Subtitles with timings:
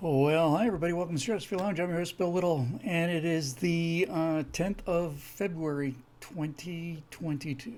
[0.00, 0.92] Well, hi everybody.
[0.92, 1.80] Welcome to Stratosphere Lounge.
[1.80, 7.74] I'm your host, Bill Whittle, and it is the uh, 10th of February, 2022.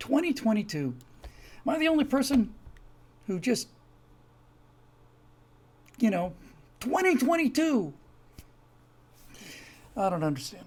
[0.00, 0.94] 2022.
[1.64, 2.52] Am I the only person
[3.28, 3.68] who just,
[6.00, 6.32] you know,
[6.80, 7.92] 2022?
[9.96, 10.66] I don't understand.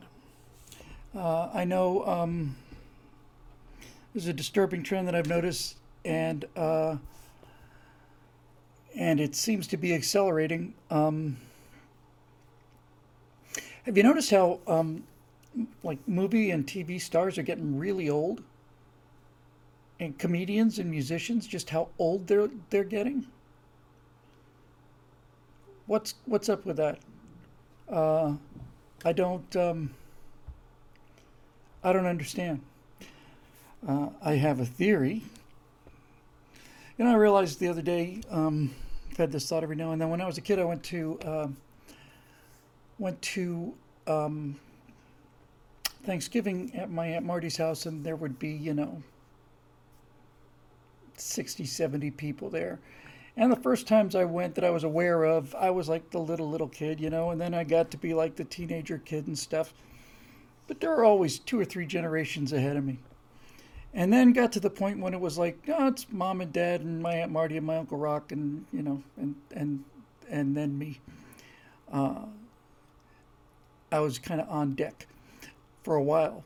[1.14, 2.56] Uh, I know um,
[4.14, 5.76] there's a disturbing trend that I've noticed,
[6.06, 6.96] and uh,
[8.96, 10.74] and it seems to be accelerating.
[10.90, 11.38] Um,
[13.84, 15.04] have you noticed how um,
[15.84, 18.42] like movie and TV stars are getting really old,
[20.00, 23.28] and comedians and musicians just how old they're they're getting?
[25.88, 27.00] What's what's up with that?
[27.90, 28.34] Uh,
[29.04, 29.94] I don't um,
[31.84, 32.62] I don't understand.
[33.88, 35.22] Uh, I have a theory.
[36.98, 38.22] You know, I realized the other day.
[38.32, 38.74] Um,
[39.16, 40.10] I've had this thought every now and then.
[40.10, 41.48] When I was a kid, I went to uh,
[43.00, 43.74] went to
[44.08, 44.60] um,
[46.04, 49.02] Thanksgiving at my aunt Marty's house, and there would be you know
[51.16, 52.78] 60, 70 people there.
[53.38, 56.20] And the first times I went that I was aware of, I was like the
[56.20, 59.28] little little kid, you know, and then I got to be like the teenager kid
[59.28, 59.74] and stuff.
[60.68, 63.00] But there are always two or three generations ahead of me
[63.96, 66.82] and then got to the point when it was like, oh, it's mom and dad
[66.82, 69.84] and my aunt Marty and my uncle Rock and you know and and
[70.30, 71.00] and then me.
[71.92, 72.26] Uh,
[73.92, 75.08] I was kind of on deck
[75.84, 76.44] for a while,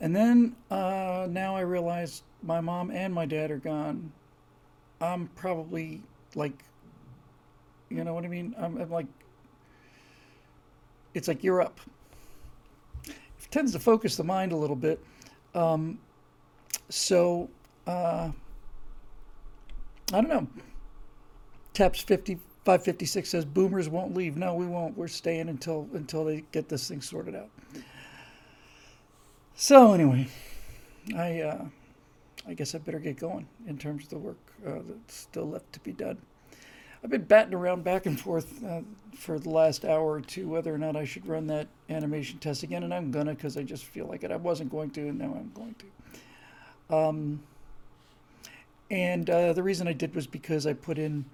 [0.00, 4.10] and then uh, now I realize my mom and my dad are gone.
[5.00, 6.00] I'm probably
[6.34, 6.64] like,
[7.90, 8.54] you know what I mean?
[8.56, 9.06] I'm, I'm like,
[11.12, 11.80] it's like you're up.
[13.04, 15.04] It tends to focus the mind a little bit.
[15.54, 15.98] Um,
[16.92, 17.48] so
[17.86, 18.30] uh,
[20.12, 20.46] I don't know.
[21.72, 22.34] Taps 50,
[22.64, 24.36] 556 says boomers won't leave.
[24.36, 24.96] No, we won't.
[24.96, 27.48] We're staying until until they get this thing sorted out.
[29.54, 30.28] So anyway,
[31.16, 31.64] I uh,
[32.46, 35.72] I guess I better get going in terms of the work uh, that's still left
[35.72, 36.18] to be done.
[37.02, 38.82] I've been batting around back and forth uh,
[39.16, 42.62] for the last hour or two whether or not I should run that animation test
[42.62, 44.30] again, and I'm gonna because I just feel like it.
[44.30, 45.86] I wasn't going to, and now I'm going to.
[46.92, 47.40] Um,
[48.90, 51.24] and uh, the reason I did was because I put in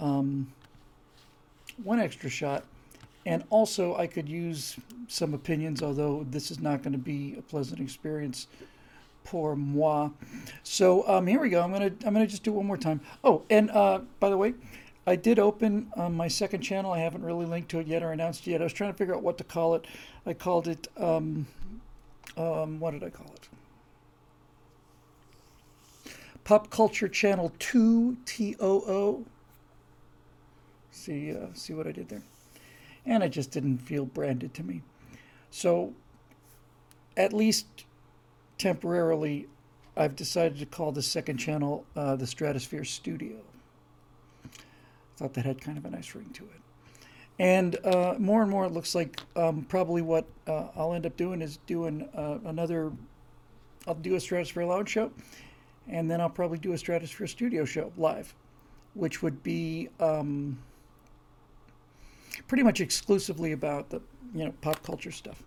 [0.00, 0.52] um,
[1.82, 2.64] one extra shot,
[3.24, 4.76] and also I could use
[5.06, 8.48] some opinions, although this is not going to be a pleasant experience
[9.22, 10.10] pour moi.
[10.64, 11.62] So um, here we go.
[11.62, 13.00] I'm gonna I'm gonna just do one more time.
[13.22, 14.54] Oh, and uh, by the way,
[15.06, 16.92] I did open um, my second channel.
[16.92, 18.60] I haven't really linked to it yet or announced it yet.
[18.60, 19.86] I was trying to figure out what to call it.
[20.26, 21.46] I called it um,
[22.36, 23.48] um, what did I call it?
[26.48, 29.26] Pop Culture Channel 2 TOO.
[30.90, 32.22] See, uh, see what I did there?
[33.04, 34.80] And it just didn't feel branded to me.
[35.50, 35.92] So,
[37.18, 37.66] at least
[38.56, 39.46] temporarily,
[39.94, 43.36] I've decided to call the second channel uh, the Stratosphere Studio.
[44.46, 44.48] I
[45.18, 46.62] thought that had kind of a nice ring to it.
[47.38, 51.18] And uh, more and more, it looks like um, probably what uh, I'll end up
[51.18, 52.90] doing is doing uh, another.
[53.86, 55.12] I'll do a Stratosphere Lounge show,
[55.88, 58.34] and then I'll probably do a Stratosphere Studio show live,
[58.94, 60.58] which would be um,
[62.46, 64.00] pretty much exclusively about the
[64.34, 65.42] you know pop culture stuff,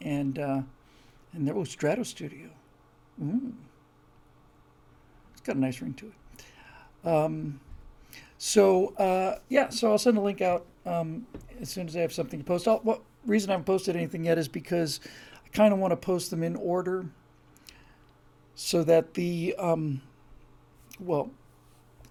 [0.00, 0.62] and uh,
[1.32, 2.48] and there was Strato Studio.
[3.22, 3.52] Ooh.
[5.32, 7.08] It's got a nice ring to it.
[7.08, 7.60] Um,
[8.38, 11.26] so uh, yeah, so I'll send a link out um,
[11.60, 12.68] as soon as I have something to post.
[12.68, 15.00] I'll, what reason I haven't posted anything yet is because
[15.44, 17.06] I kind of want to post them in order
[18.56, 20.02] so that the um,
[20.98, 21.30] well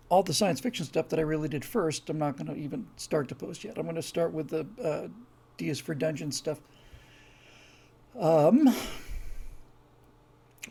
[0.07, 2.87] all the science fiction stuff that I really did first, I'm not going to even
[2.95, 3.77] start to post yet.
[3.77, 5.07] I'm going to start with the uh,
[5.57, 6.59] D is for Dungeon stuff.
[8.19, 8.73] Um,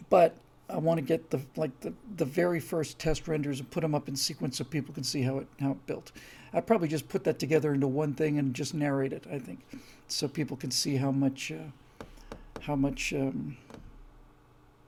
[0.09, 0.37] but
[0.71, 3.95] I want to get the like the, the very first test renders and put them
[3.95, 6.13] up in sequence so people can see how it how it built.
[6.53, 9.25] I probably just put that together into one thing and just narrate it.
[9.31, 9.61] I think,
[10.07, 12.05] so people can see how much uh,
[12.61, 13.57] how much um,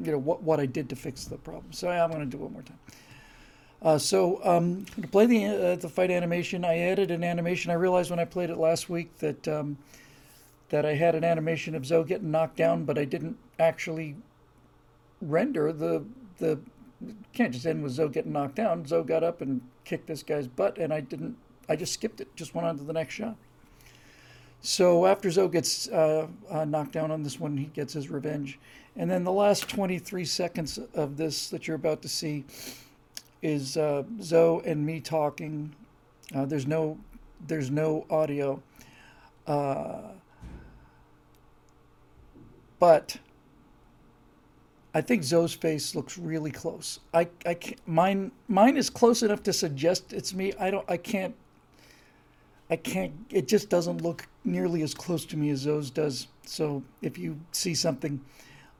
[0.00, 1.72] you know what what I did to fix the problem.
[1.72, 2.78] So I'm going to do it one more time.
[3.82, 7.70] Uh, so um, to play the uh, the fight animation, I added an animation.
[7.70, 9.78] I realized when I played it last week that um,
[10.70, 14.16] that I had an animation of Zoe getting knocked down, but I didn't actually
[15.20, 16.04] render the
[16.38, 16.58] the.
[17.34, 18.86] Can't just end with Zoe getting knocked down.
[18.86, 21.36] Zoe got up and kicked this guy's butt, and I didn't.
[21.68, 22.34] I just skipped it.
[22.36, 23.36] Just went on to the next shot.
[24.62, 28.58] So after Zoe gets uh, uh, knocked down on this one, he gets his revenge.
[28.96, 32.44] And then the last 23 seconds of this that you're about to see
[33.42, 35.74] is uh, Zoe and me talking.
[36.34, 36.98] Uh, there's no
[37.46, 38.62] there's no audio.
[39.46, 39.98] Uh,
[42.78, 43.16] but
[44.94, 47.00] I think Zoe's face looks really close.
[47.12, 50.54] I, I can't, mine mine is close enough to suggest it's me.
[50.58, 51.34] I don't I can't
[52.70, 56.28] I can't it just doesn't look nearly as close to me as Zoe's does.
[56.46, 58.20] So if you see something,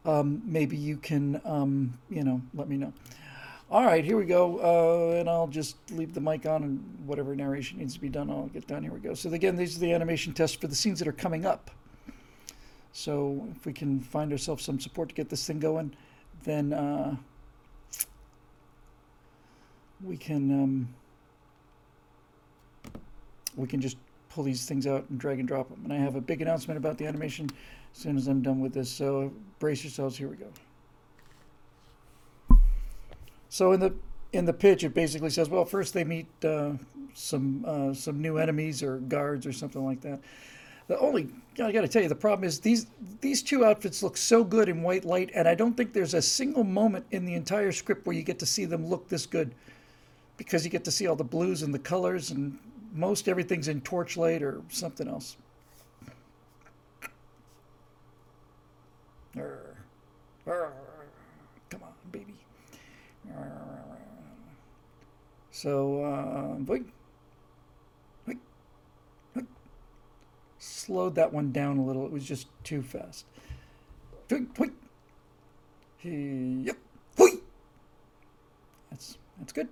[0.06, 2.93] um, maybe you can um, you know let me know.
[3.69, 7.35] All right, here we go, uh, and I'll just leave the mic on, and whatever
[7.35, 8.85] narration needs to be done, I'll get done.
[8.85, 9.12] Here we go.
[9.14, 11.73] So again, these are the animation tests for the scenes that are coming up.
[12.93, 15.93] So if we can find ourselves some support to get this thing going,
[16.44, 17.17] then uh,
[20.05, 20.94] we can um,
[23.56, 23.97] we can just
[24.29, 25.81] pull these things out and drag and drop them.
[25.82, 27.50] And I have a big announcement about the animation
[27.96, 28.90] as soon as I'm done with this.
[28.90, 30.19] So brace yourselves.
[30.19, 30.48] Here we go.
[33.48, 33.94] So in the
[34.32, 36.72] in the pitch, it basically says, well, first they meet uh,
[37.14, 40.20] some uh, some new enemies or guards or something like that.
[40.88, 42.87] The only I got to tell you, the problem is these
[43.22, 46.22] these two outfits look so good in white light, and I don't think there's a
[46.22, 49.54] single moment in the entire script where you get to see them look this good,
[50.37, 52.58] because you get to see all the blues and the colors, and
[52.93, 55.38] most everything's in torchlight or something else.
[61.70, 62.34] Come on, baby.
[65.50, 66.64] So, uh,
[70.58, 72.04] slowed that one down a little.
[72.06, 73.26] It was just too fast.
[76.66, 76.76] Yep.
[78.90, 79.69] That's that's good.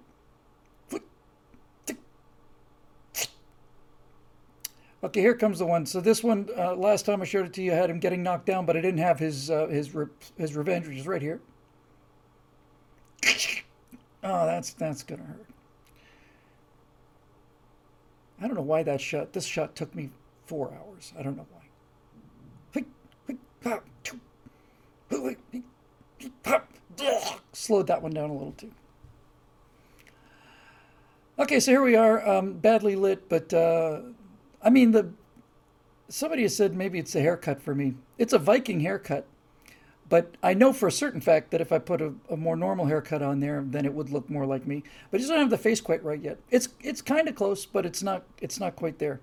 [5.04, 5.84] Okay, here comes the one.
[5.84, 8.22] So this one, uh, last time I showed it to you, I had him getting
[8.22, 10.06] knocked down, but I didn't have his uh, his re-
[10.38, 11.40] his revenge, which is right here.
[14.26, 15.44] Oh, that's that's gonna hurt.
[18.40, 19.34] I don't know why that shot.
[19.34, 20.08] This shot took me
[20.46, 21.12] four hours.
[21.18, 21.60] I don't know why.
[27.52, 28.72] Slowed that one down a little too.
[31.38, 34.00] Okay, so here we are, um, badly lit, but uh,
[34.64, 35.11] I mean the.
[36.08, 37.94] Somebody has said maybe it's a haircut for me.
[38.19, 39.26] It's a Viking haircut,
[40.08, 42.87] but I know for a certain fact that if I put a, a more normal
[42.87, 44.82] haircut on there, then it would look more like me.
[45.11, 46.38] But I just don't have the face quite right yet.
[46.50, 49.20] It's it's kind of close, but it's not it's not quite there.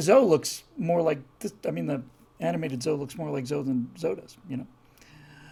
[0.00, 2.02] Zoe looks more like this, I mean, the
[2.40, 4.66] animated Zoe looks more like Zoe than Zoe does, you know.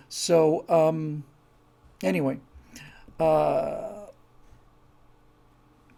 [0.08, 1.24] So, um,
[2.02, 2.40] anyway,
[3.18, 3.99] uh,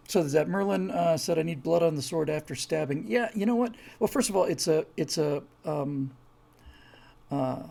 [0.07, 0.47] so there's that.
[0.49, 3.75] Merlin uh, said, "I need blood on the sword after stabbing." Yeah, you know what?
[3.99, 6.11] Well, first of all, it's a it's a um,
[7.31, 7.63] uh,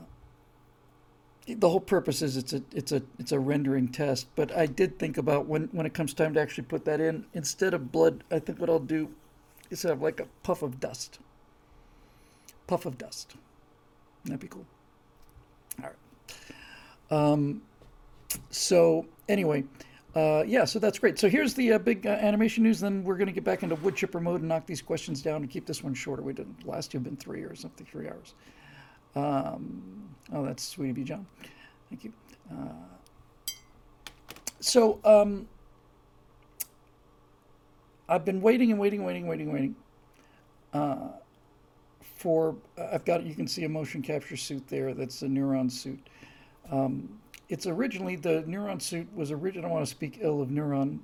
[1.47, 4.29] the whole purpose is it's a it's a it's a rendering test.
[4.35, 7.27] But I did think about when when it comes time to actually put that in,
[7.35, 9.11] instead of blood, I think what I'll do
[9.71, 11.19] is have like a puff of dust.
[12.67, 13.35] Puff of dust.
[14.25, 14.67] That'd be cool.
[15.83, 17.33] All right.
[17.33, 17.63] Um,
[18.51, 19.65] so anyway,
[20.15, 21.19] uh, yeah, so that's great.
[21.19, 22.81] So here's the uh, big uh, animation news.
[22.81, 25.37] Then we're going to get back into wood chipper mode and knock these questions down
[25.37, 26.23] and keep this one shorter.
[26.23, 28.35] We didn't last year been three or something, three hours.
[29.15, 31.27] Um, oh, that's sweet of you, John.
[31.89, 32.13] Thank you.
[32.51, 33.67] Uh,
[34.61, 35.49] so um,
[38.09, 39.77] I've been waiting and waiting, waiting, waiting, waiting.
[40.75, 41.09] Uh,
[42.01, 44.95] for I've got you can see a motion capture suit there.
[44.95, 45.99] That's a Neuron suit.
[46.71, 47.19] Um,
[47.49, 49.67] it's originally the Neuron suit was original.
[49.67, 51.01] I don't want to speak ill of Neuron,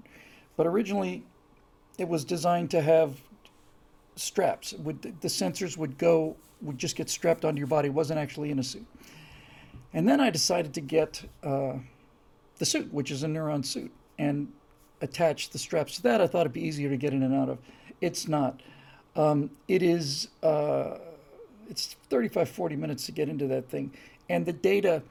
[0.56, 1.24] but originally
[1.98, 3.20] it was designed to have
[4.16, 4.72] straps.
[4.74, 7.88] Would the sensors would go would just get strapped onto your body.
[7.88, 8.86] It wasn't actually in a suit.
[9.92, 11.74] And then I decided to get uh,
[12.58, 14.48] the suit, which is a Neuron suit, and
[15.00, 16.20] attach the straps to that.
[16.20, 17.58] I thought it'd be easier to get in and out of.
[18.00, 18.60] It's not.
[19.16, 20.28] Um, it is.
[20.42, 20.98] Uh,
[21.68, 23.92] it's 35, 40 minutes to get into that thing,
[24.28, 25.02] and the data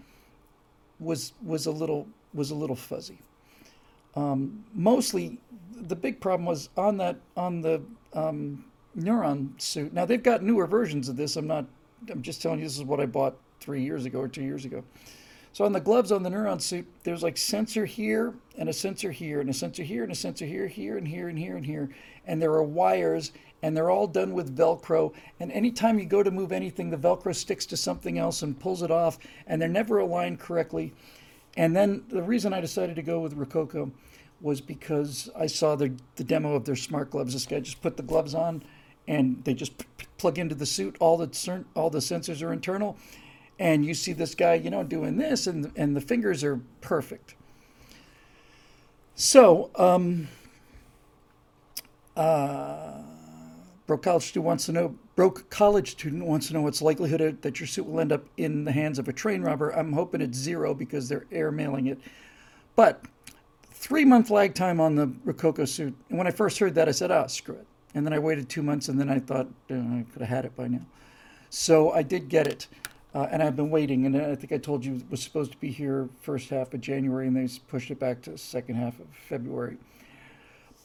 [0.99, 3.19] was was a little was a little fuzzy.
[4.15, 5.37] Um, mostly,
[5.71, 7.81] the big problem was on that on the
[8.13, 8.65] um,
[8.97, 9.93] Neuron suit.
[9.93, 11.35] Now they've got newer versions of this.
[11.35, 11.65] I'm not.
[12.09, 14.65] I'm just telling you this is what I bought three years ago or two years
[14.65, 14.83] ago.
[15.53, 19.11] So on the gloves on the Neuron suit, there's like sensor here and a sensor
[19.11, 21.65] here and a sensor here and a sensor here, here and here and here and
[21.65, 21.89] here.
[22.27, 25.13] And there are wires and they're all done with Velcro.
[25.39, 28.81] And anytime you go to move anything, the Velcro sticks to something else and pulls
[28.81, 30.93] it off and they're never aligned correctly.
[31.55, 33.91] And then the reason I decided to go with Rokoko
[34.41, 37.33] was because I saw the, the demo of their smart gloves.
[37.33, 38.63] This guy just put the gloves on
[39.07, 40.95] and they just p- plug into the suit.
[40.99, 42.97] All the, all the sensors are internal
[43.59, 47.33] and you see this guy, you know, doing this, and and the fingers are perfect.
[49.15, 50.27] So, um,
[52.15, 53.01] Uh,
[53.87, 54.95] broke college student wants to know.
[55.15, 58.65] Broke college student wants to know what's likelihood that your suit will end up in
[58.65, 59.71] the hands of a train robber.
[59.71, 61.97] I'm hoping it's zero because they're air mailing it.
[62.75, 63.01] But
[63.71, 65.95] three month lag time on the Rokoko suit.
[66.09, 67.65] And when I first heard that, I said, "Ah, oh, screw it."
[67.95, 70.45] And then I waited two months, and then I thought oh, I could have had
[70.45, 70.85] it by now.
[71.49, 72.67] So I did get it,
[73.15, 74.05] uh, and I've been waiting.
[74.05, 76.81] And I think I told you it was supposed to be here first half of
[76.81, 79.77] January, and they pushed it back to second half of February.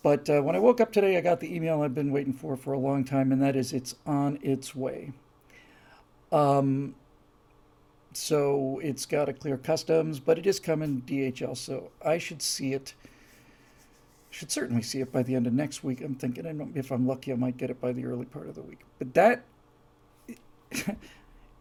[0.02, 2.56] But uh, when I woke up today, I got the email I've been waiting for
[2.56, 5.12] for a long time, and that is it's on its way.
[6.32, 6.94] Um,
[8.12, 12.72] so it's got to clear customs, but it is coming DHL, so I should see
[12.72, 12.94] it.
[14.30, 16.00] Should certainly see it by the end of next week.
[16.00, 18.48] I'm thinking, I don't, if I'm lucky, I might get it by the early part
[18.48, 18.80] of the week.
[18.98, 19.44] But that,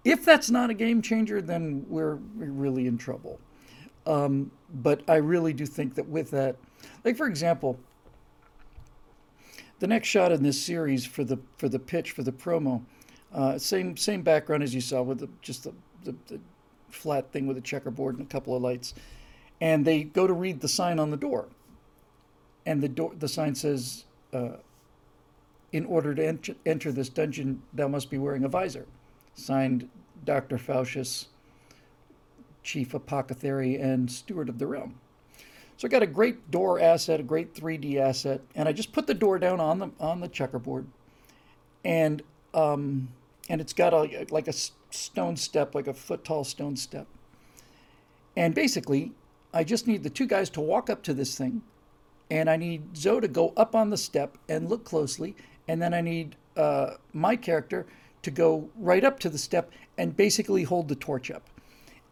[0.05, 3.39] if that's not a game changer, then we're, really in trouble.
[4.05, 6.55] Um, but I really do think that with that,
[7.03, 7.77] like for example,
[9.81, 12.83] the next shot in this series for the for the pitch for the promo,
[13.33, 15.73] uh, same same background as you saw with the, just the,
[16.03, 16.39] the, the
[16.89, 18.93] flat thing with a checkerboard and a couple of lights,
[19.59, 21.47] and they go to read the sign on the door,
[22.63, 24.57] and the door the sign says, uh,
[25.71, 28.85] "In order to ent- enter this dungeon, thou must be wearing a visor."
[29.33, 29.89] Signed,
[30.23, 31.29] Doctor Faustus,
[32.61, 34.99] Chief Apothecary and Steward of the Realm.
[35.81, 39.07] So I got a great door asset, a great 3D asset, and I just put
[39.07, 40.85] the door down on the on the checkerboard,
[41.83, 42.21] and
[42.53, 43.09] um,
[43.49, 47.07] and it's got a like a stone step, like a foot tall stone step,
[48.37, 49.13] and basically
[49.55, 51.63] I just need the two guys to walk up to this thing,
[52.29, 55.35] and I need Zoe to go up on the step and look closely,
[55.67, 57.87] and then I need uh, my character
[58.21, 61.49] to go right up to the step and basically hold the torch up,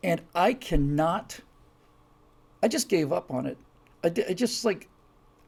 [0.04, 1.42] and I cannot
[2.62, 3.58] I just gave up on it.
[4.04, 4.88] I, I just like,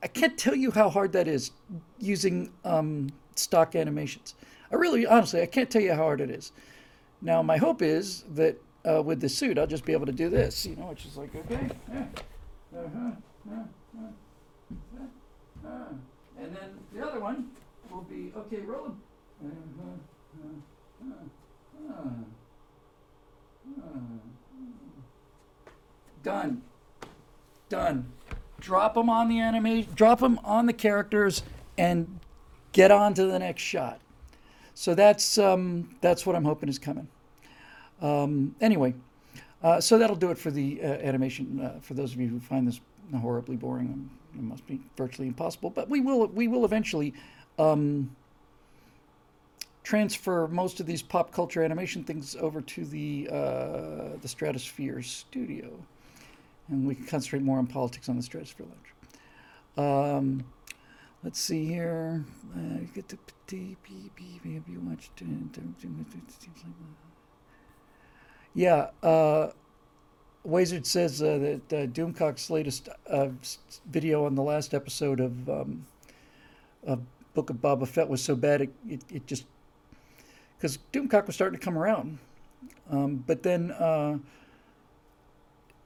[0.03, 1.51] I can't tell you how hard that is
[1.99, 4.35] using um, stock animations.
[4.71, 6.51] I really, honestly, I can't tell you how hard it is.
[7.21, 8.57] Now, my hope is that
[8.89, 11.17] uh, with the suit, I'll just be able to do this, you know, which is
[11.17, 12.05] like, okay, yeah,
[12.75, 13.11] uh-huh,
[13.51, 14.07] uh-huh,
[15.65, 15.93] uh-huh.
[16.39, 17.51] and then the other one
[17.91, 19.01] will be, okay, roll them.
[19.43, 19.91] Uh-huh,
[21.03, 21.13] uh-huh,
[21.89, 22.23] uh-huh.
[26.23, 26.61] Done
[27.71, 28.11] done.
[28.59, 31.41] Drop them on the anime, drop them on the characters,
[31.79, 32.19] and
[32.73, 33.99] get on to the next shot.
[34.75, 37.07] So that's um, that's what I'm hoping is coming.
[38.01, 38.93] Um, anyway,
[39.63, 41.59] uh, so that'll do it for the uh, animation.
[41.59, 42.79] Uh, for those of you who find this
[43.19, 45.71] horribly boring, um, it must be virtually impossible.
[45.71, 47.15] But we will we will eventually
[47.57, 48.15] um,
[49.83, 55.71] transfer most of these pop culture animation things over to the uh, the Stratosphere Studio
[56.69, 58.93] and we can concentrate more on politics on the Stratosphere Lounge.
[59.77, 60.43] Um,
[61.23, 62.25] let's see here.
[62.93, 63.17] get to
[64.53, 65.21] have you watched?
[68.53, 69.51] Yeah, uh,
[70.45, 73.29] Wazard says uh, that uh, Doomcock's latest uh,
[73.89, 75.85] video on the last episode of, um,
[76.85, 77.01] of
[77.33, 79.45] Book of Boba Fett was so bad it, it, it just
[80.57, 82.19] because Doomcock was starting to come around,
[82.89, 83.71] um, but then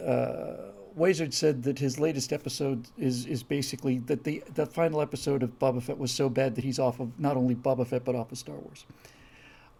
[0.03, 5.43] uh, Wazard said that his latest episode is is basically that the the final episode
[5.43, 8.15] of Boba Fett was so bad that he's off of not only Boba Fett but
[8.15, 8.85] off of Star Wars.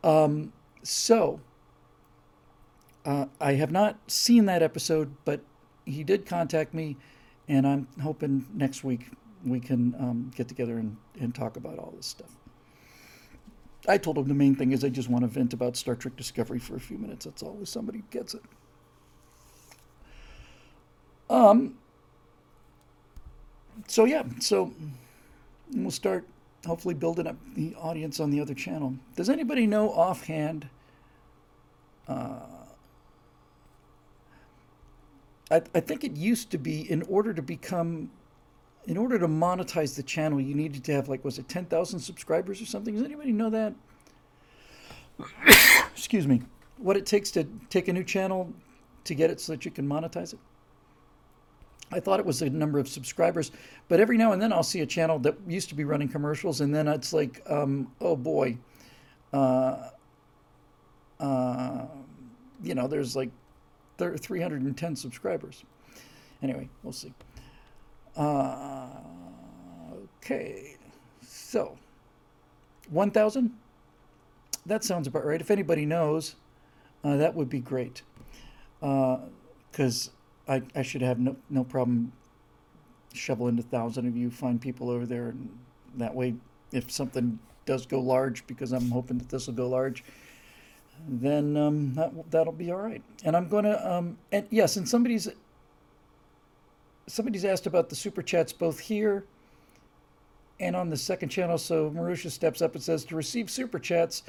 [0.03, 0.53] Um,
[0.84, 1.39] so
[3.05, 5.41] uh, I have not seen that episode, but
[5.86, 6.98] he did contact me,
[7.48, 9.12] and I'm hoping next week
[9.45, 12.36] we can um, get together and, and talk about all this stuff.
[13.88, 16.15] I told him the main thing is I just want to vent about Star Trek
[16.15, 17.25] Discovery for a few minutes.
[17.25, 17.43] That's.
[17.43, 18.41] If somebody gets it.
[21.29, 21.75] Um,
[23.88, 24.72] so yeah, so
[25.74, 26.25] we'll start
[26.65, 28.96] hopefully building up the audience on the other channel.
[29.15, 30.67] Does anybody know offhand?
[32.08, 32.39] Uh,
[35.51, 38.10] I, I think it used to be in order to become,
[38.86, 42.00] in order to monetize the channel, you needed to have like was it ten thousand
[42.00, 42.96] subscribers or something?
[42.96, 43.74] Does anybody know that?
[45.96, 46.41] Excuse me.
[46.77, 48.51] What it takes to take a new channel
[49.05, 50.39] to get it so that you can monetize it?
[51.92, 53.51] I thought it was a number of subscribers,
[53.88, 56.62] but every now and then I'll see a channel that used to be running commercials,
[56.62, 58.58] and then it's like, um, oh boy,
[59.32, 59.89] uh,
[61.20, 61.86] uh,
[62.63, 63.30] you know, there's like
[63.98, 65.63] 310 subscribers.
[66.42, 67.13] Anyway, we'll see.
[68.18, 68.88] Uh,
[70.18, 70.77] okay,
[71.22, 71.77] so
[72.89, 73.51] 1,000?
[74.65, 75.39] That sounds about right.
[75.39, 76.36] If anybody knows,
[77.04, 78.01] uh, that would be great.
[78.80, 80.12] Because uh,
[80.48, 82.12] I, I should have no, no problem
[83.14, 85.50] shoveling a thousand of you, find people over there and
[85.98, 86.36] that way,
[86.72, 90.04] if something does go large, because I'm hoping that this will go large,
[91.08, 93.02] then um, that that'll be all right.
[93.24, 95.28] And I'm gonna um, and yes, and somebody's
[97.08, 99.25] somebody's asked about the super chats both here
[100.60, 101.58] and on the second channel.
[101.58, 104.24] So Marusha steps up and says to receive super chats,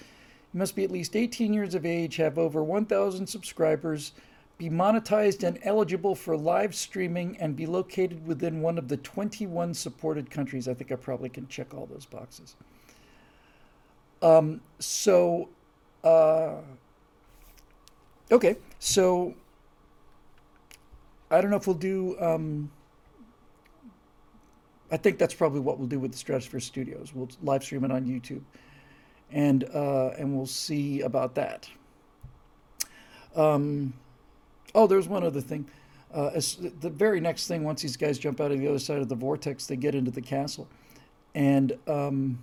[0.52, 4.12] you must be at least 18 years of age, have over 1,000 subscribers,
[4.58, 9.74] be monetized and eligible for live streaming, and be located within one of the 21
[9.74, 10.66] supported countries.
[10.66, 12.56] I think I probably can check all those boxes.
[14.22, 15.50] Um, so,
[16.02, 16.56] uh,
[18.32, 19.34] okay, so
[21.30, 22.16] I don't know if we'll do.
[22.20, 22.70] Um,
[24.90, 27.12] I think that's probably what we'll do with the Stratosphere Studios.
[27.14, 28.42] We'll live stream it on YouTube,
[29.30, 31.68] and uh, and we'll see about that.
[33.34, 33.92] Um,
[34.76, 35.66] oh, there's one other thing.
[36.14, 36.30] Uh,
[36.80, 39.14] the very next thing, once these guys jump out of the other side of the
[39.14, 40.68] vortex, they get into the castle,
[41.34, 42.38] and um,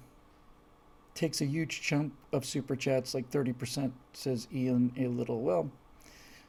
[1.16, 5.42] takes a huge chunk of super chats, like 30%, says Ian a little.
[5.42, 5.72] Well,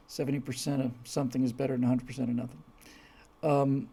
[0.09, 2.63] 70% of something is better than 100% of nothing.
[3.41, 3.89] Um,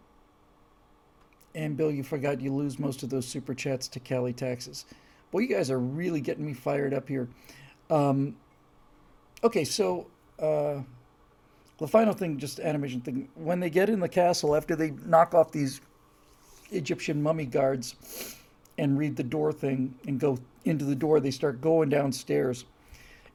[1.54, 4.86] and Bill, you forgot you lose most of those super chats to Cali taxes.
[5.30, 7.28] Boy, you guys are really getting me fired up here.
[7.90, 8.36] Um,
[9.44, 10.06] okay, so
[10.38, 10.80] uh,
[11.78, 13.28] the final thing, just animation thing.
[13.34, 15.80] When they get in the castle, after they knock off these
[16.70, 18.36] Egyptian mummy guards
[18.78, 22.64] and read the door thing and go into the door, they start going downstairs,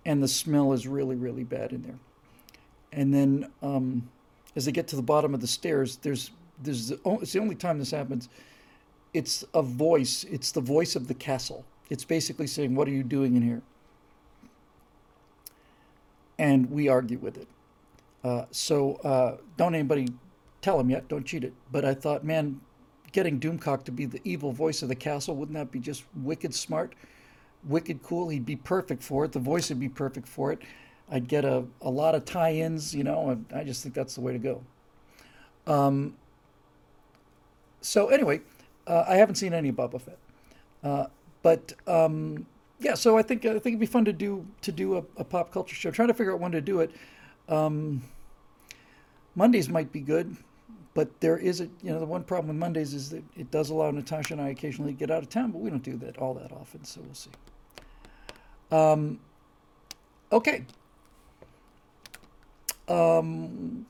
[0.06, 2.00] and the smell is really, really bad in there.
[2.94, 4.10] And then um,
[4.56, 6.32] as they get to the bottom of the stairs, there's
[6.63, 8.29] there's the, it's the only time this happens.
[9.13, 10.25] It's a voice.
[10.29, 11.65] It's the voice of the castle.
[11.89, 13.62] It's basically saying, "What are you doing in here?"
[16.39, 17.48] And we argue with it.
[18.24, 20.07] Uh, so uh, don't anybody
[20.62, 21.07] tell him yet.
[21.07, 21.53] Don't cheat it.
[21.71, 22.59] But I thought, man,
[23.12, 26.53] getting Doomcock to be the evil voice of the castle wouldn't that be just wicked
[26.53, 26.93] smart,
[27.63, 28.30] wicked cool?
[28.30, 29.32] He'd be perfect for it.
[29.32, 30.60] The voice would be perfect for it.
[31.10, 33.39] I'd get a, a lot of tie-ins, you know.
[33.56, 34.62] I just think that's the way to go.
[35.65, 36.15] Um,
[37.82, 38.41] so anyway,
[38.88, 40.17] uh, I haven't seen any Boba Fett,
[40.84, 41.08] uh,
[41.43, 42.45] but um,
[42.80, 42.95] yeah.
[42.95, 45.51] So I think I think it'd be fun to do to do a, a pop
[45.51, 45.91] culture show.
[45.91, 46.91] trying to figure out when to do it.
[47.49, 48.03] Um,
[49.36, 50.36] Mondays might be good,
[50.93, 53.69] but there is a you know the one problem with Mondays is that it does
[53.69, 56.33] allow Natasha and I occasionally get out of town, but we don't do that all
[56.36, 56.83] that often.
[56.83, 57.29] So we'll see.
[58.71, 59.19] Um,
[60.31, 60.65] okay.
[62.88, 63.86] Um,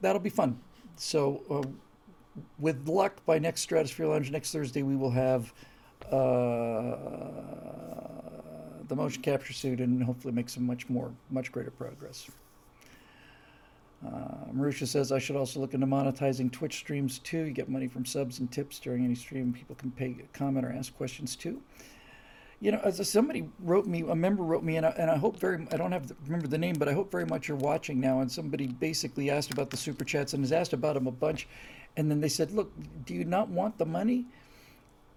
[0.00, 0.58] that'll be fun.
[0.96, 1.42] So.
[1.50, 1.68] Uh,
[2.58, 5.52] with luck, by next Stratosphere Lounge next Thursday, we will have
[6.10, 6.96] uh,
[8.88, 12.28] the motion capture suit and hopefully make some much more, much greater progress.
[14.06, 17.44] Uh, Marusha says I should also look into monetizing Twitch streams too.
[17.44, 19.52] You get money from subs and tips during any stream.
[19.52, 21.60] People can pay, comment, or ask questions too.
[22.60, 25.38] You know, as somebody wrote me, a member wrote me, and I, and I hope
[25.38, 28.00] very, I don't have to remember the name, but I hope very much you're watching
[28.00, 28.20] now.
[28.20, 31.48] And somebody basically asked about the super chats and has asked about them a bunch.
[31.96, 32.72] And then they said, Look,
[33.04, 34.26] do you not want the money?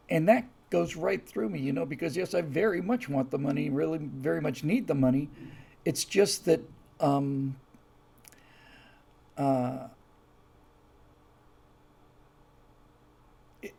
[0.09, 3.37] And that goes right through me, you know, because yes, I very much want the
[3.37, 5.29] money, really very much need the money.
[5.85, 6.61] It's just that
[6.99, 7.55] um,
[9.39, 9.87] uh,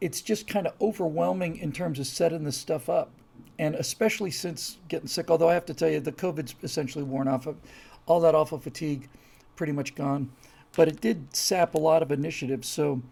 [0.01, 3.13] it's just kind of overwhelming in terms of setting this stuff up.
[3.59, 7.29] And especially since getting sick, although I have to tell you, the COVID's essentially worn
[7.29, 7.47] off.
[7.47, 7.57] Of,
[8.07, 9.09] all that awful fatigue,
[9.55, 10.31] pretty much gone
[10.77, 12.65] but it did sap a lot of initiative.
[12.65, 13.03] So,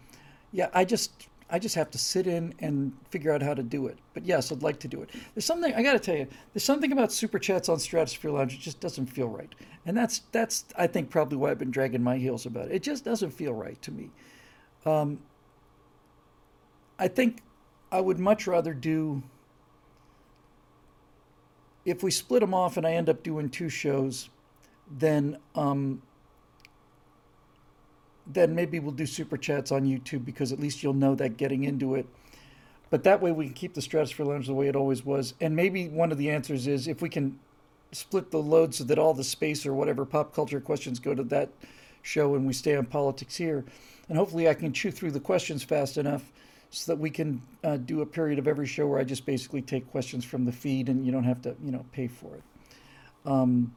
[0.51, 3.87] yeah, I just I just have to sit in and figure out how to do
[3.87, 3.97] it.
[4.13, 5.09] But yes, I'd like to do it.
[5.33, 6.27] There's something I got to tell you.
[6.53, 8.53] There's something about super chats on Stratosphere Lounge.
[8.53, 9.53] It just doesn't feel right,
[9.85, 12.73] and that's that's I think probably why I've been dragging my heels about it.
[12.73, 14.11] It just doesn't feel right to me.
[14.85, 15.19] Um,
[16.99, 17.41] I think
[17.91, 19.23] I would much rather do.
[21.85, 24.29] If we split them off and I end up doing two shows,
[24.91, 26.01] then um,
[28.29, 31.63] then maybe we'll do super chats on YouTube because at least you'll know that getting
[31.63, 32.07] into it.
[32.89, 35.33] But that way we can keep the Stratosphere Lounge the way it always was.
[35.41, 37.39] And maybe one of the answers is if we can
[37.91, 41.23] split the load so that all the space or whatever pop culture questions go to
[41.23, 41.49] that
[42.01, 43.65] show and we stay on politics here.
[44.07, 46.31] And hopefully I can chew through the questions fast enough
[46.71, 49.61] so that we can uh, do a period of every show where I just basically
[49.61, 52.43] take questions from the feed and you don't have to, you know, pay for it.
[53.25, 53.75] Um,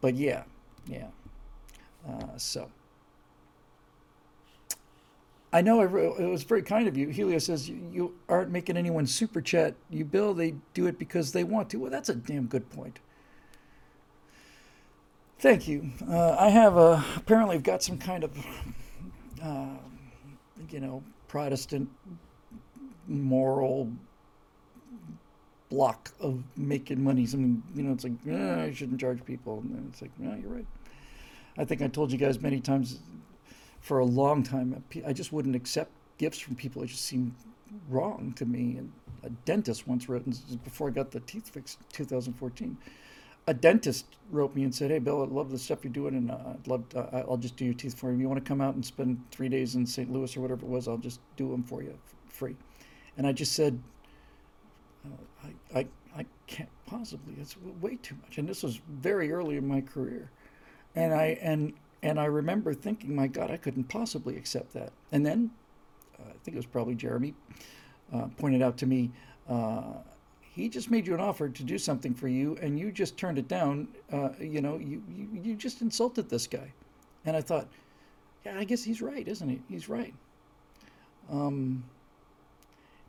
[0.00, 0.44] but yeah,
[0.86, 1.08] yeah.
[2.08, 2.68] Uh, so.
[5.52, 7.08] I know it was very kind of you.
[7.08, 10.34] Helio says you, aren't making anyone super chat you, Bill.
[10.34, 11.78] They do it because they want to.
[11.78, 12.98] Well, that's a damn good point.
[15.38, 15.90] Thank you.
[16.06, 18.36] Uh, I have a, apparently I've got some kind of,
[19.42, 19.76] uh,
[20.68, 21.88] you know, Protestant
[23.06, 23.90] moral
[25.70, 27.24] block of making money.
[27.24, 30.50] Something, you know, it's like eh, I shouldn't charge people, and it's like, yeah, you're
[30.50, 30.66] right.
[31.56, 32.98] I think I told you guys many times
[33.80, 34.82] for a long time.
[35.06, 36.82] I just wouldn't accept gifts from people.
[36.82, 37.34] It just seemed
[37.88, 38.76] wrong to me.
[38.76, 40.24] And a dentist once wrote,
[40.64, 42.76] before I got the teeth fixed, in 2014.
[43.46, 46.30] A dentist wrote me and said, "Hey, Bill, I love the stuff you're doing, and
[46.30, 46.86] uh, I'd love.
[46.90, 48.16] To, uh, I'll just do your teeth for you.
[48.16, 50.12] If you want to come out and spend three days in St.
[50.12, 52.56] Louis or whatever it was, I'll just do them for you free."
[53.16, 53.80] And I just said,
[55.04, 55.86] uh, I, I,
[56.16, 57.34] I can't possibly.
[57.40, 58.38] It's way too much.
[58.38, 60.30] And this was very early in my career,
[60.94, 64.92] and I and and I remember thinking, my God, I couldn't possibly accept that.
[65.12, 65.50] And then,
[66.18, 67.34] uh, I think it was probably Jeremy,
[68.12, 69.10] uh, pointed out to me,
[69.48, 69.94] uh,
[70.58, 73.38] he just made you an offer to do something for you, and you just turned
[73.38, 73.86] it down.
[74.12, 76.72] Uh, you know, you, you you just insulted this guy.
[77.24, 77.68] And I thought,
[78.44, 79.60] yeah, I guess he's right, isn't he?
[79.68, 80.12] He's right.
[81.30, 81.84] Um.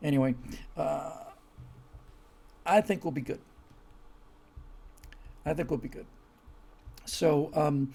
[0.04, 0.36] Anyway,
[0.78, 1.23] uh,
[2.67, 3.41] I think we'll be good.
[5.45, 6.06] I think we'll be good.
[7.06, 7.91] So um,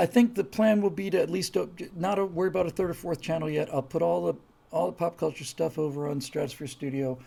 [0.00, 2.88] I think the plan will be to at least uh, not worry about a third
[2.88, 3.68] or fourth channel yet.
[3.70, 4.34] I'll put all the
[4.72, 7.18] all the pop culture stuff over on Stratosphere Studio,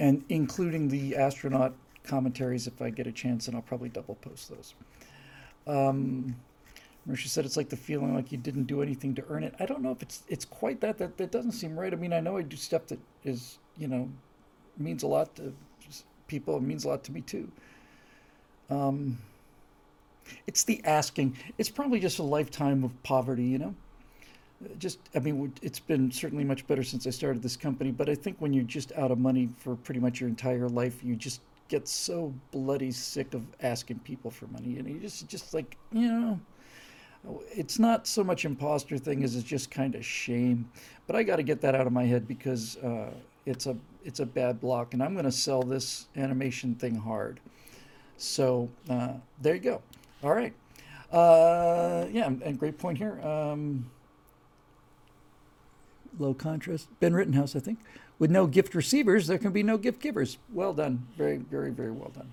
[0.00, 4.50] and including the astronaut commentaries if I get a chance, and I'll probably double post
[4.50, 4.74] those.
[5.68, 6.34] Um,
[7.14, 9.54] said it's like the feeling like you didn't do anything to earn it.
[9.60, 10.98] I don't know if it's it's quite that.
[10.98, 11.92] That that doesn't seem right.
[11.92, 14.10] I mean, I know I do stuff that is you know
[14.76, 15.54] means a lot to
[16.26, 16.56] people.
[16.56, 17.52] It means a lot to me too.
[18.70, 19.18] Um,
[20.46, 21.36] it's the asking.
[21.58, 23.74] It's probably just a lifetime of poverty, you know.
[24.78, 27.92] Just, I mean, it's been certainly much better since I started this company.
[27.92, 31.04] But I think when you're just out of money for pretty much your entire life,
[31.04, 35.54] you just get so bloody sick of asking people for money, and you just, just
[35.54, 36.40] like, you know,
[37.50, 40.68] it's not so much imposter thing as it's just kind of shame.
[41.06, 43.10] But I got to get that out of my head because uh,
[43.46, 47.40] it's a it's a bad block, and I'm going to sell this animation thing hard.
[48.16, 49.82] So uh, there you go.
[50.22, 50.52] All right.
[51.12, 53.20] Uh, yeah, and great point here.
[53.20, 53.90] Um,
[56.18, 56.88] low contrast.
[57.00, 57.78] Ben Rittenhouse, I think.
[58.18, 60.38] With no gift receivers, there can be no gift givers.
[60.52, 61.06] Well done.
[61.16, 62.32] Very, very, very well done.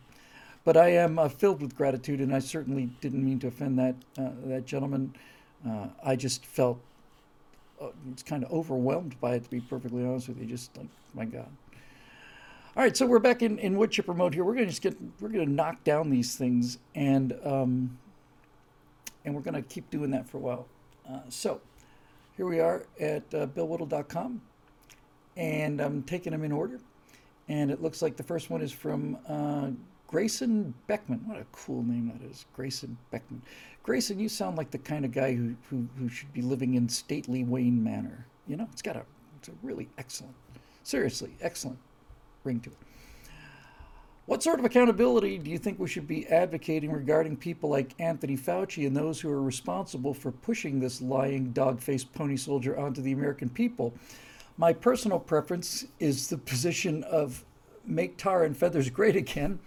[0.63, 3.95] But I am uh, filled with gratitude, and I certainly didn't mean to offend that
[4.17, 5.13] uh, that gentleman.
[5.67, 6.79] Uh, I just felt
[7.79, 10.47] uh, it's kind of overwhelmed by it, to be perfectly honest with you.
[10.47, 11.47] Just like, my God.
[12.77, 14.43] All right, so we're back in, in wood chipper mode here.
[14.43, 17.97] We're gonna just get we're gonna knock down these things and um,
[19.23, 20.67] and we're gonna keep doing that for a while.
[21.09, 21.61] Uh, so
[22.35, 24.41] here we are at uh, billwhittle.com
[25.37, 26.81] and I'm taking them in order.
[27.47, 29.69] And it looks like the first one is from uh,
[30.07, 31.21] Grayson Beckman.
[31.27, 33.41] What a cool name that is, Grayson Beckman.
[33.83, 36.89] Grayson, you sound like the kind of guy who, who, who should be living in
[36.89, 38.25] stately Wayne Manor.
[38.47, 39.03] You know, it's got a,
[39.39, 40.35] it's a really excellent,
[40.83, 41.79] seriously excellent
[42.45, 42.77] ring to it.
[44.25, 48.35] What sort of accountability do you think we should be advocating regarding people like Anthony
[48.35, 53.03] Fauci and those who are responsible for pushing this lying dog faced pony soldier onto
[53.03, 53.93] the American people?
[54.57, 57.43] My personal preference is the position of
[57.85, 59.59] make tar and feathers great again,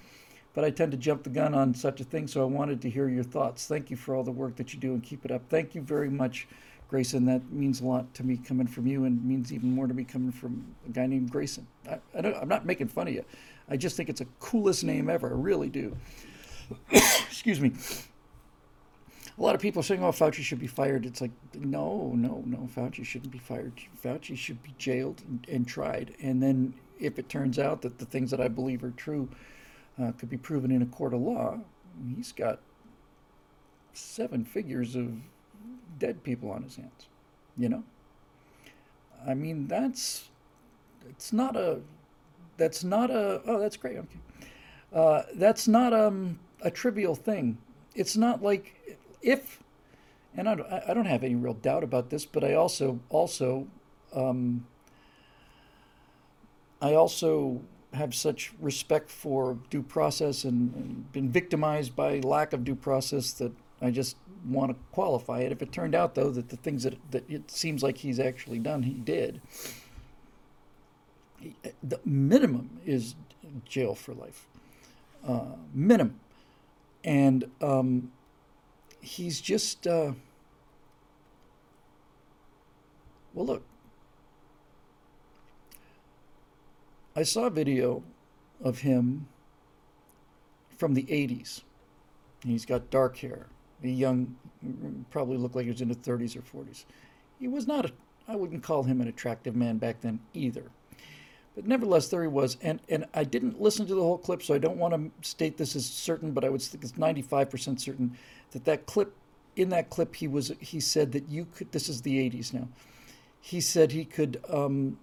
[0.54, 2.90] but I tend to jump the gun on such a thing, so I wanted to
[2.90, 3.68] hear your thoughts.
[3.68, 5.42] Thank you for all the work that you do and keep it up.
[5.48, 6.48] Thank you very much,
[6.88, 7.26] Grayson.
[7.26, 10.04] That means a lot to me coming from you and means even more to me
[10.04, 11.66] coming from a guy named Grayson.
[11.88, 13.24] I, I am not making fun of you.
[13.68, 15.28] I just think it's the coolest name ever.
[15.28, 15.96] I really do.
[16.90, 17.72] Excuse me.
[19.38, 21.06] A lot of people saying, oh, Fauci should be fired.
[21.06, 23.72] It's like, no, no, no, Fauci shouldn't be fired.
[24.02, 26.16] Fauci should be jailed and, and tried.
[26.20, 29.28] And then if it turns out that the things that I believe are true
[30.02, 31.60] uh, could be proven in a court of law,
[32.16, 32.60] he's got
[33.92, 35.12] seven figures of
[35.98, 37.06] dead people on his hands.
[37.56, 37.84] You know?
[39.26, 40.28] I mean, that's
[41.08, 41.80] it's not a
[42.56, 44.18] that's not a oh that's great okay
[44.92, 47.58] uh, that's not um, a trivial thing.
[47.94, 49.62] It's not like if
[50.36, 53.66] and I don't, I don't have any real doubt about this, but I also also
[54.14, 54.66] um,
[56.80, 57.60] I also
[57.92, 63.32] have such respect for due process and, and been victimized by lack of due process
[63.32, 65.52] that I just want to qualify it.
[65.52, 68.58] If it turned out, though, that the things that, that it seems like he's actually
[68.58, 69.40] done, he did,
[71.82, 73.14] the minimum is
[73.64, 74.46] jail for life.
[75.26, 76.18] Uh, minimum.
[77.04, 78.12] And um,
[79.00, 80.12] he's just, uh,
[83.34, 83.62] well, look,
[87.14, 88.02] I saw a video
[88.62, 89.28] of him
[90.76, 91.62] from the 80s.
[92.44, 93.46] He's got dark hair
[93.82, 94.36] a young,
[95.10, 96.84] probably looked like he was in his 30s or 40s.
[97.38, 97.90] He was not,
[98.26, 100.70] I wouldn't call him an attractive man back then either.
[101.58, 104.54] But nevertheless, there he was, and and I didn't listen to the whole clip, so
[104.54, 107.50] I don't want to state this as certain, but I would think it's ninety five
[107.50, 108.16] percent certain
[108.52, 109.12] that that clip,
[109.56, 111.72] in that clip, he was he said that you could.
[111.72, 112.68] This is the eighties now.
[113.40, 114.40] He said he could.
[114.48, 115.00] Um,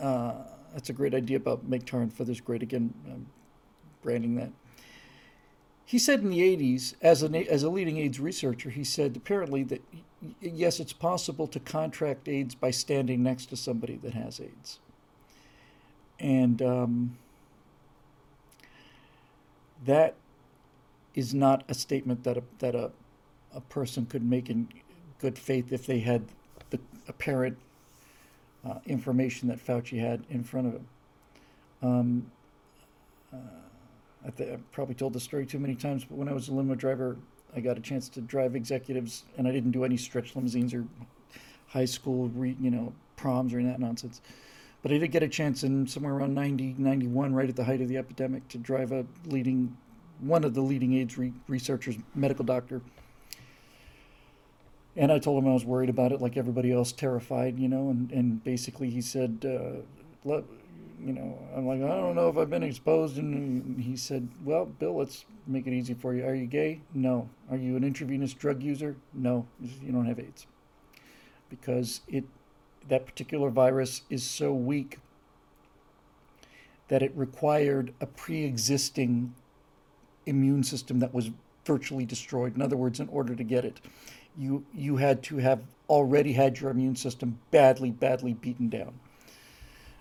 [0.00, 0.34] uh,
[0.74, 2.92] that's a great idea about make tar and feathers great again,
[4.02, 4.50] branding that.
[5.86, 9.62] He said in the 80s, as a, as a leading AIDS researcher, he said apparently
[9.62, 9.82] that
[10.40, 14.80] yes, it's possible to contract AIDS by standing next to somebody that has AIDS.
[16.18, 17.18] And um,
[19.84, 20.14] that
[21.14, 22.90] is not a statement that a, that a,
[23.54, 24.68] a person could make in
[25.20, 26.24] good faith if they had
[26.70, 27.58] the apparent
[28.64, 30.88] uh, information that Fauci had in front of him.
[31.82, 32.30] Um,
[33.32, 33.36] uh,
[34.26, 36.52] I th- I've probably told the story too many times, but when I was a
[36.54, 37.16] limo driver,
[37.54, 40.84] I got a chance to drive executives, and I didn't do any stretch limousines or
[41.68, 44.20] high school, re, you know, proms or any that nonsense.
[44.82, 47.80] But I did get a chance in somewhere around 90, 91, right at the height
[47.80, 49.76] of the epidemic, to drive a leading,
[50.20, 52.82] one of the leading AIDS re- researchers, medical doctor.
[54.96, 57.90] And I told him I was worried about it, like everybody else, terrified, you know.
[57.90, 60.40] And, and basically, he said, uh,
[61.04, 63.18] you know, I'm like, I don't know if I've been exposed.
[63.18, 66.24] And he said, Well, Bill, let's make it easy for you.
[66.24, 66.80] Are you gay?
[66.94, 67.28] No.
[67.50, 68.96] Are you an intravenous drug user?
[69.12, 69.46] No.
[69.60, 70.46] You don't have AIDS.
[71.50, 72.24] Because it,
[72.88, 74.98] that particular virus is so weak
[76.88, 79.34] that it required a pre existing
[80.24, 81.30] immune system that was
[81.64, 82.56] virtually destroyed.
[82.56, 83.80] In other words, in order to get it,
[84.38, 88.98] you, you had to have already had your immune system badly, badly beaten down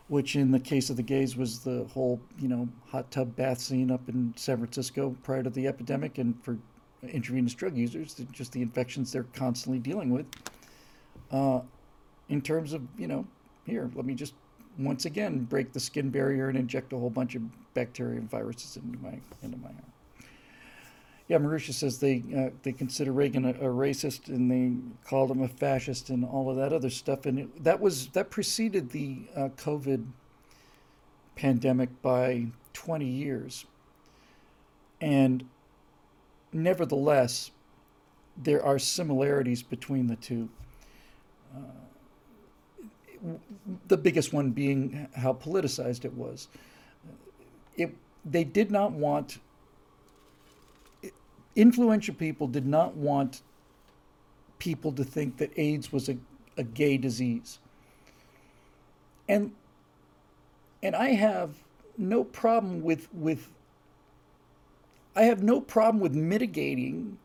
[0.07, 3.59] which in the case of the gays was the whole, you know, hot tub bath
[3.59, 6.57] scene up in San Francisco prior to the epidemic, and for
[7.01, 10.25] intravenous drug users, just the infections they're constantly dealing with.
[11.31, 11.59] Uh,
[12.29, 13.25] in terms of, you know,
[13.65, 14.33] here, let me just
[14.77, 17.41] once again break the skin barrier and inject a whole bunch of
[17.73, 19.94] bacteria and viruses into my into my arm.
[21.27, 24.73] Yeah, Marusha says they uh, they consider Reagan a, a, racist and they
[25.07, 27.25] called him a fascist and all of that other stuff.
[27.25, 30.05] And it, that was that preceded the uh, COVID
[31.35, 33.65] pandemic by 20 years.
[35.01, 35.45] And
[36.53, 37.51] nevertheless,
[38.37, 40.49] there are similarities between the two.
[41.55, 41.59] Uh,
[43.87, 46.47] the biggest one being how politicized it was.
[47.75, 49.39] It, they did not want
[51.55, 53.41] influential people did not want
[54.59, 56.17] people to think that AIDS was a,
[56.57, 57.59] a gay disease.
[59.27, 59.53] And
[60.83, 61.55] and I have
[61.97, 63.49] no problem with with
[65.15, 67.17] I have no problem with mitigating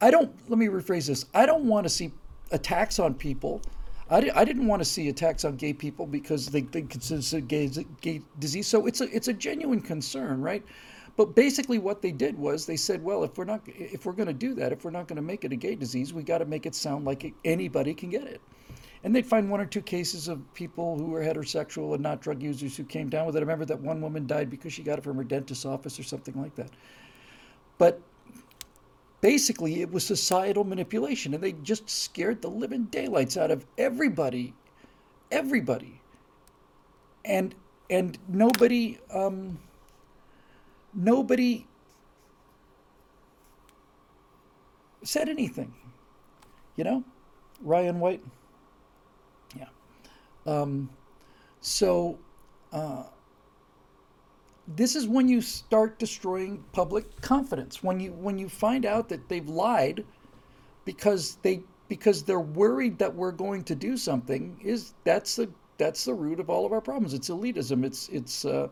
[0.00, 1.26] I don't let me rephrase this.
[1.34, 2.12] I don't want to see
[2.52, 3.62] attacks on people.
[4.10, 7.20] I, di- I didn't want to see attacks on gay people because they, they consider
[7.20, 7.70] it a gay,
[8.00, 8.66] gay disease.
[8.68, 10.64] So it's a it's a genuine concern, right?
[11.16, 14.26] But basically, what they did was they said, well, if we're not, if we're going
[14.28, 16.38] to do that, if we're not going to make it a gay disease, we got
[16.38, 18.40] to make it sound like anybody can get it.
[19.02, 22.42] And they'd find one or two cases of people who were heterosexual and not drug
[22.42, 23.38] users who came down with it.
[23.38, 26.02] I remember that one woman died because she got it from her dentist's office or
[26.02, 26.70] something like that.
[27.78, 28.00] But
[29.20, 34.52] basically, it was societal manipulation, and they just scared the living daylights out of everybody,
[35.30, 36.00] everybody,
[37.24, 37.54] and
[37.88, 38.98] and nobody.
[39.10, 39.58] Um,
[40.96, 41.66] nobody
[45.04, 45.72] said anything.
[46.76, 47.04] You know,
[47.62, 48.24] Ryan White.
[49.56, 49.68] Yeah.
[50.46, 50.90] Um,
[51.60, 52.18] so
[52.72, 53.04] uh,
[54.66, 57.82] this is when you start destroying public confidence.
[57.82, 60.04] When you when you find out that they've lied
[60.84, 66.04] because they because they're worried that we're going to do something is that's the that's
[66.04, 67.14] the root of all of our problems.
[67.14, 67.84] It's elitism.
[67.84, 68.68] It's it's uh,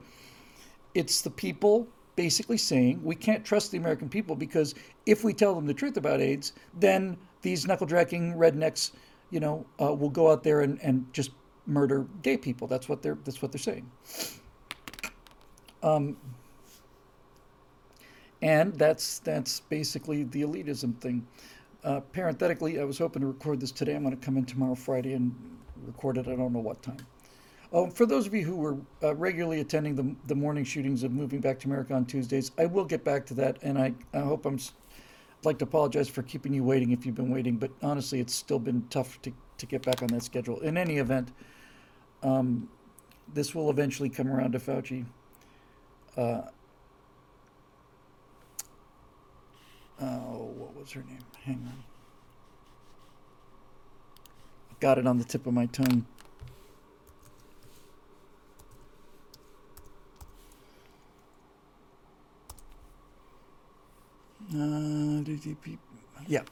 [0.95, 4.75] it's the people basically saying we can't trust the American people because
[5.07, 8.93] if we tell them the truth about AIDS, then these knuckle dragging rednecks,
[9.31, 11.31] you know, uh, will go out there and, and just
[11.67, 12.67] murder gay people.
[12.67, 13.91] That's what they're that's what they're saying.
[15.83, 16.17] Um,
[18.43, 21.27] and that's that's basically the elitism thing.
[21.83, 23.95] Uh, parenthetically, I was hoping to record this today.
[23.95, 25.35] I'm going to come in tomorrow, Friday, and
[25.87, 26.27] record it.
[26.29, 27.07] I don't know what time.
[27.75, 31.11] Oh, for those of you who were uh, regularly attending the, the morning shootings of
[31.11, 34.21] Moving Back to America on Tuesdays, I will get back to that, and I, I
[34.21, 34.55] hope I'm.
[34.55, 38.33] I'd like to apologize for keeping you waiting if you've been waiting, but honestly, it's
[38.33, 40.61] still been tough to, to get back on that schedule.
[40.61, 41.33] In any event,
[42.23, 42.69] um,
[43.35, 45.05] this will eventually come around to Fauci.
[46.17, 46.43] Uh,
[50.01, 51.19] oh, what was her name?
[51.43, 51.85] Hang on.
[54.81, 56.07] got it on the tip of my tongue.
[66.29, 66.43] Yeah.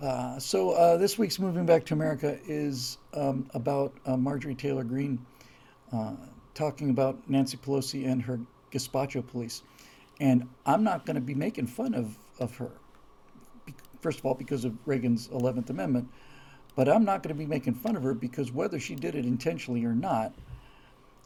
[0.00, 4.84] Uh, so uh, this week's Moving Back to America is um, about uh, Marjorie Taylor
[4.84, 5.24] Greene
[5.92, 6.12] uh,
[6.54, 8.38] talking about Nancy Pelosi and her
[8.72, 9.62] gazpacho police.
[10.20, 12.70] And I'm not going to be making fun of, of her,
[14.00, 16.08] first of all, because of Reagan's 11th Amendment,
[16.74, 19.24] but I'm not going to be making fun of her because whether she did it
[19.24, 20.34] intentionally or not,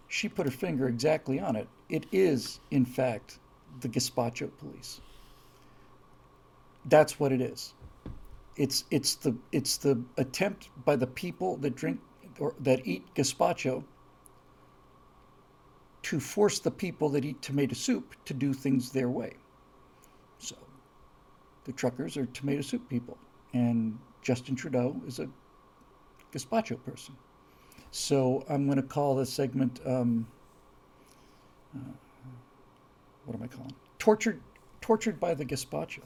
[0.08, 1.68] she put her finger exactly on it.
[1.88, 3.38] It is, in fact,
[3.80, 5.00] the gazpacho police.
[6.86, 7.74] That's what it is.
[8.56, 12.00] It's it's the it's the attempt by the people that drink
[12.38, 13.84] or that eat gazpacho
[16.02, 19.34] to force the people that eat tomato soup to do things their way.
[20.38, 20.56] So
[21.64, 23.18] the truckers are tomato soup people,
[23.52, 25.28] and Justin Trudeau is a
[26.32, 27.16] gazpacho person.
[27.90, 30.26] So I'm going to call this segment, um,
[31.74, 31.80] uh,
[33.24, 33.74] what am I calling?
[33.98, 34.40] Tortured,
[34.80, 36.00] tortured by the gazpacho,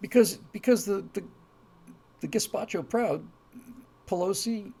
[0.00, 1.22] because because the the,
[2.20, 3.22] the gazpacho proud
[4.08, 4.72] Pelosi,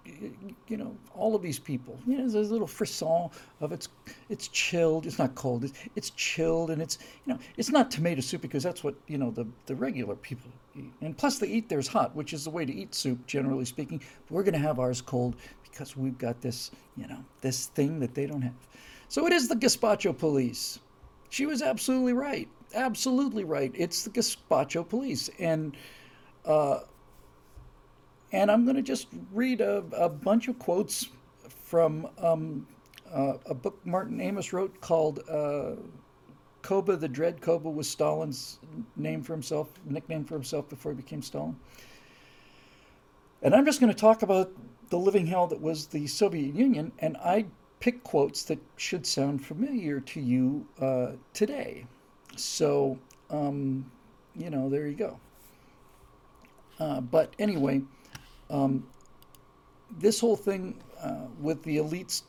[0.68, 1.98] you know, all of these people.
[2.06, 3.28] You know, there's a little frisson
[3.60, 3.88] of it's
[4.30, 5.04] it's chilled.
[5.06, 5.64] It's not cold.
[5.64, 9.18] It's, it's chilled, and it's you know, it's not tomato soup because that's what you
[9.18, 10.90] know the the regular people eat.
[11.02, 13.98] And plus, they eat theirs hot, which is the way to eat soup, generally speaking.
[13.98, 18.00] But we're going to have ours cold because we've got this, you know, this thing
[18.00, 18.54] that they don't have.
[19.08, 20.78] So it is the gazpacho police.
[21.28, 22.48] She was absolutely right.
[22.74, 23.72] Absolutely right.
[23.74, 25.76] It's the gazpacho police, and.
[26.44, 26.80] Uh,
[28.32, 31.08] and I'm going to just read a, a, bunch of quotes
[31.64, 32.66] from um,
[33.12, 35.72] uh, a book Martin Amis wrote called uh,
[36.62, 37.40] Koba the Dread.
[37.40, 38.58] Koba was Stalin's
[38.96, 41.56] name for himself, nickname for himself before he became Stalin.
[43.42, 44.50] And I'm just going to talk about
[44.90, 47.46] the living hell that was the Soviet Union, and I
[47.80, 51.86] pick quotes that should sound familiar to you uh, today.
[52.38, 52.98] So,
[53.30, 53.90] um,
[54.36, 55.18] you know, there you go.
[56.78, 57.82] Uh, but anyway,
[58.50, 58.86] um,
[59.98, 62.22] this whole thing uh, with the elites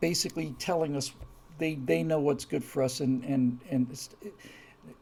[0.00, 1.12] basically telling us
[1.58, 3.90] they, they know what's good for us and and and
[4.22, 4.34] it,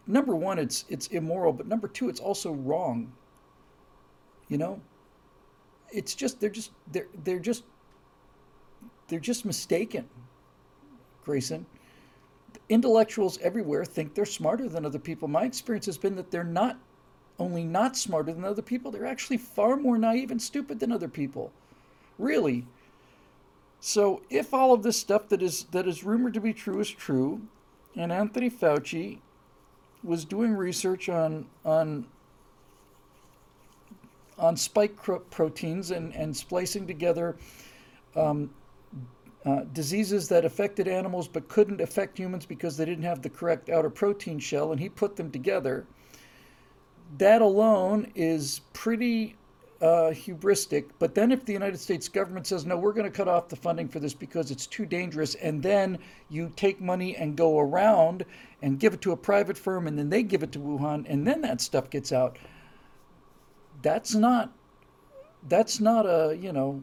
[0.07, 3.13] number one it's it's immoral but number two it's also wrong.
[4.49, 4.81] You know?
[5.93, 7.65] It's just they're just they're they're just
[9.09, 10.09] they're just mistaken
[11.25, 11.67] grayson
[12.68, 16.78] intellectuals everywhere think they're smarter than other people my experience has been that they're not
[17.38, 21.09] only not smarter than other people, they're actually far more naive and stupid than other
[21.09, 21.52] people.
[22.18, 22.66] Really.
[23.81, 26.90] So if all of this stuff that is that is rumored to be true is
[26.90, 27.42] true,
[27.94, 29.18] and Anthony Fauci
[30.02, 32.07] was doing research on on
[34.37, 34.96] on spike
[35.31, 37.37] proteins and, and splicing together
[38.14, 38.50] um,
[39.49, 43.71] uh, diseases that affected animals but couldn't affect humans because they didn't have the correct
[43.71, 45.87] outer protein shell, and he put them together
[47.17, 49.35] that alone is pretty
[49.81, 50.87] uh, hubristic.
[50.99, 53.57] But then, if the United States government says, no, we're going to cut off the
[53.57, 58.25] funding for this because it's too dangerous, and then you take money and go around
[58.61, 61.27] and give it to a private firm, and then they give it to Wuhan, and
[61.27, 62.39] then that stuff gets out,
[63.83, 64.53] that's not.
[65.49, 66.83] That's not a you know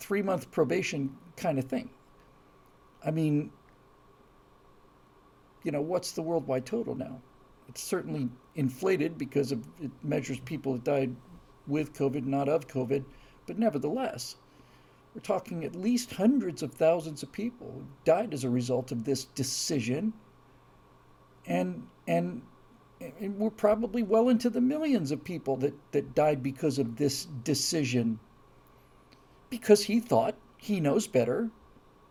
[0.00, 1.90] three month probation kind of thing.
[3.04, 3.50] I mean,
[5.64, 7.20] you know, what's the worldwide total now?
[7.68, 11.16] It's certainly inflated because of it measures people that died
[11.66, 13.04] with COVID, not of COVID,
[13.46, 14.36] but nevertheless,
[15.14, 19.24] we're talking at least hundreds of thousands of people died as a result of this
[19.24, 20.12] decision,
[21.46, 22.42] and and,
[23.00, 27.26] and we're probably well into the millions of people that, that died because of this
[27.42, 28.18] decision.
[29.50, 31.50] Because he thought he knows better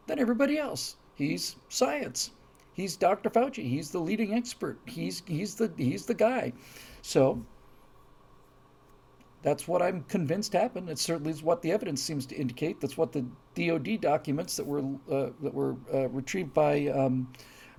[0.08, 0.98] than everybody else.
[1.16, 2.32] He's science.
[2.74, 3.30] He's Dr.
[3.30, 3.64] Fauci.
[3.64, 4.78] He's the leading expert.
[4.86, 6.52] He's he's the he's the guy.
[7.02, 7.42] So
[9.42, 10.90] that's what I'm convinced happened.
[10.90, 12.82] It certainly is what the evidence seems to indicate.
[12.82, 17.32] That's what the DoD documents that were uh, that were uh, retrieved by um,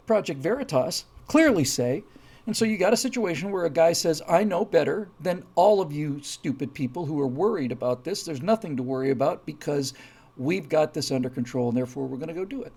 [0.07, 2.03] Project Veritas clearly say.
[2.47, 5.83] And so you got a situation where a guy says, "I know better than all
[5.83, 8.25] of you stupid people who are worried about this.
[8.25, 9.93] There's nothing to worry about because
[10.37, 12.73] we've got this under control, and therefore we're going to go do it."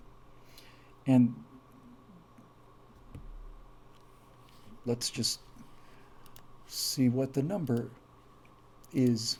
[1.06, 1.34] And
[4.84, 5.40] let's just
[6.66, 7.90] see what the number
[8.92, 9.38] is.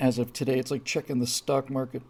[0.00, 2.02] As of today, it's like checking the stock market.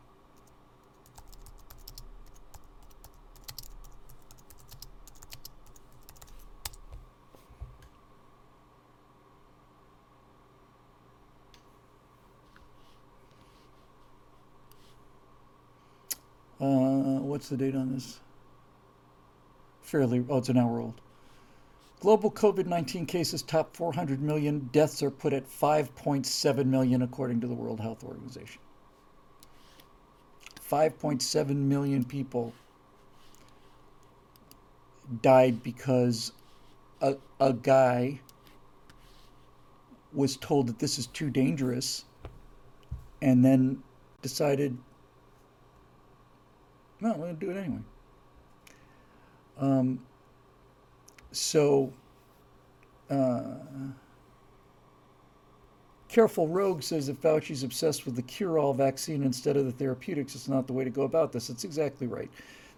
[16.61, 18.21] Uh, what's the date on this?
[19.83, 20.99] Fairly, oh, it's an hour old.
[22.01, 24.71] Global COVID 19 cases top 400 million.
[24.73, 28.63] Deaths are put at 5.7 million, according to the World Health Organization.
[30.71, 32.55] 5.7 million people
[35.21, 36.33] died because
[37.03, 38.21] a, a guy
[40.15, 42.07] was told that this is too dangerous
[43.21, 43.83] and then
[44.23, 44.79] decided,
[47.01, 47.81] no, I'm going to do it anyway.
[49.59, 50.01] Um,
[51.33, 51.93] so,
[53.11, 53.55] uh,
[56.09, 60.35] Careful Rogue says that Fauci's obsessed with the cure all vaccine instead of the therapeutics.
[60.35, 61.51] It's not the way to go about this.
[61.51, 62.31] It's exactly right.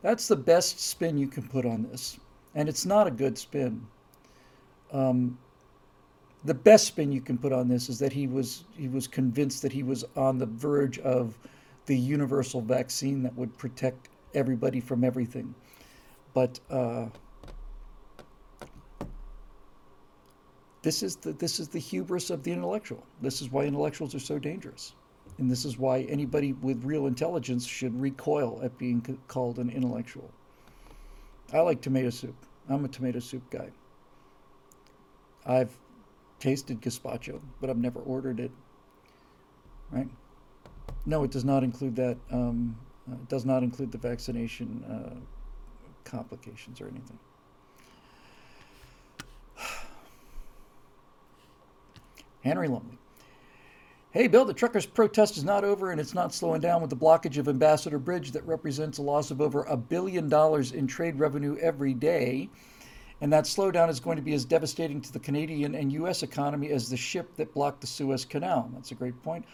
[0.03, 2.19] That's the best spin you can put on this.
[2.55, 3.87] And it's not a good spin.
[4.93, 5.37] Um,
[6.45, 9.63] the best spin you can put on this is that he was he was convinced
[9.63, 11.37] that he was on the verge of
[11.87, 15.55] the universal vaccine that would protect everybody from everything.
[16.35, 17.07] But uh,
[20.83, 23.03] this is the this is the hubris of the intellectual.
[23.23, 24.95] This is why intellectuals are so dangerous,
[25.39, 30.31] and this is why anybody with real intelligence should recoil at being called an intellectual.
[31.53, 32.35] I like tomato soup.
[32.69, 33.71] I'm a tomato soup guy.
[35.47, 35.77] I've
[36.41, 38.51] tasted gazpacho, but I've never ordered it.
[39.91, 40.09] Right?
[41.07, 42.19] No, it does not include that.
[42.31, 42.77] Um,
[43.09, 45.15] uh, it does not include the vaccination uh,
[46.05, 47.19] complications or anything.
[52.43, 52.99] Henry Lumley.
[54.11, 56.97] Hey, Bill, the truckers' protest is not over and it's not slowing down with the
[56.97, 61.19] blockage of Ambassador Bridge that represents a loss of over a billion dollars in trade
[61.19, 62.49] revenue every day.
[63.21, 66.23] And that slowdown is going to be as devastating to the Canadian and U.S.
[66.23, 68.71] economy as the ship that blocked the Suez Canal.
[68.75, 69.45] That's a great point.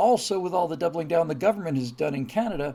[0.00, 2.74] Also, with all the doubling down the government has done in Canada,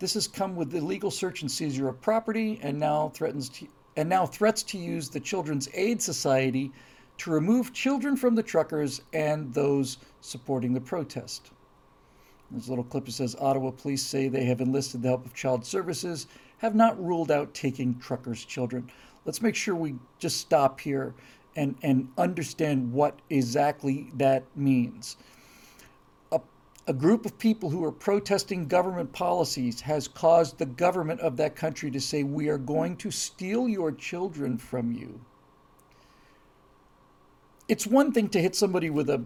[0.00, 4.08] this has come with illegal search and seizure of property and now threatens to, and
[4.08, 6.72] now threats to use the Children's Aid Society
[7.18, 11.52] to remove children from the truckers and those supporting the protest.
[12.50, 15.34] There's a little clip that says Ottawa police say they have enlisted the help of
[15.34, 16.26] child services,
[16.58, 18.90] have not ruled out taking truckers' children.
[19.24, 21.14] Let's make sure we just stop here
[21.54, 25.16] and, and understand what exactly that means.
[26.88, 31.56] A, group of people who are protesting government policies has caused the government of that
[31.56, 35.20] country to say, We are going to steal your children from you
[37.68, 39.24] it's one thing to hit somebody with a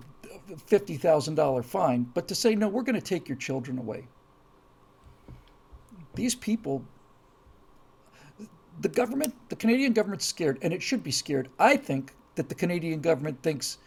[0.50, 4.06] $50,000 fine, but to say, no, we're going to take your children away.
[6.14, 6.82] These people,
[8.80, 11.48] the government, the Canadian government's scared, and it should be scared.
[11.58, 13.78] I think that the Canadian government thinks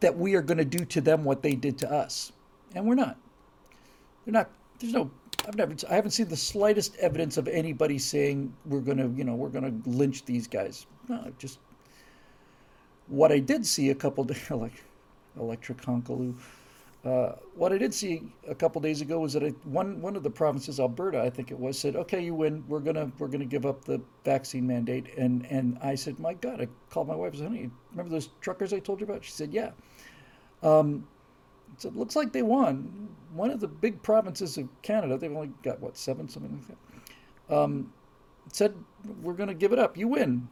[0.00, 2.32] that we are going to do to them what they did to us,
[2.74, 3.16] and we're not.
[4.24, 4.50] They're not.
[4.78, 5.10] There's no.
[5.46, 5.74] I've never.
[5.88, 9.48] I haven't seen the slightest evidence of anybody saying we're going to, you know, we're
[9.48, 10.86] going to lynch these guys.
[11.08, 11.58] No, just
[13.08, 14.84] what I did see a couple like
[15.38, 16.34] Electric Honkaloo,
[17.04, 20.24] uh, what I did see a couple days ago was that I, one one of
[20.24, 22.64] the provinces, Alberta, I think it was, said, "Okay, you win.
[22.66, 26.60] We're gonna we're gonna give up the vaccine mandate." And and I said, "My God!"
[26.60, 27.34] I called my wife.
[27.34, 29.70] I said, "Honey, remember those truckers I told you about?" She said, "Yeah."
[30.62, 31.06] Um,
[31.76, 33.08] so it looks like they won.
[33.32, 36.78] One of the big provinces of Canada, they've only got what seven, something like
[37.48, 37.56] that.
[37.56, 37.92] Um,
[38.52, 38.74] said,
[39.22, 39.96] "We're going to give it up.
[39.96, 40.48] You win."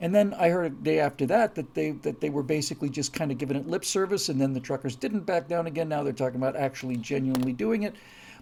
[0.00, 3.12] And then I heard a day after that that they that they were basically just
[3.12, 5.88] kind of giving it lip service, and then the truckers didn't back down again.
[5.88, 7.96] Now they're talking about actually genuinely doing it.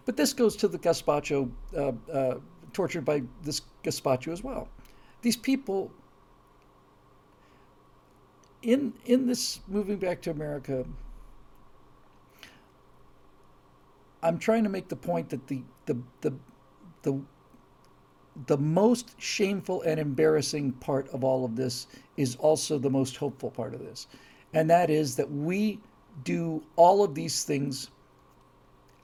[0.04, 2.38] But this goes to the gazpacho, uh, uh,
[2.72, 4.68] tortured by this gazpacho as well.
[5.22, 5.90] These people
[8.62, 10.84] in in this moving back to America.
[14.22, 16.34] I'm trying to make the point that the the the
[17.02, 17.20] the
[18.46, 23.50] the most shameful and embarrassing part of all of this is also the most hopeful
[23.50, 24.06] part of this.
[24.52, 25.80] And that is that we
[26.24, 27.90] do all of these things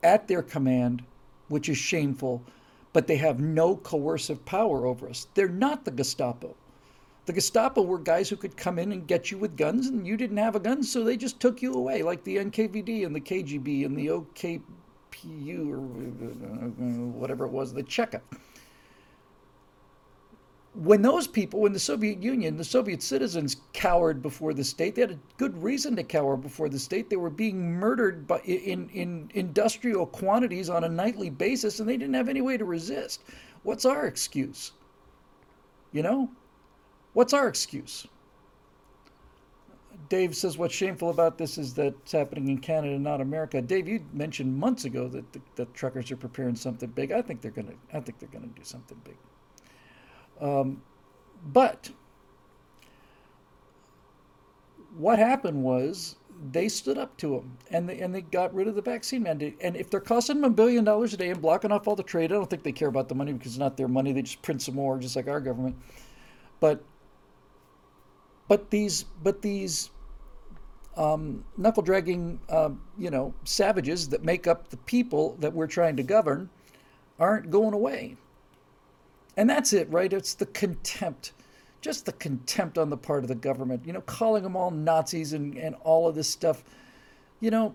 [0.02, 1.02] at their command,
[1.48, 2.42] which is shameful,
[2.92, 5.26] but they have no coercive power over us.
[5.34, 6.54] They're not the Gestapo.
[7.24, 10.16] The Gestapo were guys who could come in and get you with guns, and you
[10.16, 13.20] didn't have a gun, so they just took you away, like the NKVD and the
[13.20, 18.20] KGB and the OGPU or whatever it was, the Cheka
[20.74, 25.02] when those people in the Soviet Union, the Soviet citizens cowered before the state, they
[25.02, 27.10] had a good reason to cower before the state.
[27.10, 31.98] They were being murdered by, in, in industrial quantities on a nightly basis, and they
[31.98, 33.22] didn't have any way to resist.
[33.64, 34.72] What's our excuse?
[35.92, 36.30] You know?
[37.12, 38.06] What's our excuse?
[40.08, 43.60] Dave says what's shameful about this is that it's happening in Canada, not America.
[43.60, 47.12] Dave, you mentioned months ago that the, that truckers are preparing something big.
[47.12, 47.74] I think they're gonna.
[47.92, 49.16] I think they're gonna do something big.
[50.40, 50.82] Um,
[51.52, 51.90] but
[54.96, 56.16] what happened was
[56.50, 59.56] they stood up to them and they, and they got rid of the vaccine mandate.
[59.60, 62.02] And if they're costing them a billion dollars a day and blocking off all the
[62.02, 64.12] trade, I don't think they care about the money because it's not their money.
[64.12, 65.76] They just print some more, just like our government.
[66.60, 66.82] But
[68.48, 69.90] but these but these
[70.96, 75.96] um, knuckle dragging, uh, you know, savages that make up the people that we're trying
[75.96, 76.50] to govern
[77.18, 78.16] aren't going away.
[79.36, 80.12] And that's it, right?
[80.12, 81.32] It's the contempt
[81.82, 85.32] just the contempt on the part of the government, you know, calling them all Nazis
[85.32, 86.62] and, and all of this stuff.
[87.40, 87.74] You know,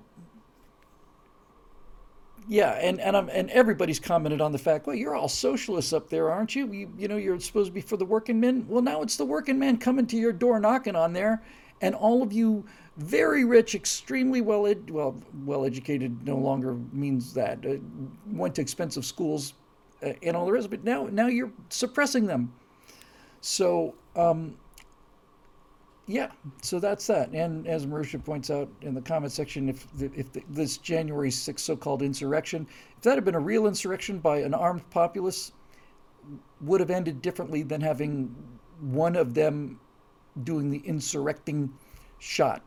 [2.48, 6.10] yeah, and and I'm, and everybody's commented on the fact, well, you're all socialists up
[6.10, 6.72] there, aren't you?
[6.72, 6.92] you?
[6.98, 8.66] You know, you're supposed to be for the working men.
[8.70, 11.44] Well, now it's the working men coming to your door, knocking on there,
[11.82, 17.34] and all of you very rich, extremely well ed- well well educated no longer means
[17.34, 17.76] that uh,
[18.32, 19.54] went to expensive schools
[20.02, 20.70] and all the rest.
[20.70, 22.54] But now now you're suppressing them.
[23.42, 24.58] So, um,
[26.08, 26.32] yeah,
[26.62, 27.30] so that's that.
[27.32, 32.02] And as Marisha points out in the comment section, if if this January 6th so-called
[32.02, 35.52] insurrection, if that had been a real insurrection by an armed populace,
[36.62, 38.36] would have ended differently than having
[38.80, 39.80] one of them
[40.44, 41.74] doing the insurrecting
[42.20, 42.62] shot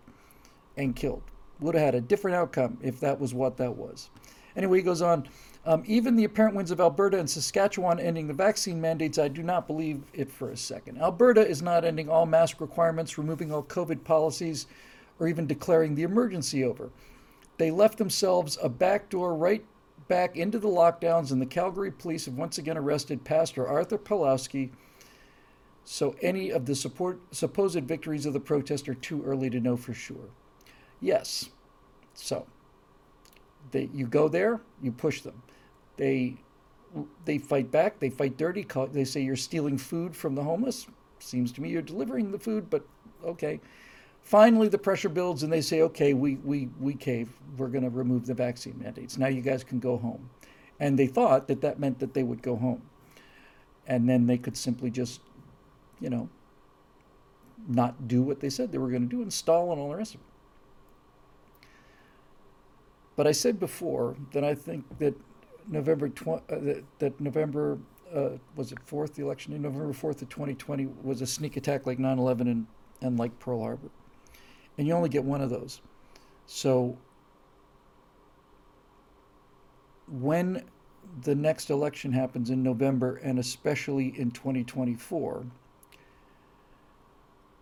[0.77, 1.23] and killed.
[1.61, 4.11] Would have had a different outcome if that was what that was.
[4.57, 5.29] Anyway, he goes on.
[5.67, 9.43] Um, even the apparent wins of Alberta and Saskatchewan ending the vaccine mandates, I do
[9.43, 10.99] not believe it for a second.
[10.99, 14.67] Alberta is not ending all mask requirements, removing all COVID policies,
[15.19, 16.91] or even declaring the emergency over.
[17.59, 19.63] They left themselves a backdoor right
[20.09, 24.71] back into the lockdowns, and the Calgary police have once again arrested Pastor Arthur Pawlowski.
[25.85, 29.77] So, any of the support, supposed victories of the protest are too early to know
[29.77, 30.31] for sure.
[31.01, 31.51] Yes.
[32.15, 32.47] So,
[33.73, 35.43] they, you go there, you push them.
[36.01, 36.37] They
[37.27, 38.01] they fight back.
[38.01, 38.67] They fight dirty.
[38.91, 40.87] They say you're stealing food from the homeless.
[41.19, 42.87] Seems to me you're delivering the food, but
[43.23, 43.61] okay.
[44.23, 47.29] Finally, the pressure builds, and they say, "Okay, we we we cave.
[47.59, 49.19] We're going to remove the vaccine mandates.
[49.19, 50.31] Now you guys can go home."
[50.79, 52.81] And they thought that that meant that they would go home,
[53.87, 55.21] and then they could simply just,
[56.01, 56.31] you know,
[57.69, 60.15] not do what they said they were going to do, install and all the rest
[60.15, 61.67] of it.
[63.17, 65.15] But I said before that I think that
[65.69, 67.79] November tw- uh, that, that, November
[68.15, 71.87] uh, was it fourth the election in November fourth of 2020 was a sneak attack
[71.87, 72.67] like 9/11 and
[73.03, 73.91] and like Pearl Harbor,
[74.77, 75.81] and you only get one of those.
[76.47, 76.99] So
[80.09, 80.65] when
[81.23, 85.45] the next election happens in November and especially in 2024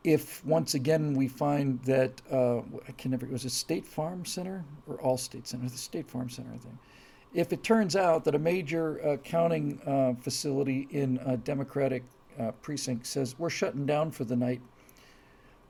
[0.05, 4.64] if once again we find that uh, I can never was a State Farm Center
[4.86, 6.76] or All State Center, the State Farm Center, I think.
[7.35, 12.03] If it turns out that a major uh, counting uh, facility in a Democratic
[12.39, 14.61] uh, precinct says we're shutting down for the night,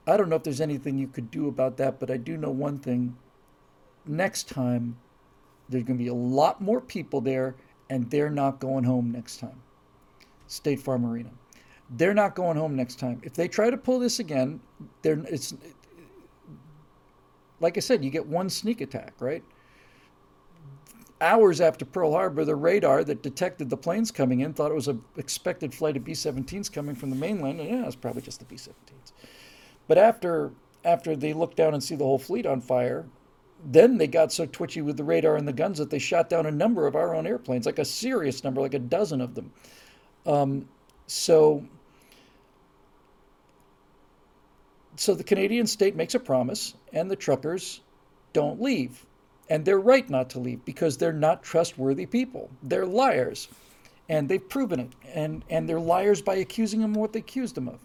[0.07, 2.51] I don't know if there's anything you could do about that, but I do know
[2.51, 3.17] one thing.
[4.07, 4.97] Next time,
[5.69, 7.57] there's going to be a lot more people there,
[7.91, 9.61] and they're not going home next time.
[10.47, 11.31] State Farm Arena
[11.91, 13.21] they're not going home next time.
[13.25, 14.61] If they try to pull this again,
[15.03, 15.55] they're it's
[17.61, 19.43] like I said, you get one sneak attack, right?
[21.21, 24.87] Hours after Pearl Harbor, the radar that detected the planes coming in thought it was
[24.87, 28.45] an expected flight of B-17s coming from the mainland, and yeah, it's probably just the
[28.45, 29.13] B-17s.
[29.89, 30.53] But after
[30.85, 33.07] after they looked down and see the whole fleet on fire,
[33.65, 36.47] then they got so twitchy with the radar and the guns that they shot down
[36.47, 39.53] a number of our own airplanes, like a serious number, like a dozen of them.
[40.25, 40.69] Um,
[41.09, 41.65] so
[44.95, 47.81] so the Canadian state makes a promise, and the truckers
[48.33, 49.05] don't leave.
[49.51, 52.51] And they're right not to leave because they're not trustworthy people.
[52.63, 53.49] They're liars.
[54.09, 54.93] And they've proven it.
[55.15, 57.81] And, and they're liars by accusing them of what they accused them of.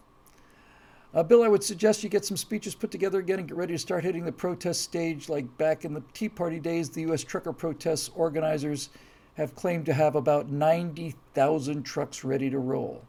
[1.14, 3.74] Uh, Bill, I would suggest you get some speeches put together again and get ready
[3.74, 6.89] to start hitting the protest stage like back in the Tea Party days.
[6.89, 7.24] The U.S.
[7.24, 8.89] trucker protests organizers
[9.36, 13.03] have claimed to have about 90,000 trucks ready to roll.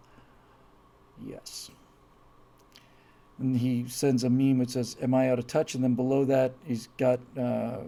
[1.24, 1.70] Yes
[3.38, 6.24] and he sends a meme that says, "Am I out of touch?" And then below
[6.26, 7.78] that, he's got uh,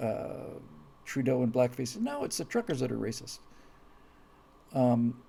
[0.00, 0.58] uh,
[1.04, 1.98] Trudeau and blackface.
[2.00, 3.40] No, it's the truckers that are racist.
[4.72, 5.20] Um,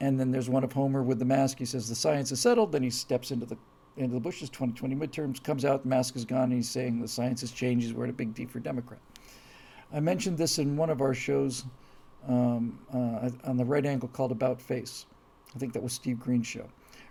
[0.00, 1.58] and then there's one of Homer with the mask.
[1.58, 3.56] He says, "The science is settled." Then he steps into the
[3.96, 4.48] into the bushes.
[4.50, 5.82] 2020 midterms comes out.
[5.82, 6.44] The mask is gone.
[6.44, 7.86] And he's saying the science has changed.
[7.86, 9.00] He's wearing a big D for Democrat.
[9.92, 11.64] I mentioned this in one of our shows
[12.28, 15.06] um, uh, on the right angle called About Face.
[15.54, 16.68] I think that was Steve Green's show.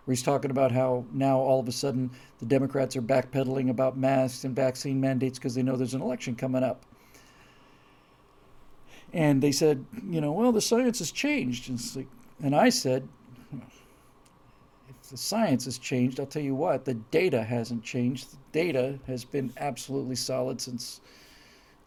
[0.08, 3.98] Where he's talking about how now all of a sudden the Democrats are backpedaling about
[3.98, 6.82] masks and vaccine mandates because they know there's an election coming up.
[9.12, 11.70] And they said, you know, well, the science has changed.
[11.70, 12.08] And, like,
[12.42, 13.06] and I said,
[14.88, 18.32] if the science has changed, I'll tell you what, the data hasn't changed.
[18.32, 21.02] The data has been absolutely solid since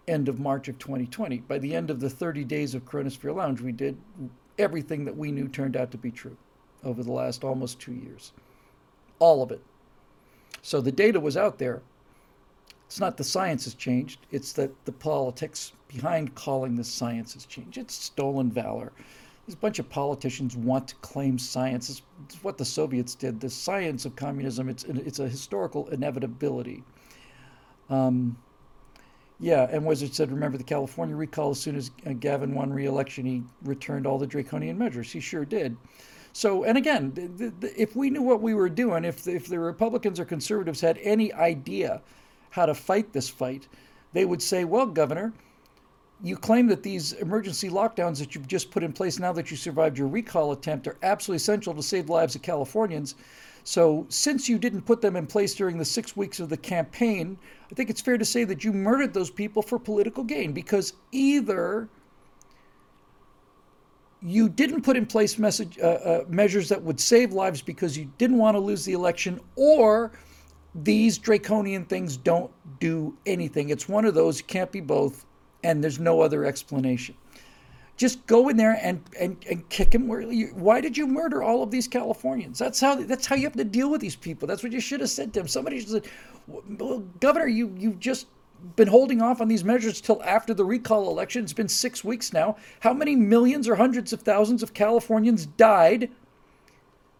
[0.09, 1.39] end of March of 2020.
[1.39, 3.97] By the end of the 30 days of Chronosphere Lounge, we did
[4.59, 6.37] everything that we knew turned out to be true
[6.85, 8.33] over the last almost two years.
[9.19, 9.61] All of it.
[10.63, 11.83] So the data was out there.
[12.87, 17.47] It's not the science has changed, it's that the politics behind calling the science has
[17.47, 17.79] changed.
[17.79, 18.93] It's stolen valor.
[19.47, 21.89] There's a bunch of politicians want to claim science.
[21.89, 22.03] It's,
[22.43, 23.41] what the Soviets did.
[23.41, 26.83] The science of communism, it's, it's a historical inevitability.
[27.89, 28.37] Um,
[29.39, 31.51] yeah, and Wizard said, remember the California recall?
[31.51, 35.11] As soon as Gavin won re-election, he returned all the draconian measures.
[35.11, 35.77] He sure did.
[36.33, 39.59] So, and again, the, the, if we knew what we were doing, if if the
[39.59, 42.03] Republicans or conservatives had any idea
[42.51, 43.67] how to fight this fight,
[44.13, 45.33] they would say, well, Governor,
[46.23, 49.57] you claim that these emergency lockdowns that you've just put in place now that you
[49.57, 53.15] survived your recall attempt are absolutely essential to save lives of Californians.
[53.65, 57.39] So, since you didn't put them in place during the six weeks of the campaign,
[57.71, 60.95] I think it's fair to say that you murdered those people for political gain because
[61.13, 61.89] either
[64.23, 68.11] you didn't put in place message, uh, uh, measures that would save lives because you
[68.19, 70.13] didn't want to lose the election, or
[70.75, 73.71] these draconian things don't do anything.
[73.71, 75.25] It's one of those, can't be both,
[75.65, 77.15] and there's no other explanation.
[77.97, 80.09] Just go in there and, and, and kick him.
[80.09, 82.59] Where you, why did you murder all of these Californians?
[82.59, 84.49] That's how that's how you have to deal with these people.
[84.49, 85.49] That's what you should have said to him.
[85.49, 86.13] Somebody should have said,
[86.79, 88.27] well, Governor, you you've just
[88.77, 91.43] been holding off on these measures till after the recall election.
[91.43, 92.57] It's been six weeks now.
[92.81, 96.11] How many millions or hundreds of thousands of Californians died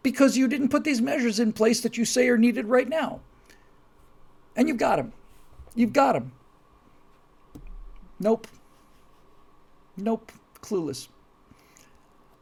[0.03, 3.21] because you didn't put these measures in place that you say are needed right now?
[4.55, 5.13] And you've got them.
[5.75, 6.33] You've got them.
[8.19, 8.47] Nope.
[9.97, 10.31] Nope
[10.61, 11.07] clueless.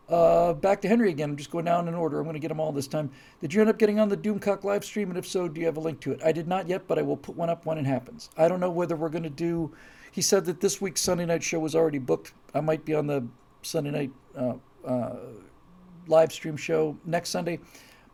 [0.09, 1.29] Uh, back to Henry again.
[1.29, 2.17] I'm just going down in order.
[2.17, 3.11] I'm going to get them all this time.
[3.41, 5.09] Did you end up getting on the Doomcock live stream?
[5.09, 6.21] And if so, do you have a link to it?
[6.23, 8.31] I did not yet, but I will put one up when it happens.
[8.35, 9.71] I don't know whether we're going to do.
[10.11, 12.33] He said that this week's Sunday night show was already booked.
[12.55, 13.27] I might be on the
[13.61, 15.15] Sunday night uh, uh,
[16.07, 17.59] live stream show next Sunday.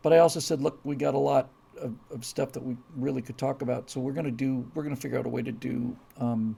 [0.02, 3.22] But I also said, look, we got a lot of, of stuff that we really
[3.22, 3.90] could talk about.
[3.90, 4.70] So we're going to do.
[4.76, 5.96] We're going to figure out a way to do.
[6.18, 6.58] Um,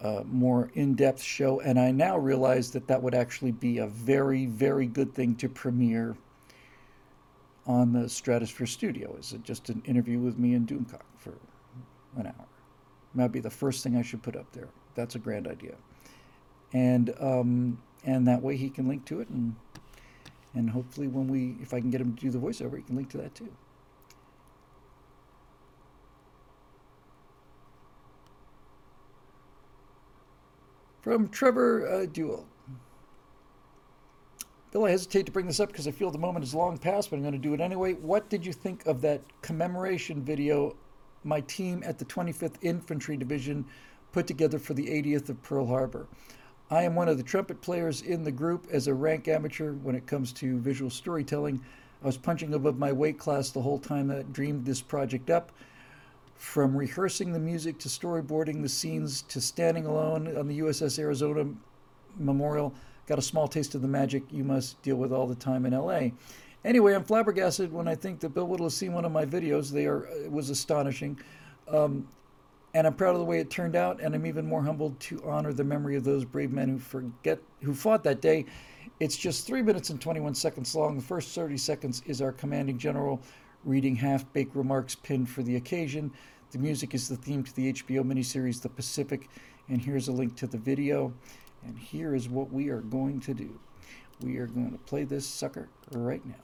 [0.00, 4.46] uh, more in-depth show, and I now realize that that would actually be a very,
[4.46, 6.16] very good thing to premiere
[7.66, 9.16] on the Stratosphere Studio.
[9.18, 11.32] Is it just an interview with me and Doomcock for
[12.16, 12.46] an hour?
[13.14, 14.68] That'd be the first thing I should put up there.
[14.94, 15.76] That's a grand idea,
[16.72, 19.54] and um, and that way he can link to it, and
[20.54, 22.96] and hopefully when we, if I can get him to do the voiceover, he can
[22.96, 23.52] link to that too.
[31.04, 32.46] From Trevor uh, Duel.
[34.72, 37.10] Bill, I hesitate to bring this up because I feel the moment is long past,
[37.10, 37.92] but I'm going to do it anyway.
[37.92, 40.74] What did you think of that commemoration video
[41.22, 43.66] my team at the 25th Infantry Division
[44.12, 46.06] put together for the 80th of Pearl Harbor?
[46.70, 49.94] I am one of the trumpet players in the group as a rank amateur when
[49.94, 51.60] it comes to visual storytelling.
[52.02, 55.28] I was punching above my weight class the whole time that I dreamed this project
[55.28, 55.52] up.
[56.36, 61.46] From rehearsing the music to storyboarding the scenes to standing alone on the USS Arizona
[62.18, 62.74] Memorial,
[63.06, 65.72] got a small taste of the magic you must deal with all the time in
[65.72, 66.10] LA.
[66.64, 69.70] Anyway, I'm flabbergasted when I think that Bill Whittle has seen one of my videos.
[69.70, 71.18] They are it was astonishing.
[71.68, 72.08] Um,
[72.74, 75.22] and I'm proud of the way it turned out, and I'm even more humbled to
[75.24, 78.46] honor the memory of those brave men who forget who fought that day.
[79.00, 80.96] It's just three minutes and 21 seconds long.
[80.96, 83.22] The first 30 seconds is our commanding general
[83.64, 86.12] reading half baked remarks pinned for the occasion.
[86.50, 89.28] The music is the theme to the HBO miniseries The Pacific,
[89.68, 91.12] and here's a link to the video.
[91.64, 93.58] And here is what we are going to do
[94.20, 96.34] we are going to play this sucker right now.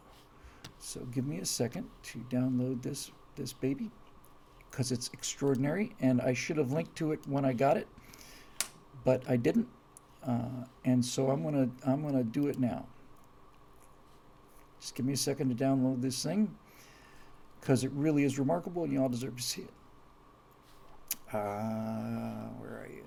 [0.78, 3.90] So give me a second to download this this baby
[4.70, 7.86] because it's extraordinary and I should have linked to it when I got it
[9.04, 9.68] but I didn't
[10.26, 12.86] uh, and so I'm gonna I'm gonna do it now
[14.80, 16.54] just give me a second to download this thing
[17.60, 19.70] because it really is remarkable and you all deserve to see it.
[21.32, 23.04] Uh, where are you?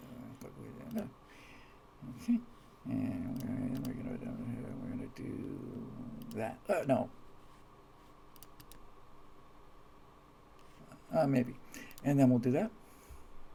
[2.22, 2.40] Okay,
[2.86, 4.18] and we're, gonna
[4.82, 5.88] we're gonna do
[6.36, 6.58] that.
[6.70, 7.10] Uh, no.
[11.14, 11.56] Uh, maybe,
[12.04, 12.72] and then we'll do that.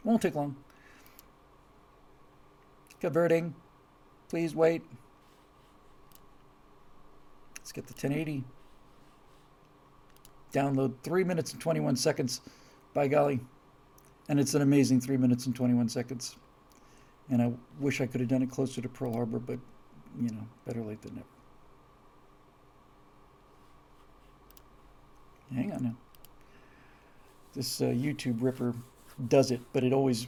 [0.04, 0.56] Won't take long.
[3.00, 3.54] Converting.
[4.28, 4.82] Please wait.
[7.58, 8.44] Let's get the 1080.
[10.52, 12.40] Download three minutes and 21 seconds.
[12.94, 13.40] By golly.
[14.28, 16.36] And it's an amazing three minutes and 21 seconds.
[17.30, 19.58] And I wish I could have done it closer to Pearl Harbor, but,
[20.20, 21.26] you know, better late than never.
[25.54, 25.94] Hang on now.
[27.54, 28.74] This uh, YouTube Ripper
[29.28, 30.26] does it, but it always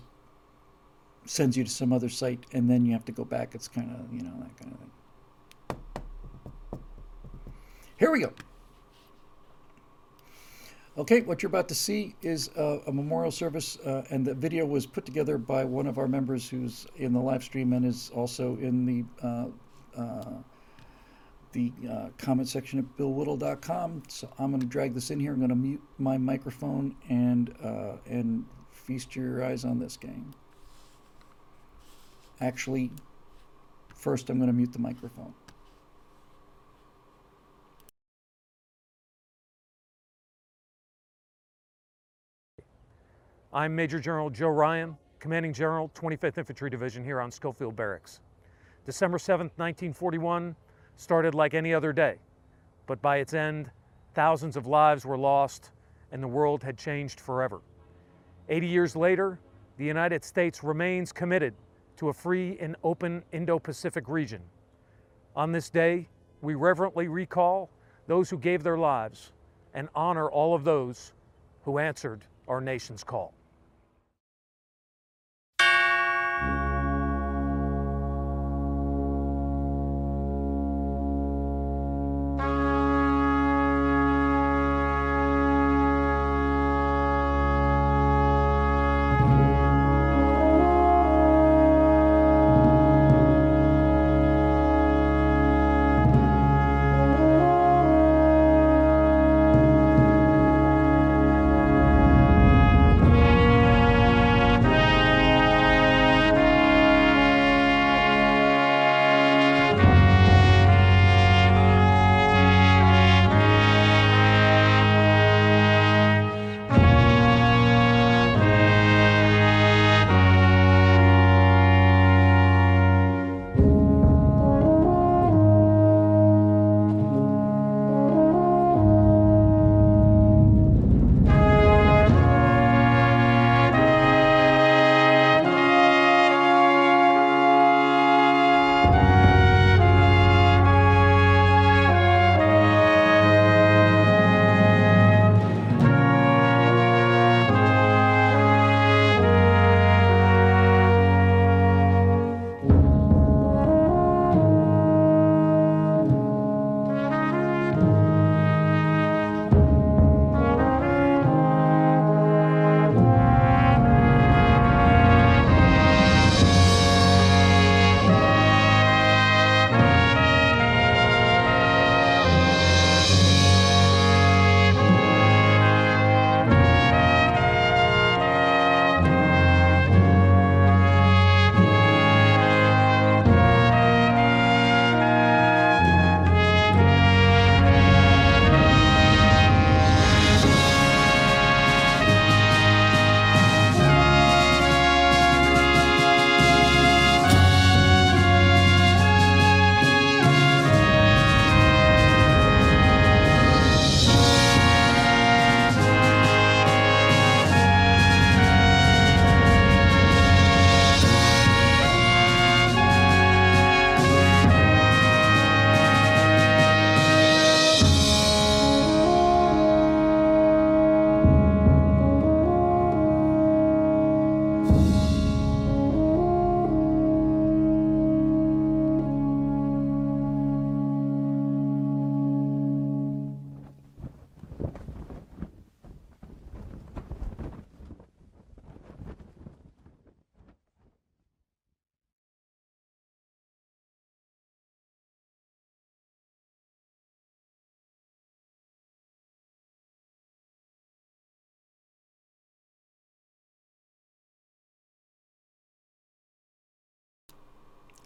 [1.26, 3.54] sends you to some other site, and then you have to go back.
[3.54, 4.90] It's kind of, you know, that kind of thing.
[7.98, 8.32] Here we go.
[11.00, 14.84] Okay, what you're about to see is a memorial service, uh, and the video was
[14.84, 18.56] put together by one of our members who's in the live stream and is also
[18.56, 19.46] in the uh,
[19.98, 20.34] uh
[21.52, 24.02] the uh, comment section at billwhittle.com.
[24.08, 25.32] So I'm going to drag this in here.
[25.32, 30.34] I'm going to mute my microphone and uh, and feast your eyes on this game.
[32.42, 32.90] Actually,
[33.94, 35.32] first I'm going to mute the microphone.
[43.52, 48.20] I'm Major General Joe Ryan, Commanding General, 25th Infantry Division here on Schofield Barracks.
[48.86, 50.54] December 7, 1941
[50.94, 52.14] started like any other day,
[52.86, 53.68] but by its end,
[54.14, 55.72] thousands of lives were lost
[56.12, 57.60] and the world had changed forever.
[58.48, 59.40] 80 years later,
[59.78, 61.52] the United States remains committed
[61.96, 64.42] to a free and open Indo-Pacific region.
[65.34, 66.08] On this day,
[66.40, 67.68] we reverently recall
[68.06, 69.32] those who gave their lives
[69.74, 71.14] and honor all of those
[71.64, 73.34] who answered our nation's call.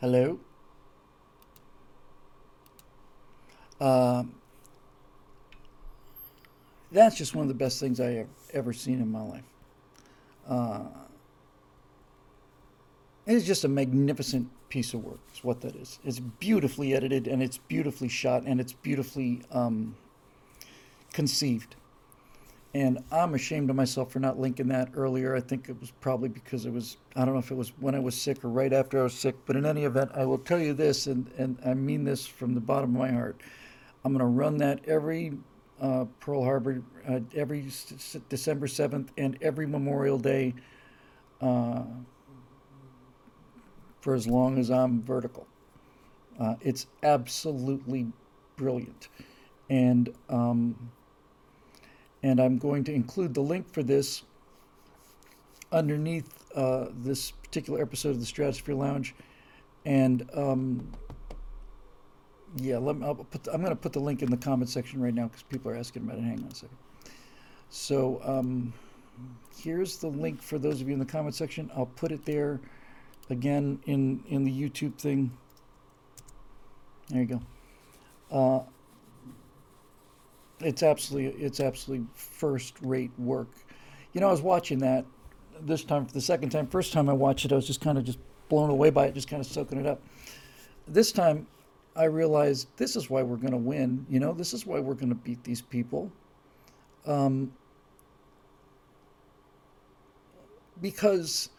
[0.05, 0.39] Hello?
[3.81, 4.35] Um,
[6.93, 9.45] that's just one of the best things I have ever seen in my life.
[10.47, 10.81] Uh,
[13.27, 15.21] it's just a magnificent piece of work.
[15.31, 15.99] It's what that is.
[16.05, 19.97] It's beautifully edited and it's beautifully shot and it's beautifully um,
[21.15, 21.77] conceived.
[22.75, 25.37] And I'm ashamed of myself for not linking that earlier.
[25.37, 27.95] I think it was probably because it was, I don't know if it was when
[27.95, 30.39] I was sick or right after I was sick, but in any event, I will
[30.39, 33.41] tell you this, and, and I mean this from the bottom of my heart.
[34.05, 35.35] I'm going to run that every
[35.81, 40.55] uh, Pearl Harbor, uh, every s- December 7th, and every Memorial Day
[41.41, 41.85] uh,
[44.01, 45.47] for as long as I'm vertical.
[46.41, 48.09] Uh, it's absolutely
[48.57, 49.09] brilliant.
[49.71, 50.91] And, um,
[52.25, 54.23] and I'm going to include the link for this
[55.71, 59.15] underneath uh, this particular episode of the Stratosphere Lounge.
[59.85, 60.91] And um,
[62.57, 65.13] yeah, let me, put, I'm going to put the link in the comment section right
[65.13, 66.23] now because people are asking about it.
[66.23, 66.79] Hang on a second.
[67.69, 68.73] So um,
[69.59, 71.71] here's the link for those of you in the comment section.
[71.77, 72.59] I'll put it there
[73.29, 75.31] again in in the YouTube thing.
[77.11, 77.43] There you go.
[78.31, 78.63] Uh,
[80.65, 83.49] it's absolutely it's absolutely first rate work.
[84.13, 85.05] You know, I was watching that
[85.61, 86.67] this time for the second time.
[86.67, 89.15] First time I watched it, I was just kind of just blown away by it,
[89.15, 90.01] just kind of soaking it up.
[90.87, 91.47] This time,
[91.97, 94.07] I realized this is why we're going to win.
[94.09, 96.11] You know, this is why we're going to beat these people.
[97.07, 97.53] Um,
[100.81, 101.51] because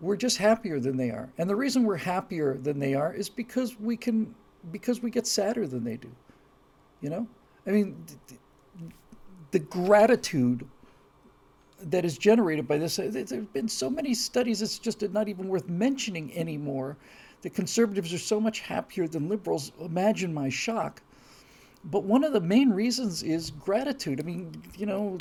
[0.00, 1.30] we're just happier than they are.
[1.38, 4.34] And the reason we're happier than they are is because we can
[4.72, 6.10] because we get sadder than they do.
[7.00, 7.26] You know?
[7.66, 8.40] I mean th- th-
[9.50, 10.66] the gratitude
[11.80, 15.48] that is generated by this There have been so many studies it's just not even
[15.48, 16.96] worth mentioning anymore.
[17.42, 19.72] The conservatives are so much happier than liberals.
[19.80, 21.02] Imagine my shock.
[21.84, 24.20] But one of the main reasons is gratitude.
[24.20, 25.18] I mean, you know,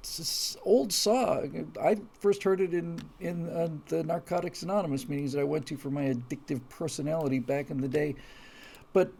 [0.00, 1.42] it's old saw.
[1.80, 5.76] I first heard it in in uh, the Narcotics Anonymous meetings that I went to
[5.76, 8.16] for my addictive personality back in the day.
[8.92, 9.12] But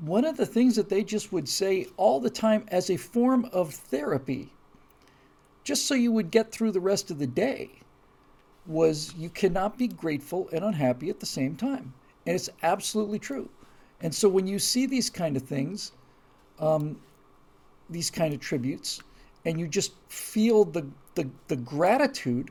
[0.00, 3.48] one of the things that they just would say all the time as a form
[3.52, 4.52] of therapy,
[5.64, 7.70] just so you would get through the rest of the day,
[8.66, 11.92] was you cannot be grateful and unhappy at the same time.
[12.26, 13.48] And it's absolutely true.
[14.00, 15.92] And so when you see these kind of things,
[16.58, 17.00] um,
[17.90, 19.00] these kind of tributes,
[19.44, 22.50] and you just feel the, the, the gratitude,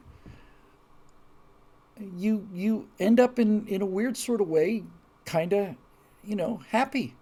[2.17, 4.83] you you end up in, in a weird sort of way,
[5.25, 5.75] kind of,
[6.23, 7.13] you know, happy.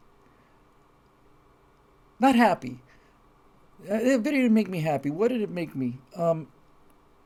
[2.19, 2.79] Not happy.
[3.89, 5.09] Uh, It video didn't make me happy.
[5.09, 5.97] What did it make me?
[6.15, 6.47] Um,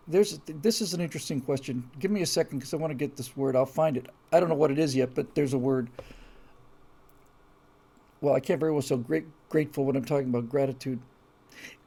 [0.08, 1.90] there's this is an interesting question.
[2.00, 3.56] Give me a second because I want to get this word.
[3.56, 4.08] I'll find it.
[4.32, 5.90] I don't know what it is yet, but there's a word.
[8.22, 11.00] Well, I can't very well so great grateful when I'm talking about gratitude.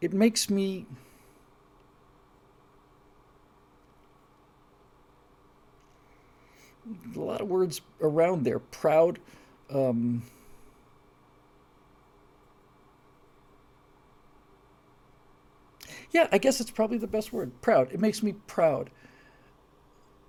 [0.01, 0.87] It makes me
[7.15, 8.59] a lot of words around there.
[8.59, 9.19] Proud.
[9.71, 10.23] Um,
[16.13, 17.51] yeah, I guess it's probably the best word.
[17.61, 17.93] Proud.
[17.93, 18.91] It makes me proud.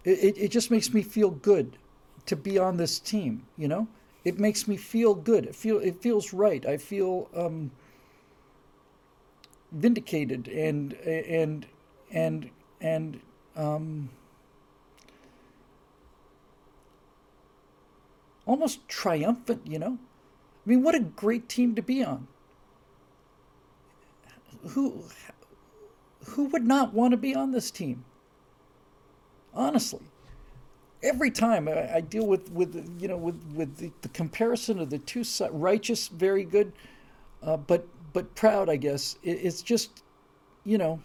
[0.04, 1.78] It, it, it just makes me feel good
[2.26, 3.88] to be on this team, you know?
[4.24, 5.46] It makes me feel good.
[5.46, 6.66] It feel it feels right.
[6.66, 7.72] I feel um,
[9.72, 11.66] vindicated and and
[12.12, 12.50] and
[12.82, 13.22] and
[13.56, 14.10] um,
[18.46, 19.98] almost triumphant, you know?
[20.66, 22.28] I mean, what a great team to be on.
[24.70, 25.06] Who
[26.30, 28.04] who would not want to be on this team?
[29.54, 30.04] Honestly,
[31.04, 34.90] every time I, I deal with with you know with with the, the comparison of
[34.90, 36.74] the two righteous, very good,
[37.44, 40.04] uh, but but proud, I guess it, it's just
[40.64, 41.02] you know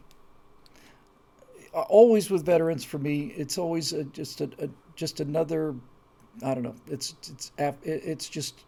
[1.73, 3.33] always with veterans for me.
[3.37, 5.75] It's always a, just a, a just another
[6.43, 6.75] I don't know.
[6.87, 8.65] It's it's it's just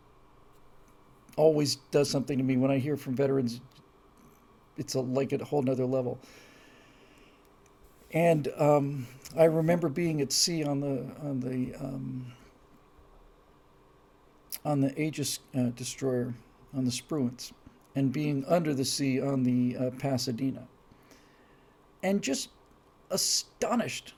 [1.36, 3.60] always does something to me when I hear from veterans.
[4.76, 6.18] It's a like a whole nother level.
[8.14, 9.06] And um,
[9.36, 12.32] I remember being at sea on the on the um,
[14.64, 16.32] on the Aegis uh, destroyer
[16.76, 17.52] on the Spruance,
[17.96, 20.66] and being under the sea on the uh, Pasadena,
[22.04, 22.50] and just
[23.10, 24.14] astonished,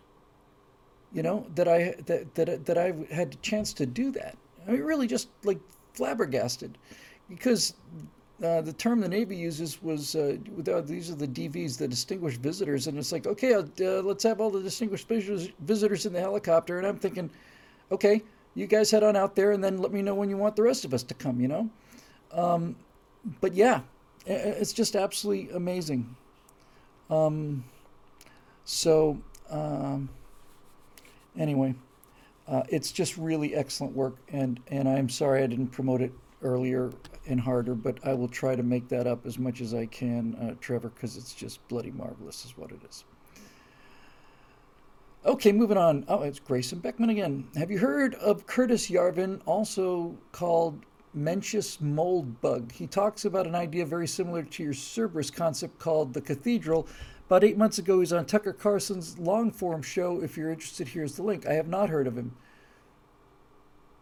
[1.12, 4.36] you know, that I that that that I had a chance to do that.
[4.68, 5.58] I mean, really, just like
[5.94, 6.76] flabbergasted,
[7.30, 7.72] because
[8.42, 10.36] uh, the term the Navy uses was uh,
[10.84, 13.62] these are the DVs, the distinguished visitors, and it's like okay, uh,
[14.02, 17.30] let's have all the distinguished visitors, in the helicopter, and I'm thinking,
[17.90, 18.22] okay,
[18.54, 20.62] you guys head on out there, and then let me know when you want the
[20.62, 21.70] rest of us to come, you know.
[22.32, 22.76] Um,
[23.40, 23.80] but yeah,
[24.26, 26.14] it's just absolutely amazing.
[27.08, 27.64] Um,
[28.66, 29.16] so
[29.48, 30.10] um,
[31.38, 31.74] anyway,
[32.48, 36.12] uh, it's just really excellent work, and and I'm sorry I didn't promote it
[36.42, 36.92] earlier
[37.26, 40.34] and harder, but I will try to make that up as much as I can,
[40.36, 43.04] uh, Trevor, because it's just bloody marvelous, is what it is.
[45.24, 46.04] Okay, moving on.
[46.06, 47.48] Oh, it's Grayson Beckman again.
[47.56, 50.80] Have you heard of Curtis Yarvin, also called
[51.16, 52.70] Mencius Moldbug?
[52.70, 56.86] He talks about an idea very similar to your Cerberus concept called the cathedral.
[57.26, 60.22] About eight months ago, he's on Tucker Carlson's long form show.
[60.22, 61.44] If you're interested, here's the link.
[61.44, 62.36] I have not heard of him.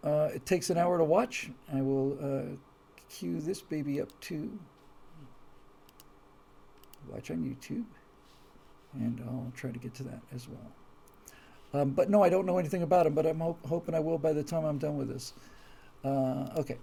[0.04, 1.50] Uh, it takes an hour to watch.
[1.72, 2.56] I will uh,
[3.08, 4.58] cue this baby up to
[7.08, 7.84] watch on YouTube,
[8.94, 11.82] and I'll try to get to that as well.
[11.82, 14.18] Um, but no, I don't know anything about him, but I'm ho- hoping I will
[14.18, 15.32] by the time I'm done with this.
[16.04, 16.76] Uh, okay.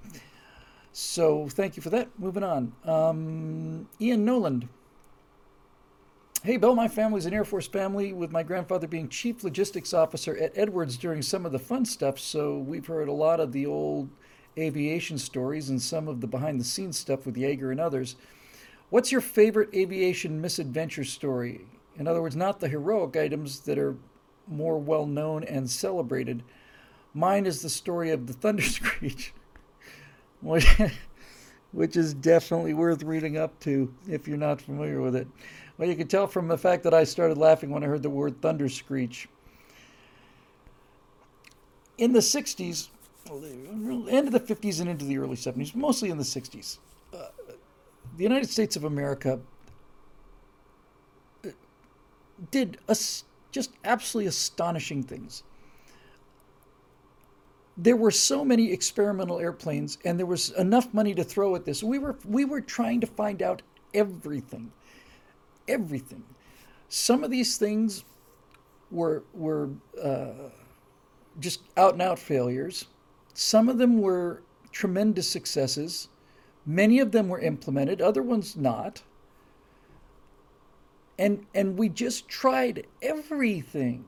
[0.94, 2.10] So thank you for that.
[2.20, 2.74] Moving on.
[2.84, 4.68] Um, Ian Noland.
[6.44, 10.36] Hey, Bill, my family's an Air Force family, with my grandfather being chief logistics officer
[10.38, 12.18] at Edwards during some of the fun stuff.
[12.18, 14.10] So we've heard a lot of the old
[14.58, 18.16] aviation stories and some of the behind the scenes stuff with Yeager and others.
[18.90, 21.68] What's your favorite aviation misadventure story?
[22.00, 23.96] In other words, not the heroic items that are
[24.48, 26.42] more well known and celebrated.
[27.14, 29.32] Mine is the story of the Thunder Screech,
[30.42, 35.28] which is definitely worth reading up to if you're not familiar with it.
[35.82, 38.10] Well, you can tell from the fact that I started laughing when I heard the
[38.12, 39.28] word thunder screech.
[41.98, 42.90] In the 60s,
[43.28, 46.78] end of the 50s and into the early 70s, mostly in the 60s,
[47.16, 47.30] uh,
[48.16, 49.40] the United States of America
[51.44, 51.50] uh,
[52.52, 55.42] did as- just absolutely astonishing things.
[57.76, 61.82] There were so many experimental airplanes, and there was enough money to throw at this.
[61.82, 63.64] We were we were trying to find out
[63.96, 64.72] everything
[65.68, 66.24] everything.
[66.90, 68.04] Some of these things
[68.92, 69.70] were were
[70.02, 70.50] uh,
[71.40, 72.86] just out and out failures.
[73.34, 74.42] Some of them were
[74.72, 76.10] tremendous successes.
[76.66, 78.02] Many of them were implemented.
[78.02, 79.02] Other ones not.
[81.18, 84.06] And and we just tried everything.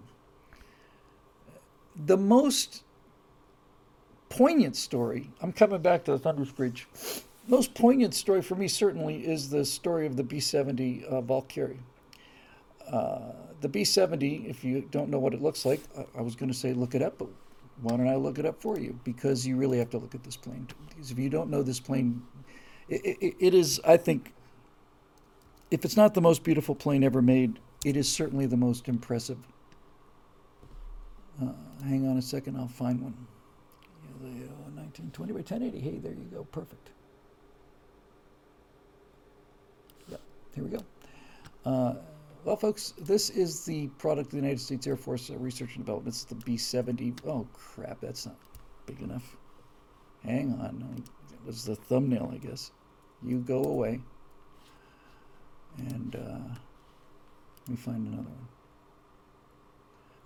[2.06, 2.84] The most
[4.30, 5.30] poignant story.
[5.41, 6.88] I'm coming back to the Thunder Screech
[7.47, 11.79] most poignant story for me certainly is the story of the B-70 uh, Valkyrie.
[12.87, 16.51] Uh, the B-70, if you don't know what it looks like, I, I was going
[16.51, 17.27] to say look it up, but
[17.81, 18.99] why don't I look it up for you?
[19.03, 20.67] Because you really have to look at this plane.
[20.89, 22.21] Because if you don't know this plane,
[22.87, 24.33] it, it, it is, I think,
[25.71, 29.39] if it's not the most beautiful plane ever made, it is certainly the most impressive.
[31.41, 31.47] Uh,
[31.83, 33.15] hang on a second, I'll find one.
[34.93, 35.79] 1920 by 1080.
[35.79, 36.43] Hey, there you go.
[36.45, 36.91] Perfect.
[40.54, 40.84] Here we go.
[41.66, 41.95] Uh,
[42.43, 46.14] well, folks, this is the product of the United States Air Force Research and Development.
[46.14, 47.14] It's the B 70.
[47.26, 48.36] Oh, crap, that's not
[48.86, 49.38] big enough.
[50.24, 51.04] Hang on.
[51.32, 52.72] It was the thumbnail, I guess.
[53.22, 53.99] You go away.
[55.78, 56.56] And uh,
[57.62, 58.47] let me find another one.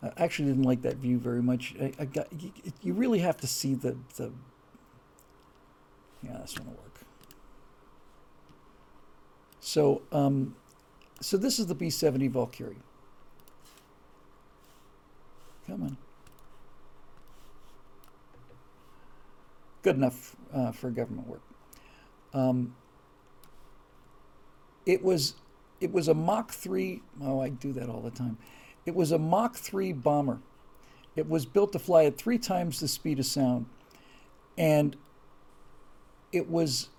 [0.04, 1.76] I actually didn't like that view very much.
[1.82, 2.52] I, I got you,
[2.82, 4.32] you really have to see the the.
[6.24, 7.02] Yeah, this one will work.
[9.78, 10.56] So, um,
[11.22, 12.78] so this is the B-70 Valkyrie.
[15.68, 15.98] Come on.
[19.84, 21.44] Good enough uh, for government work.
[22.34, 22.76] Um,
[24.88, 25.36] it was,
[25.80, 27.04] it was a Mach 3.
[27.22, 28.40] Oh, I do that all the time.
[28.88, 30.40] It was a Mach 3 bomber.
[31.16, 33.68] It was built to fly at three times the speed of sound,
[34.58, 34.98] and
[36.32, 36.90] it was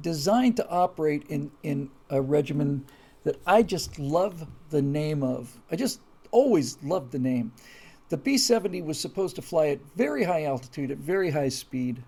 [0.00, 2.86] designed to operate in, in a regimen
[3.24, 5.58] that I just love the name of.
[5.70, 7.52] I just always loved the name.
[8.08, 12.02] The B 70 was supposed to fly at very high altitude, at very high speed,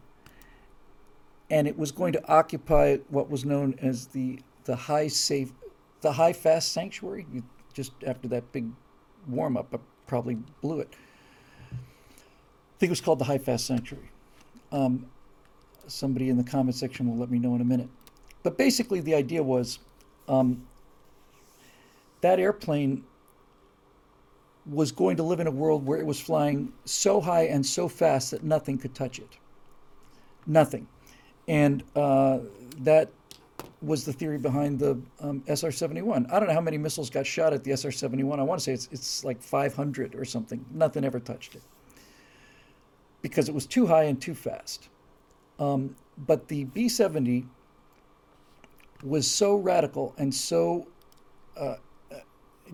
[1.50, 5.52] and it was going to occupy what was known as the, the high safe,
[6.00, 7.26] the high fast sanctuary.
[7.32, 8.66] You, just after that big
[9.28, 10.94] warm up, I probably blew it.
[11.72, 14.10] I think it was called the high fast sanctuary.
[14.72, 15.06] Um,
[15.90, 17.88] somebody in the comment section will let me know in a minute.
[18.42, 19.78] But basically, the idea was
[20.28, 20.66] um,
[22.20, 23.04] that airplane
[24.66, 27.88] was going to live in a world where it was flying so high and so
[27.88, 29.36] fast that nothing could touch it.
[30.46, 30.86] Nothing.
[31.48, 32.38] And uh,
[32.78, 33.10] that
[33.82, 36.26] was the theory behind the um, SR 71.
[36.30, 38.40] I don't know how many missiles got shot at the SR 71.
[38.40, 40.64] I want to say it's, it's like 500 or something.
[40.72, 41.62] Nothing ever touched it
[43.20, 44.88] because it was too high and too fast.
[45.58, 45.96] Um,
[46.26, 47.46] but the B 70
[49.02, 50.88] was so radical and so
[51.56, 51.76] uh,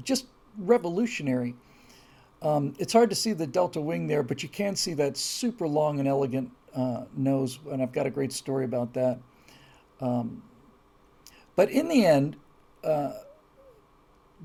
[0.05, 0.27] just
[0.59, 1.55] revolutionary
[2.43, 5.69] Um, it's hard to see the delta wing there, but you can see that super
[5.69, 9.19] long and elegant uh, nose, and I've got a great story about that.
[10.01, 10.43] Um,
[11.57, 12.37] but in the end,
[12.85, 13.13] uh,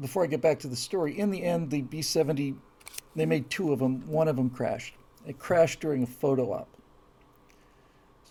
[0.01, 2.55] before I get back to the story, in the end, the B 70,
[3.15, 4.05] they made two of them.
[4.07, 4.95] One of them crashed.
[5.25, 6.67] It crashed during a photo op.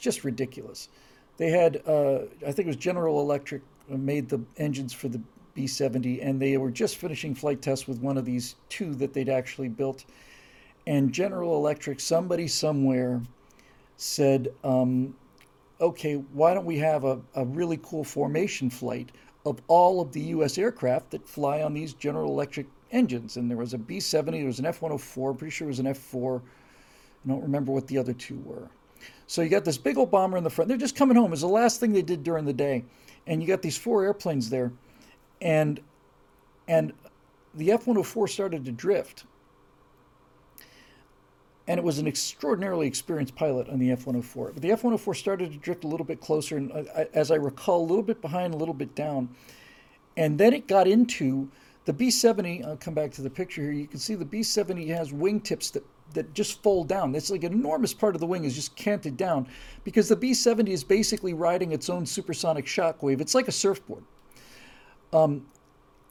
[0.04, 0.90] Just ridiculous.
[1.38, 5.18] They had, uh, I think it was General Electric made the engines for the
[5.54, 9.14] B 70, and they were just finishing flight tests with one of these two that
[9.14, 10.04] they'd actually built.
[10.86, 13.22] And General Electric, somebody somewhere,
[13.96, 15.16] said, um,
[15.80, 19.10] okay, why don't we have a, a really cool formation flight
[19.46, 20.58] of all of the U.S.
[20.58, 23.38] aircraft that fly on these General Electric engines?
[23.38, 25.78] And there was a B 70, there was an F 104, pretty sure it was
[25.78, 26.42] an F 4.
[27.24, 28.68] I don't remember what the other two were.
[29.26, 30.68] So you got this big old bomber in the front.
[30.68, 31.26] They're just coming home.
[31.26, 32.84] It was the last thing they did during the day.
[33.26, 34.72] And you got these four airplanes there.
[35.40, 35.80] And
[36.68, 36.92] and
[37.54, 39.24] the F 104 started to drift.
[41.66, 44.52] And it was an extraordinarily experienced pilot on the F 104.
[44.52, 47.36] But the F 104 started to drift a little bit closer, and uh, as I
[47.36, 49.34] recall, a little bit behind, a little bit down.
[50.16, 51.48] And then it got into
[51.86, 52.64] the B 70.
[52.64, 53.72] I'll come back to the picture here.
[53.72, 57.14] You can see the B 70 has wingtips that that just fold down.
[57.14, 59.46] It's like an enormous part of the wing is just canted down
[59.84, 63.20] because the B 70 is basically riding its own supersonic shockwave.
[63.20, 64.04] It's like a surfboard.
[65.12, 65.46] Um,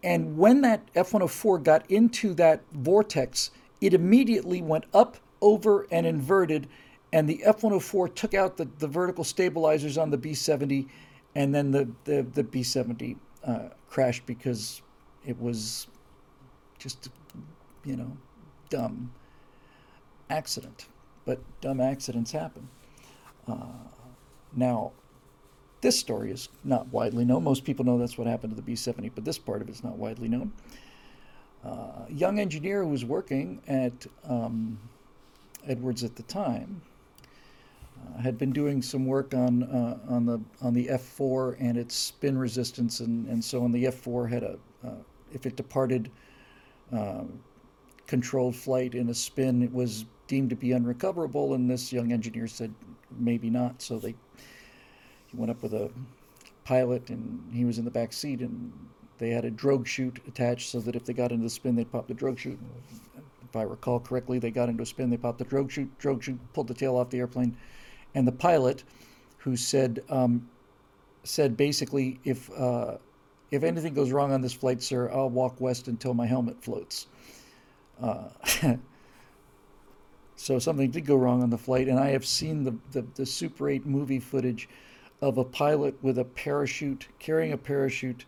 [0.04, 3.52] and when that F 104 got into that vortex,
[3.82, 6.68] it immediately went up, over, and inverted.
[7.12, 10.88] And the F 104 took out the, the vertical stabilizers on the B 70,
[11.36, 14.82] and then the, the, the B 70 uh, crashed because
[15.26, 15.88] it was
[16.80, 17.10] just,
[17.86, 18.18] you know,
[18.70, 19.12] dumb
[20.34, 20.88] accident.
[21.26, 22.68] But dumb accidents happen.
[23.48, 23.66] Uh,
[24.56, 24.92] now,
[25.82, 27.44] this story is not widely known.
[27.44, 29.84] Most people know that's what happened to the B 70, but this part of it's
[29.84, 30.52] not widely known.
[31.64, 33.94] Uh, a young engineer who was working at
[34.28, 34.78] um,
[35.68, 36.82] Edwards at the time
[38.02, 41.96] uh, had been doing some work on uh, on the on the F4 and its
[41.96, 43.72] spin resistance, and, and so on.
[43.72, 44.96] The F4 had a uh,
[45.32, 46.12] if it departed
[46.92, 47.40] um,
[48.08, 51.54] controlled flight in a spin, it was deemed to be unrecoverable.
[51.54, 52.74] And this young engineer said
[53.18, 53.82] maybe not.
[53.82, 54.16] So they
[55.28, 55.90] he went up with a
[56.64, 58.72] pilot, and he was in the back seat, and
[59.18, 61.92] they had a drogue chute attached so that if they got into the spin, they'd
[61.92, 62.60] pop the drogue chute.
[63.44, 66.24] If I recall correctly, they got into a spin, they popped the drogue chute, drogue
[66.24, 67.56] chute pulled the tail off the airplane,
[68.16, 68.84] and the pilot,
[69.38, 70.50] who said um,
[71.24, 72.98] said basically if uh,
[73.52, 77.08] if anything goes wrong on this flight, sir, I'll walk west until my helmet floats.
[78.02, 78.30] Uh,
[80.44, 83.26] so something did go wrong on the flight, and I have seen the, the, the
[83.26, 84.68] Super 8 movie footage
[85.22, 88.26] of a pilot with a parachute, carrying a parachute,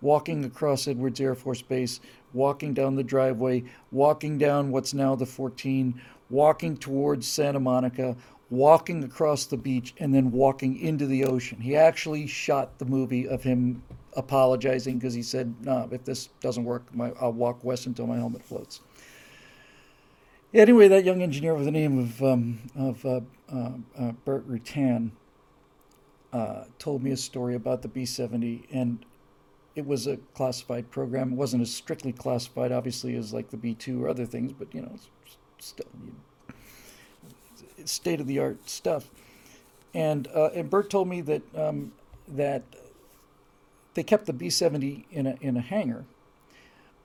[0.00, 1.98] walking across Edwards Air Force Base,
[2.32, 6.00] walking down the driveway, walking down what's now the 14,
[6.30, 8.14] walking towards Santa Monica,
[8.50, 11.60] walking across the beach, and then walking into the ocean.
[11.60, 13.82] He actually shot the movie of him
[14.12, 18.16] apologizing because he said, "No, if this doesn't work, my, I'll walk west until my
[18.16, 18.80] helmet floats."
[20.54, 23.20] Anyway, that young engineer with the name of um, of uh,
[23.52, 25.10] uh, uh, Bert Rutan
[26.32, 29.04] uh, told me a story about the B seventy, and
[29.74, 31.32] it was a classified program.
[31.32, 34.74] It wasn't as strictly classified, obviously, as like the B two or other things, but
[34.74, 35.36] you know, it's
[35.66, 35.86] still
[37.84, 39.10] state of the art stuff.
[39.92, 41.92] And uh, and Bert told me that um,
[42.26, 42.62] that
[43.92, 46.06] they kept the B seventy in a in a hangar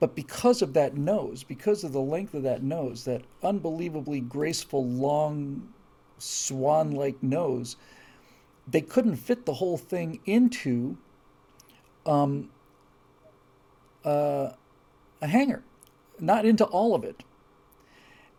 [0.00, 4.86] but because of that nose, because of the length of that nose, that unbelievably graceful,
[4.86, 5.68] long,
[6.18, 7.76] swan like nose,
[8.66, 10.96] they couldn't fit the whole thing into
[12.06, 12.50] um,
[14.04, 14.50] uh,
[15.22, 15.62] a hangar,
[16.18, 17.22] not into all of it.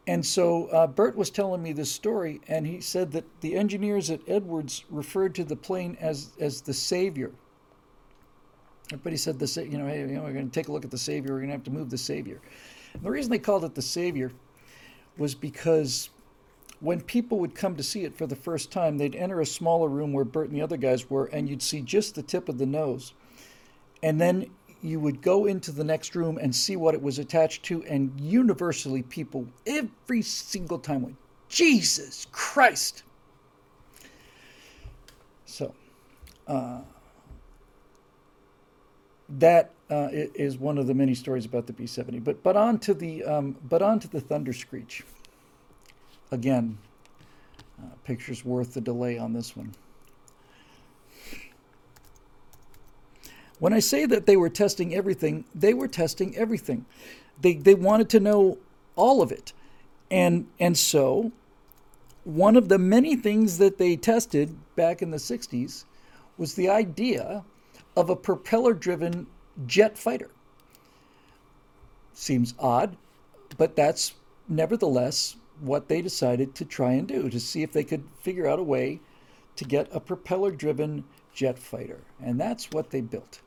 [0.08, 4.12] And so uh, Bert was telling me this story, and he said that the engineers
[4.12, 7.32] at Edwards referred to the plane as, as the savior
[8.92, 10.92] Everybody said the you know, hey, you know, we're going to take a look at
[10.92, 11.34] the Savior.
[11.34, 12.40] We're going to have to move the Savior.
[12.94, 14.32] And the reason they called it the Savior
[15.18, 16.10] was because
[16.82, 19.90] when people would come to see it for the first time, they'd enter a smaller
[19.90, 22.58] room where Bert and the other guys were, and you'd see just the tip of
[22.58, 23.14] the nose.
[24.04, 24.52] And then
[24.82, 28.12] you would go into the next room and see what it was attached to, and
[28.20, 31.16] universally, people every single time went,
[31.50, 33.04] Jesus Christ!
[35.46, 35.74] So,
[36.48, 36.82] uh,
[39.30, 42.24] that uh, is one of the many stories about the B-70.
[42.24, 45.04] But but on to the um, but on to the Thunder Screech.
[46.32, 46.78] Again,
[47.80, 49.74] uh, pictures worth the delay on this one.
[53.60, 56.86] When I say that they were testing everything, they were testing everything.
[57.42, 58.58] They they wanted to know
[58.96, 59.54] all of it.
[60.12, 61.32] And and so
[62.24, 65.86] one of the many things that they tested back in the 60s
[66.38, 67.44] was the idea
[67.96, 69.28] of a propeller driven
[69.66, 70.30] jet fighter.
[72.14, 72.98] Seems odd,
[73.58, 74.14] but that's
[74.48, 78.60] nevertheless what they decided to try and do to see if they could figure out
[78.60, 79.00] a way
[79.56, 81.04] to get a propeller driven
[81.34, 82.02] jet fighter.
[82.22, 83.42] And that's what they built.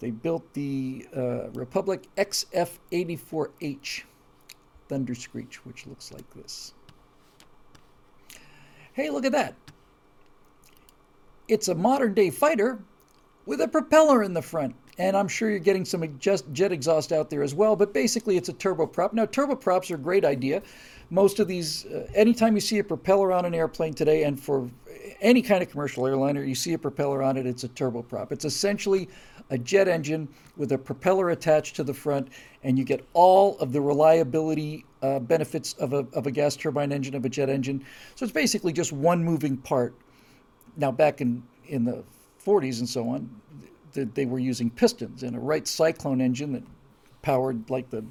[0.00, 4.02] They built the uh, Republic XF 84H
[4.88, 6.72] Thunder Screech, which looks like this.
[8.92, 9.54] Hey, look at that.
[11.46, 12.78] It's a modern day fighter
[13.48, 14.76] with a propeller in the front.
[14.98, 18.50] And I'm sure you're getting some jet exhaust out there as well, but basically it's
[18.50, 19.14] a turboprop.
[19.14, 20.60] Now, turboprops are a great idea.
[21.08, 24.68] Most of these, uh, anytime you see a propeller on an airplane today, and for
[25.22, 28.32] any kind of commercial airliner, you see a propeller on it, it's a turboprop.
[28.32, 29.08] It's essentially
[29.48, 32.28] a jet engine with a propeller attached to the front,
[32.64, 36.92] and you get all of the reliability uh, benefits of a, of a gas turbine
[36.92, 37.82] engine, of a jet engine.
[38.14, 39.94] So it's basically just one moving part.
[40.76, 42.04] Now, back in, in the
[42.48, 43.28] 40s and so on,
[43.92, 46.62] that they were using pistons and a Wright Cyclone engine that
[47.20, 48.02] powered like the,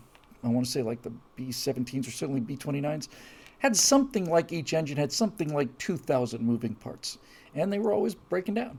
[0.43, 3.07] I want to say like the B-17s or certainly B-29s,
[3.59, 7.17] had something like each engine had something like 2,000 moving parts,
[7.55, 8.77] and they were always breaking down.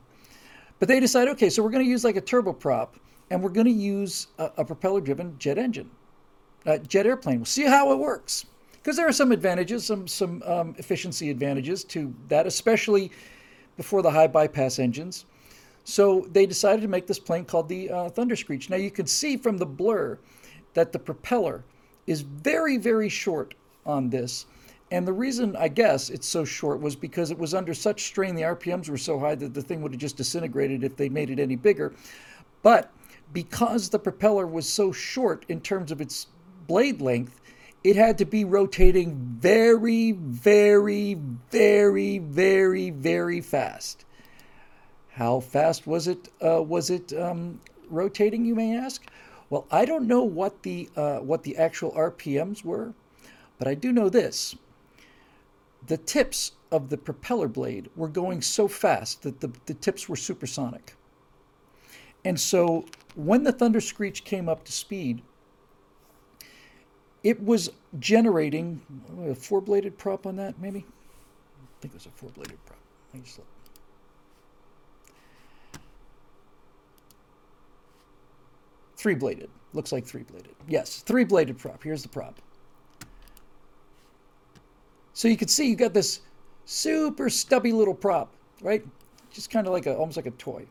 [0.79, 2.91] But they decided, okay, so we're going to use like a turboprop,
[3.31, 5.91] and we're going to use a, a propeller-driven jet engine,
[6.87, 7.39] jet airplane.
[7.39, 11.83] We'll see how it works, because there are some advantages, some some um, efficiency advantages
[11.85, 13.11] to that, especially
[13.77, 15.25] before the high bypass engines.
[15.89, 18.69] So they decided to make this plane called the uh, Thunder Screech.
[18.69, 20.19] Now you can see from the blur
[20.75, 21.65] that the propeller
[22.07, 23.55] is very, very short
[23.87, 24.45] on this.
[24.91, 28.35] And the reason, I guess, it's so short was because it was under such strain,
[28.35, 31.31] the RPMs were so high that the thing would have just disintegrated if they made
[31.31, 31.95] it any bigger.
[32.63, 32.93] But
[33.33, 36.27] because the propeller was so short in terms of its
[36.67, 37.41] blade length,
[37.83, 41.15] it had to be rotating very, very,
[41.51, 44.05] very, very, very fast.
[45.19, 46.29] How fast was it?
[46.41, 48.45] Uh, was it um, rotating?
[48.45, 49.05] You may ask.
[49.51, 52.95] Well, I don't know what the uh, what the actual RPMs were,
[53.59, 54.55] but I do know this:
[55.85, 60.15] the tips of the propeller blade were going so fast that the, the tips were
[60.15, 60.95] supersonic.
[62.25, 62.85] And so
[63.17, 65.23] when the Thunder Screech came up to speed,
[67.25, 68.83] it was generating
[69.27, 70.87] a four-bladed prop on that, maybe.
[70.87, 72.79] I think it was a four-bladed prop.
[73.13, 73.49] Let me just look.
[78.99, 79.49] Three bladed.
[79.75, 80.57] Looks like three bladed.
[80.67, 81.85] Yes, three bladed prop.
[81.85, 82.35] Here's the prop.
[85.13, 86.21] So you can see you got this
[86.65, 88.85] super stubby little prop, right?
[89.31, 90.67] Just kind of like a almost like a toy.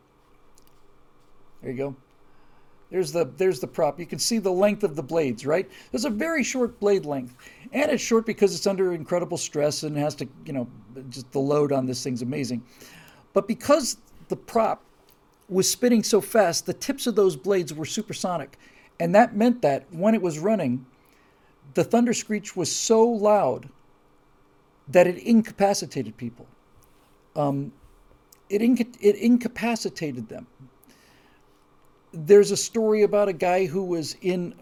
[1.62, 1.96] There you go.
[2.90, 3.98] There's the there's the prop.
[3.98, 5.68] You can see the length of the blades, right?
[5.90, 7.34] There's a very short blade length,
[7.72, 10.68] and it's short because it's under incredible stress and has to, you know,
[11.08, 12.62] just the load on this thing's amazing.
[13.32, 13.96] But because
[14.28, 14.82] the prop
[15.48, 18.58] was spinning so fast, the tips of those blades were supersonic.
[19.00, 20.84] And that meant that when it was running,
[21.74, 23.68] the thunder screech was so loud
[24.88, 26.46] that it incapacitated people.
[27.36, 27.72] Um,
[28.48, 30.46] it, inca- it incapacitated them.
[32.12, 34.54] There's a story about a guy who was in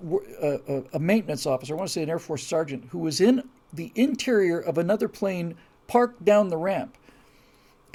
[0.93, 3.93] a maintenance officer, I want to say an Air Force sergeant, who was in the
[3.95, 5.55] interior of another plane
[5.87, 6.97] parked down the ramp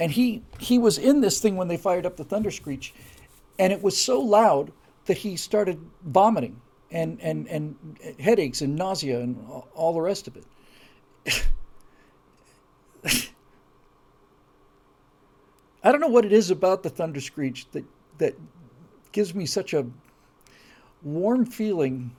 [0.00, 2.94] and he he was in this thing when they fired up the thunder screech
[3.58, 4.72] and it was so loud
[5.06, 6.60] that he started vomiting
[6.90, 7.76] and and and
[8.18, 9.36] headaches and nausea and
[9.74, 10.44] all the rest of it.
[15.84, 17.84] I don't know what it is about the thunder screech that
[18.18, 18.36] that
[19.12, 19.86] gives me such a
[21.02, 22.14] warm feeling.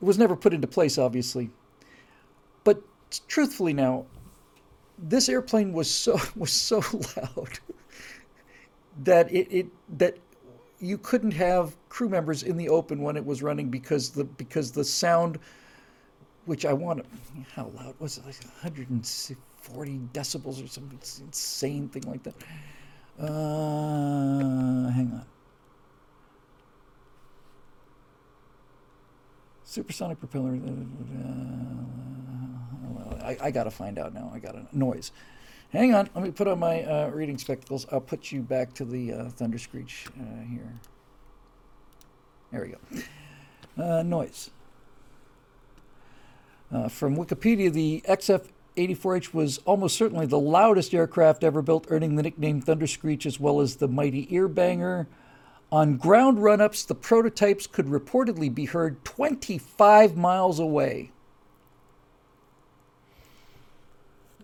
[0.00, 1.50] It was never put into place obviously.
[2.64, 2.82] But
[3.26, 4.06] truthfully now
[4.98, 6.82] this airplane was so was so
[7.16, 7.58] loud
[9.04, 9.66] that it, it
[9.98, 10.18] that
[10.80, 14.72] you couldn't have crew members in the open when it was running because the because
[14.72, 15.38] the sound
[16.46, 17.04] which I want
[17.54, 18.24] how loud was it?
[18.24, 20.88] Like 140 decibels or some
[21.20, 22.34] insane thing like that.
[23.18, 25.26] Uh, hang on
[29.68, 30.78] supersonic propeller uh,
[33.22, 34.30] I, I got to find out now.
[34.34, 35.12] I got a noise.
[35.70, 36.08] Hang on.
[36.14, 37.86] Let me put on my uh, reading spectacles.
[37.92, 40.72] I'll put you back to the uh, thunder screech uh, here.
[42.50, 42.78] There we go.
[43.82, 44.50] Uh, noise.
[46.72, 52.16] Uh, from Wikipedia, the XF 84H was almost certainly the loudest aircraft ever built, earning
[52.16, 55.08] the nickname Thunder Screech as well as the mighty ear banger.
[55.70, 61.10] On ground run ups, the prototypes could reportedly be heard 25 miles away.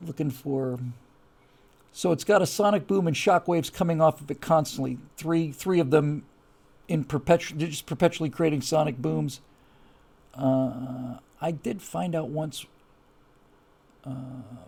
[0.06, 0.78] looking for.
[1.92, 4.98] So it's got a sonic boom and shockwaves coming off of it constantly.
[5.16, 6.24] Three, three of them
[6.88, 9.40] in perpetual, just perpetually creating sonic booms.
[10.34, 12.66] Uh, I did find out once
[14.05, 14.10] uh,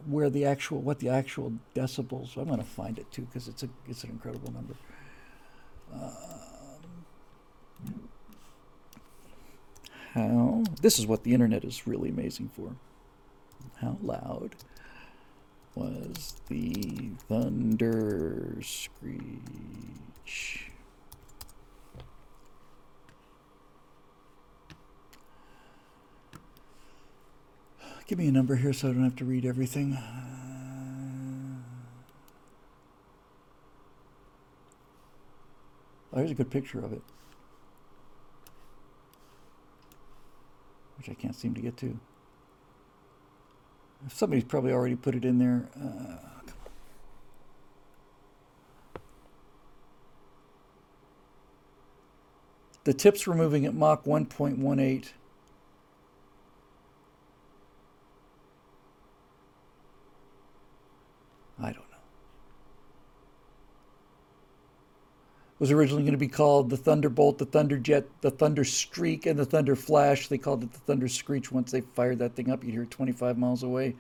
[0.07, 2.37] where the actual, what the actual decibels.
[2.37, 4.75] I'm going to find it too because it's a, it's an incredible number.
[5.93, 6.46] Um,
[10.13, 10.65] how?
[10.81, 12.77] This is what the internet is really amazing for.
[13.81, 14.57] How loud
[15.75, 19.41] was the thunder screech?
[28.07, 29.95] Give me a number here so I don't have to read everything.
[29.95, 30.01] Uh,
[36.13, 37.03] oh, here's a good picture of it,
[40.97, 41.99] which I can't seem to get to.
[44.09, 45.69] Somebody's probably already put it in there.
[45.75, 46.17] Uh,
[52.85, 55.09] the tips were moving at Mach 1.18.
[61.59, 61.77] I don't.
[61.79, 61.87] It
[65.59, 69.75] was originally going to be called the Thunderbolt, the Thunderjet, the Thunderstreak, and the Thunder
[69.75, 70.29] Flash.
[70.29, 72.63] They called it the Thunder Screech once they fired that thing up.
[72.63, 73.97] You'd hear it 25 miles away.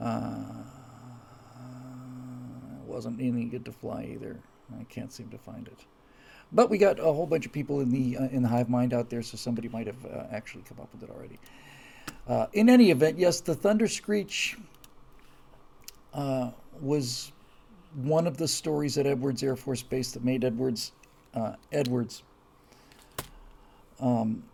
[0.00, 0.44] Uh,
[2.80, 4.38] it wasn't any good to fly either.
[4.78, 5.78] I can't seem to find it.
[6.52, 8.94] But we got a whole bunch of people in the uh, in the hive mind
[8.94, 11.38] out there, so somebody might have uh, actually come up with it already.
[12.26, 14.56] Uh, in any event, yes, the Thunder Screech
[16.14, 16.50] uh,
[16.80, 17.32] was
[18.04, 20.92] one of the stories at Edwards Air Force Base that made Edwards
[21.34, 22.22] uh, Edwards.
[24.00, 24.44] Um,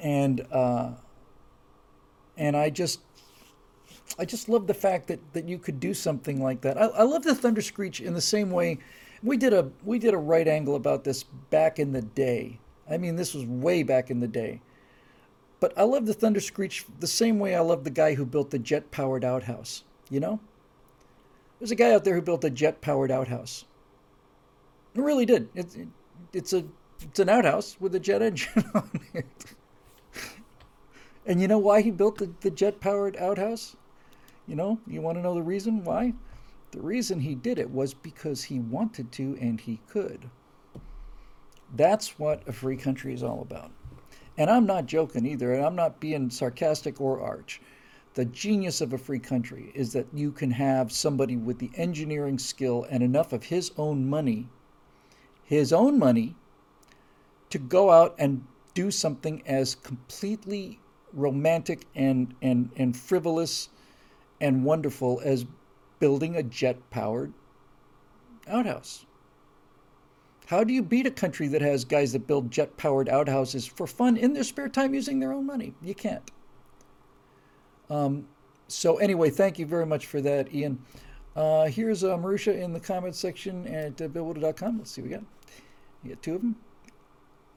[0.00, 0.90] and uh,
[2.36, 3.00] and I just
[4.18, 6.76] I just love the fact that that you could do something like that.
[6.76, 8.78] I, I love the Thunder Screech in the same way.
[9.22, 12.58] We did a we did a right angle about this back in the day.
[12.90, 14.60] I mean, this was way back in the day.
[15.60, 18.50] But I love the Thunder Screech the same way I love the guy who built
[18.50, 19.84] the jet powered outhouse.
[20.10, 20.40] You know?
[21.58, 23.64] There's a guy out there who built a jet powered outhouse.
[24.94, 25.48] It really did.
[25.54, 25.88] It's it,
[26.32, 26.64] it's a
[27.00, 29.54] it's an outhouse with a jet engine on it.
[31.26, 33.76] and you know why he built the, the jet powered outhouse?
[34.46, 36.14] You know, you want to know the reason why?
[36.70, 40.30] The reason he did it was because he wanted to and he could.
[41.74, 43.70] That's what a free country is all about.
[44.36, 47.60] And I'm not joking either, and I'm not being sarcastic or arch.
[48.18, 52.36] The genius of a free country is that you can have somebody with the engineering
[52.36, 54.48] skill and enough of his own money,
[55.44, 56.34] his own money,
[57.50, 60.80] to go out and do something as completely
[61.12, 63.68] romantic and, and, and frivolous
[64.40, 65.46] and wonderful as
[66.00, 67.32] building a jet powered
[68.48, 69.06] outhouse.
[70.46, 73.86] How do you beat a country that has guys that build jet powered outhouses for
[73.86, 75.72] fun in their spare time using their own money?
[75.80, 76.28] You can't.
[77.90, 78.26] Um,
[78.68, 80.78] so, anyway, thank you very much for that, Ian.
[81.34, 84.78] Uh, here's uh, Marusha in the comments section at uh, billwhittle.com.
[84.78, 85.24] Let's see what we got.
[86.02, 86.56] You got two of them?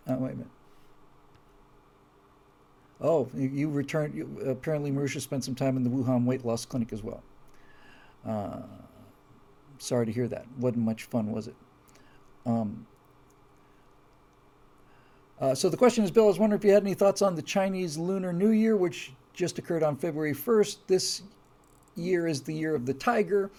[0.08, 0.48] Oh, wait a minute.
[3.02, 4.14] Oh, you, you returned.
[4.14, 7.24] You, apparently, Marusha spent some time in the Wuhan weight loss clinic as well.
[8.26, 8.62] Uh,
[9.80, 10.46] sorry to hear that.
[10.60, 11.56] Wasn't much fun, was it?
[12.46, 12.86] Um,
[15.40, 17.36] uh, so the question is, Bill, I was wondering if you had any thoughts on
[17.36, 20.78] the Chinese Lunar New Year, which just occurred on February 1st.
[20.88, 21.24] This
[21.96, 23.52] year is the year of the tiger,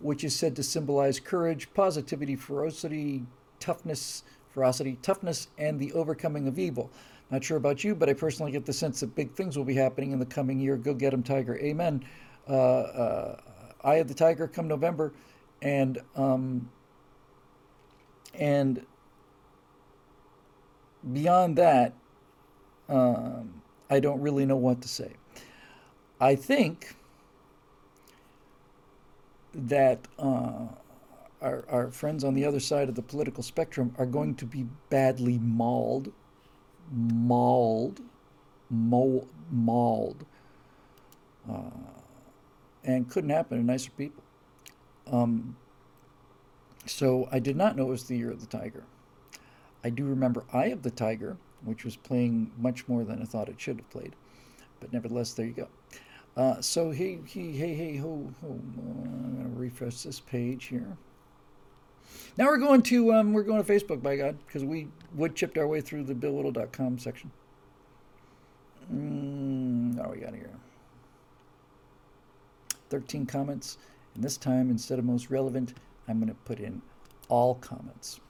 [0.00, 3.24] which is said to symbolize courage, positivity, ferocity,
[3.60, 6.90] toughness, ferocity, toughness, and the overcoming of evil.
[7.30, 9.74] Not sure about you, but I personally get the sense that big things will be
[9.74, 10.76] happening in the coming year.
[10.76, 11.58] Go get get 'em, Tiger.
[11.58, 12.04] Amen.
[12.48, 13.40] Uh, uh,
[13.84, 15.12] Eye of the Tiger come November,
[15.62, 16.70] and um,
[18.34, 18.84] and
[21.12, 21.92] beyond that,
[22.88, 23.57] um,
[23.90, 25.12] I don't really know what to say.
[26.20, 26.94] I think
[29.54, 30.66] that uh,
[31.40, 34.66] our, our friends on the other side of the political spectrum are going to be
[34.90, 36.12] badly mauled,
[36.90, 38.00] mauled,
[38.70, 40.24] mauled,
[41.50, 41.70] uh,
[42.84, 44.22] and couldn't happen to nicer people.
[45.06, 45.56] Um,
[46.86, 48.84] so I did not know it was the year of the tiger.
[49.84, 53.48] I do remember Eye of the Tiger, which was playing much more than I thought
[53.48, 54.14] it should have played.
[54.80, 55.68] But nevertheless, there you go.
[56.36, 58.48] Uh, so hey, hey, hey, hey, ho, ho.
[58.48, 60.96] I'm gonna refresh this page here.
[62.36, 65.58] Now we're going to um, we're going to Facebook, by God, because we wood chipped
[65.58, 67.30] our way through the BillWhittle.com section.
[68.92, 70.50] Mm, oh, we got here.
[72.90, 73.78] 13 comments.
[74.14, 75.74] And this time, instead of most relevant,
[76.06, 76.80] I'm going to put in
[77.28, 78.20] all comments.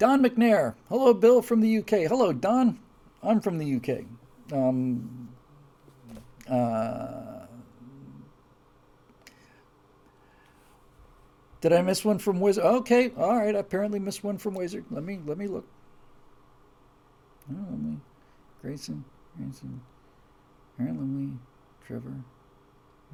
[0.00, 0.76] Don McNair.
[0.88, 2.08] Hello, Bill from the UK.
[2.08, 2.78] Hello, Don.
[3.22, 4.06] I'm from the UK.
[4.50, 5.28] Um,
[6.48, 7.44] uh,
[11.60, 12.64] did I miss one from Wizard?
[12.64, 13.54] Okay, all right.
[13.54, 14.86] I apparently missed one from Wizard.
[14.90, 15.66] Let me let me look.
[17.52, 17.98] Oh, let me.
[18.62, 19.04] Grayson,
[19.36, 19.82] Grayson,
[20.80, 21.38] Aaron
[21.86, 22.24] Trevor,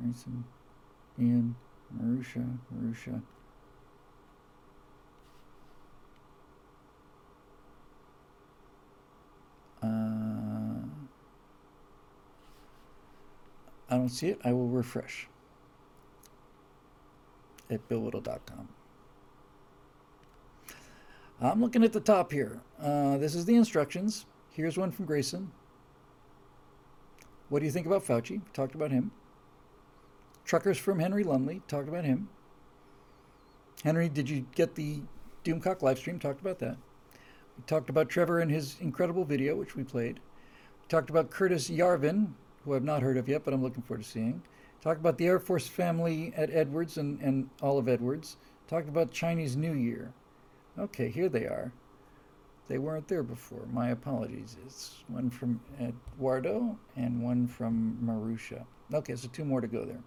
[0.01, 0.45] Grayson,
[1.19, 1.57] Ian,
[1.93, 3.21] Marusha, Marusha.
[9.87, 10.87] Uh,
[13.91, 14.41] I don't see it.
[14.45, 15.29] I will refresh
[17.71, 18.69] at billwhittle.com.
[21.41, 22.61] I'm looking at the top here.
[22.81, 24.25] Uh, this is the instructions.
[24.51, 25.53] Here's one from Grayson.
[27.49, 28.41] What do you think about Fauci?
[28.53, 29.11] Talked about him.
[30.45, 31.61] Truckers from Henry Lumley.
[31.69, 32.29] Talked about him.
[33.85, 35.01] Henry, did you get the
[35.45, 36.19] Doomcock live stream?
[36.19, 36.77] Talked about that.
[37.57, 40.17] We talked about Trevor and his incredible video, which we played.
[40.17, 42.29] We talked about Curtis Yarvin,
[42.65, 44.43] who I've not heard of yet, but I'm looking forward to seeing.
[44.83, 48.37] Talked about the Air Force family at Edwards and, and all of Edwards.
[48.69, 50.13] Talked about Chinese New Year.
[50.79, 51.73] Okay, here they are.
[52.69, 53.67] They weren't there before.
[53.73, 54.57] My apologies.
[54.67, 58.65] It's one from Eduardo and one from Marusha.
[58.93, 60.03] Okay, so two more to go there.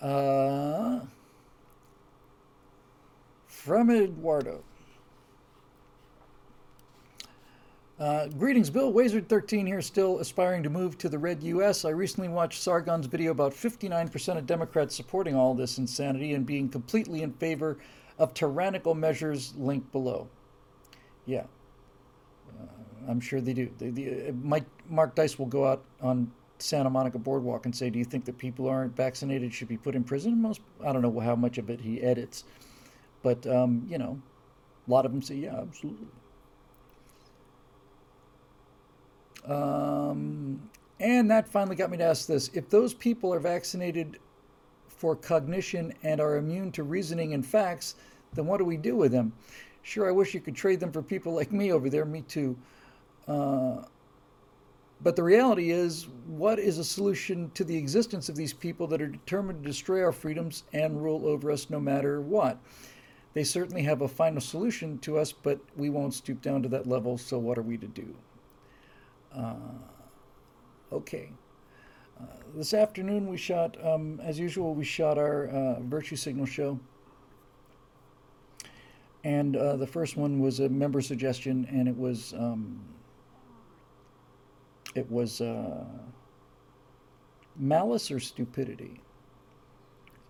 [0.00, 1.00] Uh,
[3.46, 4.62] from Eduardo.
[7.98, 8.92] Uh, greetings, Bill.
[8.92, 11.86] Wazard13 here, still aspiring to move to the red U.S.
[11.86, 16.68] I recently watched Sargon's video about 59% of Democrats supporting all this insanity and being
[16.68, 17.78] completely in favor
[18.18, 20.28] of tyrannical measures linked below.
[21.24, 21.44] Yeah,
[22.60, 22.66] uh,
[23.08, 23.70] I'm sure they do.
[23.78, 27.88] The, the, uh, Mike, Mark Dice will go out on Santa Monica Boardwalk and say,
[27.88, 31.00] "Do you think that people aren't vaccinated should be put in prison?" Most, I don't
[31.00, 32.44] know how much of it he edits,
[33.22, 34.20] but um, you know,
[34.86, 36.08] a lot of them say, "Yeah, absolutely."
[39.46, 40.60] Um,
[40.98, 44.18] and that finally got me to ask this: If those people are vaccinated
[44.88, 47.96] for cognition and are immune to reasoning and facts,
[48.34, 49.32] then what do we do with them?
[49.82, 52.04] Sure, I wish you could trade them for people like me over there.
[52.04, 52.56] Me too.
[53.28, 53.82] Uh,
[55.02, 59.02] but the reality is, what is a solution to the existence of these people that
[59.02, 62.58] are determined to destroy our freedoms and rule over us no matter what?
[63.34, 66.86] They certainly have a final solution to us, but we won't stoop down to that
[66.86, 68.14] level, so what are we to do?
[69.36, 69.54] Uh,
[70.92, 71.30] okay.
[72.18, 76.78] Uh, this afternoon we shot, um, as usual, we shot our uh, virtue signal show.
[79.24, 82.78] And the first one was a member suggestion, and it was um,
[84.94, 85.42] it was
[87.56, 89.00] malice or stupidity.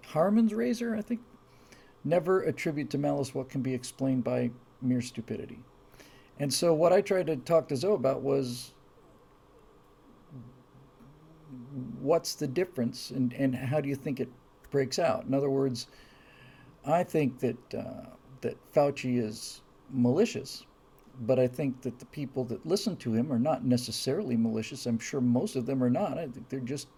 [0.06, 1.20] Harmon's razor, I think.
[2.04, 4.50] Never attribute to malice what can be explained by
[4.80, 5.58] mere stupidity.
[6.38, 8.72] And so what I tried to talk to Zoe about was
[12.00, 14.28] what's the difference and, and how do you think it
[14.70, 15.24] breaks out?
[15.24, 15.86] In other words,
[16.84, 18.06] I think that uh,
[18.40, 19.60] that Fauci is
[19.90, 20.64] malicious,
[21.20, 24.86] but I think that the people that listen to him are not necessarily malicious.
[24.86, 26.18] I'm sure most of them are not.
[26.18, 26.88] I think they're just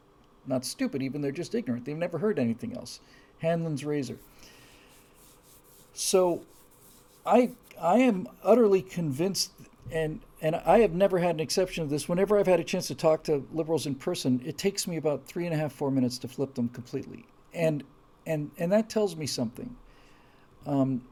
[0.47, 1.85] not stupid, even they're just ignorant.
[1.85, 3.01] They've never heard anything else.
[3.39, 4.19] Hanlon's razor.
[5.93, 6.43] So
[7.25, 9.53] I I am utterly convinced
[9.91, 12.09] and and I have never had an exception of this.
[12.09, 15.27] Whenever I've had a chance to talk to liberals in person, it takes me about
[15.27, 17.83] three and a half, four minutes to flip them completely, and
[18.27, 19.75] and and that tells me something.
[20.67, 21.03] Um,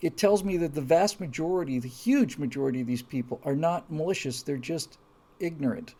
[0.00, 3.90] it tells me that the vast majority, the huge majority of these people are not
[3.90, 4.42] malicious.
[4.42, 4.98] They're just
[5.40, 5.94] ignorant.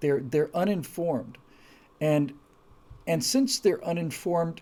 [0.00, 1.38] They're they're uninformed,
[2.00, 2.32] and
[3.06, 4.60] and since they're uninformed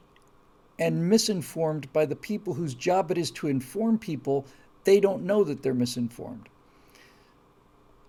[0.79, 4.45] and misinformed by the people whose job it is to inform people,
[4.85, 6.51] they don't know that they're misinformed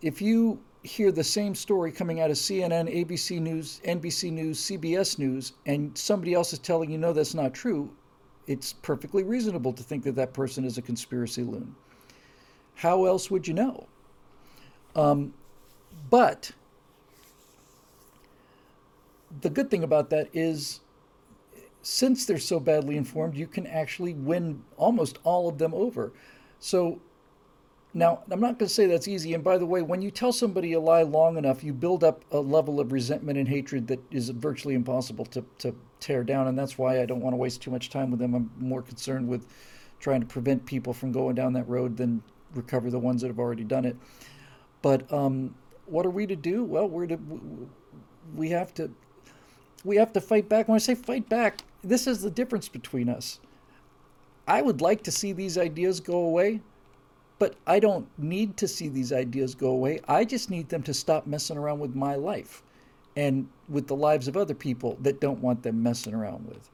[0.02, 5.20] if you hear the same story coming out of CNN, ABC News, NBC News, CBS
[5.20, 7.90] News, and somebody else is telling you, no, that's not true,
[8.48, 11.76] it's perfectly reasonable to think that that person is a conspiracy loon.
[12.76, 13.88] How else would you know?
[14.96, 15.34] Um,
[16.10, 16.52] but
[19.42, 20.80] the good thing about that is,
[21.82, 26.14] since they're so badly informed, you can actually win almost all of them over.
[26.60, 27.00] So
[27.98, 29.34] now, I'm not going to say that's easy.
[29.34, 32.24] And by the way, when you tell somebody a lie long enough, you build up
[32.30, 36.48] a level of resentment and hatred that is virtually impossible to, to tear down.
[36.48, 38.36] And that's why I don't want to waste too much time with them.
[38.36, 39.48] I'm more concerned with
[40.00, 42.22] trying to prevent people from going down that road than
[42.54, 43.96] recover the ones that have already done it.
[44.84, 45.56] But um,
[45.88, 46.64] what are we to do?
[46.64, 47.20] Well, we're to
[48.36, 48.92] we have to
[49.84, 50.68] we have to fight back.
[50.68, 53.40] When I say fight back, this is the difference between us.
[54.48, 56.62] I would like to see these ideas go away,
[57.40, 60.00] but I don't need to see these ideas go away.
[60.08, 62.64] I just need them to stop messing around with my life
[63.16, 66.70] and with the lives of other people that don't want them messing around with.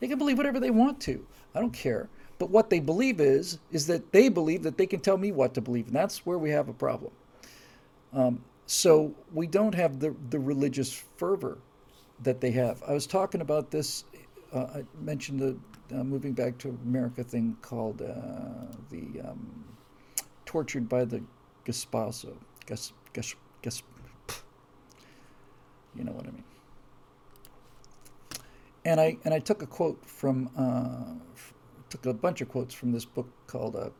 [0.00, 1.24] They can believe whatever they want to.
[1.54, 2.08] I don't care.
[2.38, 5.54] But what they believe is is that they believe that they can tell me what
[5.54, 7.12] to believe, and that's where we have a problem.
[8.12, 11.58] Um, so we don't have the the religious fervor
[12.22, 12.82] that they have.
[12.86, 14.04] I was talking about this.
[14.52, 15.56] Uh, I mentioned the
[15.98, 19.64] uh, moving back to America thing called uh, the um,
[20.48, 21.22] tortured by the
[21.66, 22.34] Gestapo.
[22.64, 23.82] Gas, gas, gas,
[25.94, 26.44] you know what I mean.
[28.86, 31.12] And I and I took a quote from uh,
[31.90, 33.90] took a bunch of quotes from this book called uh,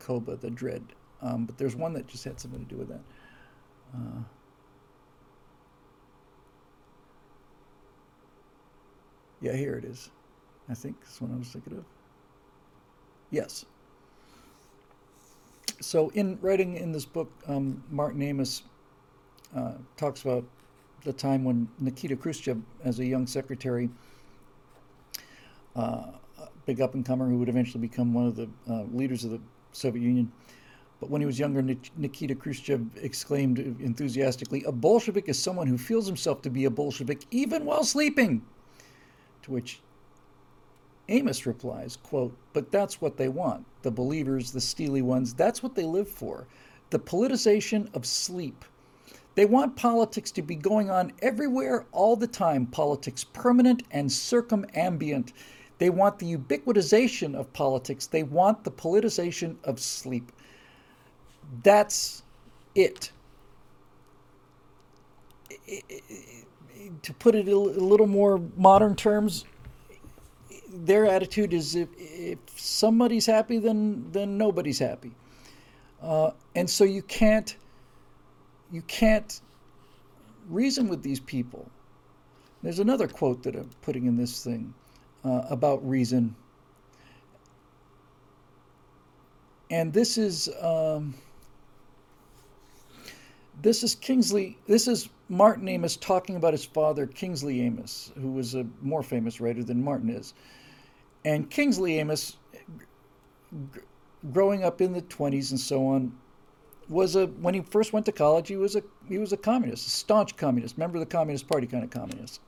[0.00, 0.82] Koba the Dread,
[1.22, 3.02] um, but there's one that just had something to do with that.
[3.94, 4.22] Uh,
[9.40, 10.10] yeah, here it is.
[10.68, 11.84] I think that's what I was thinking of.
[13.30, 13.64] Yes.
[15.80, 18.62] So, in writing in this book, um, Martin Amis
[19.56, 20.44] uh, talks about
[21.04, 23.88] the time when Nikita Khrushchev, as a young secretary,
[25.74, 26.02] uh,
[26.66, 29.40] big up and comer who would eventually become one of the uh, leaders of the
[29.72, 30.30] Soviet Union.
[31.00, 31.62] But when he was younger,
[31.96, 37.24] Nikita Khrushchev exclaimed enthusiastically, A Bolshevik is someone who feels himself to be a Bolshevik
[37.30, 38.42] even while sleeping.
[39.44, 39.80] To which
[41.10, 43.66] Amis replies, quote, But that's what they want.
[43.82, 46.46] The believers, the steely ones, that's what they live for.
[46.90, 48.64] The politicization of sleep.
[49.34, 55.32] They want politics to be going on everywhere all the time, politics permanent and circumambient.
[55.78, 58.06] They want the ubiquitization of politics.
[58.06, 60.32] They want the politicization of sleep.
[61.62, 62.22] That's
[62.74, 63.12] it.
[67.02, 69.44] To put it in a little more modern terms,
[70.72, 75.12] their attitude is if, if somebody's happy, then then nobody's happy,
[76.02, 77.56] uh, and so you can't
[78.72, 79.40] you can't
[80.48, 81.68] reason with these people.
[82.62, 84.74] There's another quote that I'm putting in this thing
[85.24, 86.34] uh, about reason.
[89.70, 91.14] And this is um,
[93.62, 94.58] this is Kingsley.
[94.66, 99.40] This is Martin Amis talking about his father, Kingsley Amis, who was a more famous
[99.40, 100.34] writer than Martin is.
[101.24, 102.36] And Kingsley Amis,
[103.74, 103.80] g-
[104.32, 106.12] growing up in the 20s and so on,
[106.88, 109.86] was a when he first went to college, he was a he was a communist,
[109.86, 112.40] a staunch communist, member of the Communist Party kind of communist.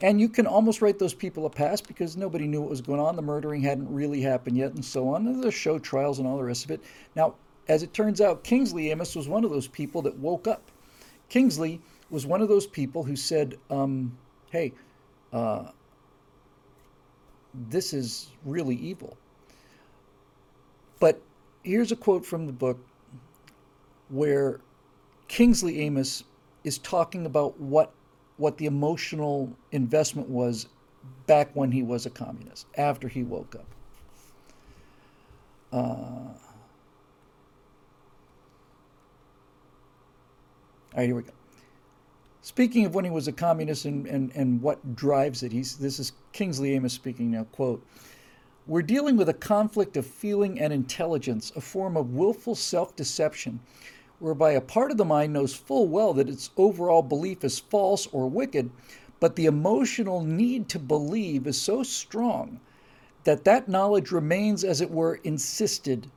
[0.00, 2.98] And you can almost write those people a pass because nobody knew what was going
[2.98, 3.14] on.
[3.14, 5.26] The murdering hadn't really happened yet, and so on.
[5.28, 6.82] And the show trials and all the rest of it.
[7.14, 7.34] Now,
[7.68, 10.72] as it turns out, Kingsley Amis was one of those people that woke up.
[11.28, 11.80] Kingsley
[12.10, 14.16] was one of those people who said, um,
[14.50, 14.72] "Hey,
[15.32, 15.70] uh,
[17.54, 19.16] this is really evil."
[21.00, 21.20] But
[21.62, 22.78] here's a quote from the book
[24.08, 24.60] where
[25.28, 26.24] Kingsley Amis
[26.64, 27.92] is talking about what
[28.36, 30.66] what the emotional investment was
[31.26, 33.66] back when he was a communist, after he woke up.
[35.72, 36.36] Uh, all
[40.96, 41.32] right, here we go.
[42.44, 46.00] Speaking of when he was a communist and, and, and what drives it, he's, this
[46.00, 47.86] is Kingsley Amis speaking now, quote,
[48.66, 53.60] We're dealing with a conflict of feeling and intelligence, a form of willful self deception
[54.18, 58.08] whereby a part of the mind knows full well that its overall belief is false
[58.08, 58.70] or wicked,
[59.20, 62.58] but the emotional need to believe is so strong
[63.22, 66.10] that that knowledge remains, as it were, insisted,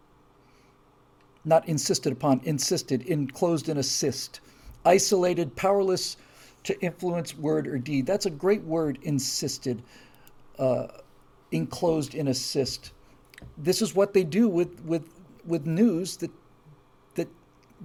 [1.44, 4.40] not insisted upon, insisted, enclosed in a cyst,
[4.86, 6.18] isolated, powerless
[6.64, 8.06] to influence word or deed.
[8.06, 9.82] That's a great word, insisted,
[10.58, 10.88] uh,
[11.52, 12.92] enclosed in a cyst.
[13.58, 15.08] This is what they do with, with,
[15.46, 16.32] with news that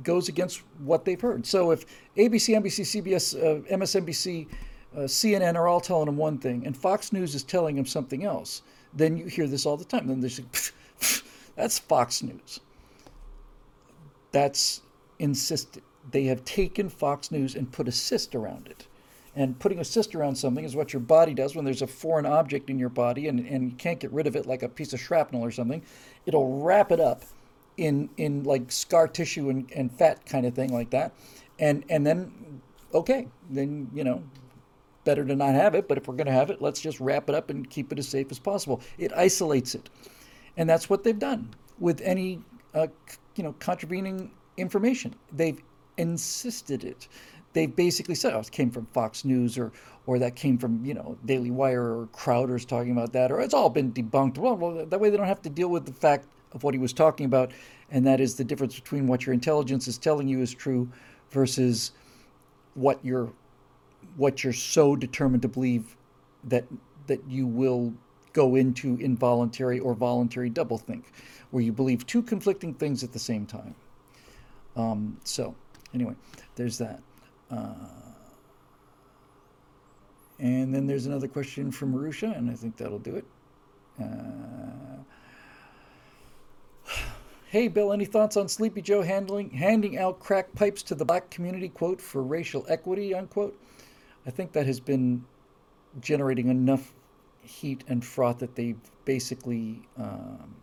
[0.03, 1.47] goes against what they've heard.
[1.47, 1.85] So if
[2.17, 4.47] ABC, NBC, CBS, uh, MSNBC,
[4.95, 8.25] uh, CNN are all telling them one thing, and Fox News is telling them something
[8.25, 8.63] else,
[8.93, 10.09] then you hear this all the time.
[10.09, 10.45] Then say,
[11.55, 12.61] "That's Fox News."
[14.33, 14.83] That's
[15.19, 15.83] insisted.
[16.11, 18.87] They have taken Fox News and put a cyst around it.
[19.37, 22.27] And putting a cyst around something is what your body does when there's a foreign
[22.27, 24.93] object in your body and, and you can't get rid of it like a piece
[24.93, 25.83] of shrapnel or something.
[26.27, 27.23] It'll wrap it up
[27.77, 31.13] in in like scar tissue and, and fat kind of thing like that
[31.59, 32.61] and and then
[32.93, 34.23] okay then you know
[35.05, 37.29] better to not have it but if we're going to have it let's just wrap
[37.29, 39.89] it up and keep it as safe as possible it isolates it
[40.57, 42.39] and that's what they've done with any
[42.75, 42.87] uh,
[43.37, 45.61] you know contravening information they've
[46.01, 47.09] insisted it
[47.53, 49.73] they basically said, "Oh, it came from Fox News," or
[50.07, 53.55] or that came from you know Daily Wire or Crowder's talking about that, or it's
[53.55, 54.39] all been debunked.
[54.39, 56.79] Well, well, that way they don't have to deal with the fact of what he
[56.79, 57.53] was talking about,
[57.91, 60.89] and that is the difference between what your intelligence is telling you is true
[61.31, 61.93] versus
[62.75, 63.33] what you're
[64.17, 65.97] what you're so determined to believe
[66.45, 66.65] that
[67.07, 67.93] that you will
[68.33, 71.03] go into involuntary or voluntary doublethink,
[71.51, 73.75] where you believe two conflicting things at the same time.
[74.77, 75.57] Um, so,
[75.95, 76.15] anyway,
[76.57, 77.01] there's that.
[77.51, 77.75] Uh,
[80.39, 83.25] and then there's another question from Marusha, and I think that'll do it.
[84.01, 85.03] Uh,
[87.49, 91.31] hey, Bill, any thoughts on Sleepy Joe handling handing out crack pipes to the black
[91.31, 93.61] community, quote, for racial equity, unquote?
[94.27, 95.25] I think that has been
[96.01, 96.95] generating enough
[97.43, 100.55] heat and froth that they've basically um,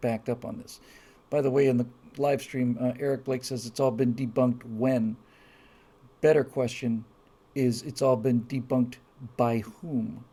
[0.00, 0.80] backed up on this.
[1.30, 1.86] By the way, in the
[2.18, 5.16] live stream, uh, Eric Blake says it's all been debunked when.
[6.20, 7.04] Better question
[7.54, 8.96] is it's all been debunked
[9.36, 10.24] by whom?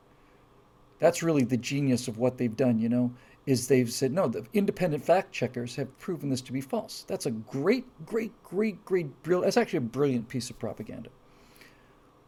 [0.99, 3.11] That's really the genius of what they've done, you know,
[3.45, 7.05] is they've said, no, the independent fact checkers have proven this to be false.
[7.07, 11.09] That's a great, great, great, great, brilliant, that's actually a brilliant piece of propaganda.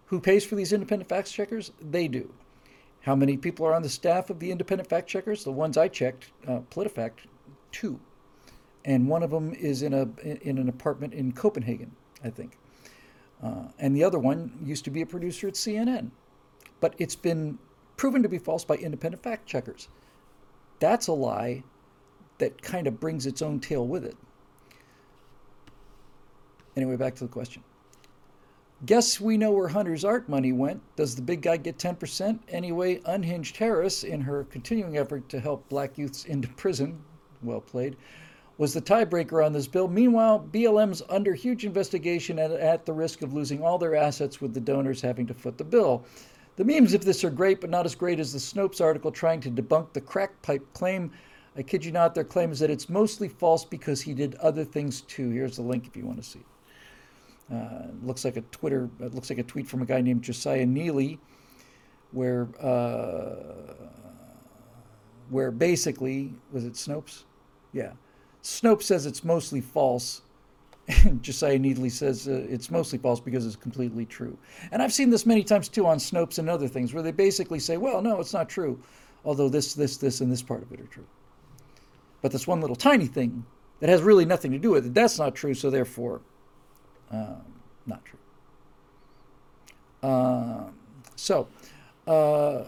[0.07, 1.71] Who pays for these independent fact checkers?
[1.79, 2.33] They do.
[3.01, 5.43] How many people are on the staff of the independent fact checkers?
[5.43, 7.25] The ones I checked, uh, PolitiFact,
[7.71, 7.99] two,
[8.85, 11.91] and one of them is in a in an apartment in Copenhagen,
[12.23, 12.57] I think,
[13.43, 16.11] uh, and the other one used to be a producer at CNN,
[16.79, 17.57] but it's been
[17.97, 19.87] proven to be false by independent fact checkers.
[20.79, 21.63] That's a lie
[22.39, 24.17] that kind of brings its own tail with it.
[26.75, 27.63] Anyway, back to the question.
[28.85, 30.81] Guess we know where Hunter's art money went.
[30.95, 32.39] Does the big guy get 10%?
[32.49, 36.99] Anyway, Unhinged Harris, in her continuing effort to help black youths into prison,
[37.43, 37.95] well played,
[38.61, 39.87] was the tiebreaker on this bill.
[39.87, 44.53] Meanwhile, BLM's under huge investigation and at the risk of losing all their assets with
[44.53, 46.05] the donors having to foot the bill.
[46.57, 49.41] The memes of this are great, but not as great as the Snopes article trying
[49.41, 51.11] to debunk the crack pipe claim.
[51.57, 54.63] I kid you not, their claim is that it's mostly false because he did other
[54.63, 55.31] things too.
[55.31, 56.41] Here's the link if you want to see
[57.49, 57.55] it.
[57.55, 58.91] Uh, looks like a Twitter.
[58.99, 61.19] It looks like a tweet from a guy named Josiah Neely,
[62.11, 63.73] where uh,
[65.31, 67.23] where basically was it Snopes?
[67.73, 67.93] Yeah,
[68.43, 70.21] Snopes says it's mostly false.
[70.87, 74.37] And Josiah Neely says uh, it's mostly false because it's completely true.
[74.71, 77.59] And I've seen this many times too on Snopes and other things where they basically
[77.59, 78.79] say, well, no, it's not true,
[79.23, 81.07] although this, this, this, and this part of it are true.
[82.21, 83.45] But this one little tiny thing
[83.79, 86.21] that has really nothing to do with it, that's not true, so therefore
[87.11, 87.41] um,
[87.85, 88.19] not true.
[90.01, 90.69] Uh,
[91.15, 91.47] so,
[92.07, 92.65] uh,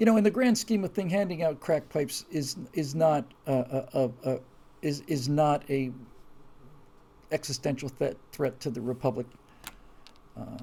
[0.00, 3.24] you know, in the grand scheme of thing, handing out crack pipes is is not
[3.46, 4.40] a, a, a,
[4.80, 5.92] is is not a
[7.30, 9.26] existential threat threat to the republic.
[10.36, 10.56] Uh,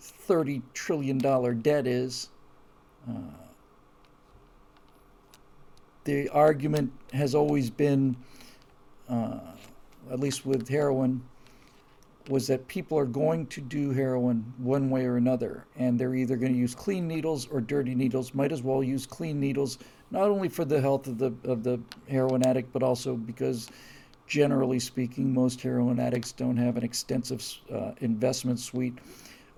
[0.00, 2.30] Thirty trillion dollar debt is.
[3.08, 3.12] Uh,
[6.04, 8.16] the argument has always been
[9.08, 9.38] uh,
[10.10, 11.22] at least with heroin,
[12.28, 16.36] was that people are going to do heroin one way or another, and they're either
[16.36, 18.34] going to use clean needles or dirty needles.
[18.34, 19.78] Might as well use clean needles,
[20.10, 23.70] not only for the health of the of the heroin addict, but also because,
[24.26, 27.42] generally speaking, most heroin addicts don't have an extensive
[27.72, 28.98] uh, investment suite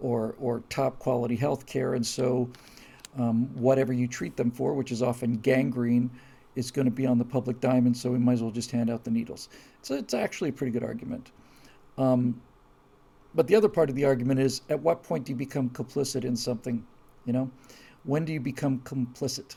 [0.01, 2.49] or or top quality health care, and so
[3.19, 6.09] um, whatever you treat them for, which is often gangrene
[6.57, 8.91] is going to be on the public diamond, so we might as well just hand
[8.91, 9.49] out the needles.
[9.83, 11.31] So it's actually a pretty good argument.
[11.97, 12.41] Um,
[13.35, 16.25] but the other part of the argument is at what point do you become complicit
[16.25, 16.85] in something?
[17.25, 17.51] You know,
[18.05, 19.57] when do you become complicit?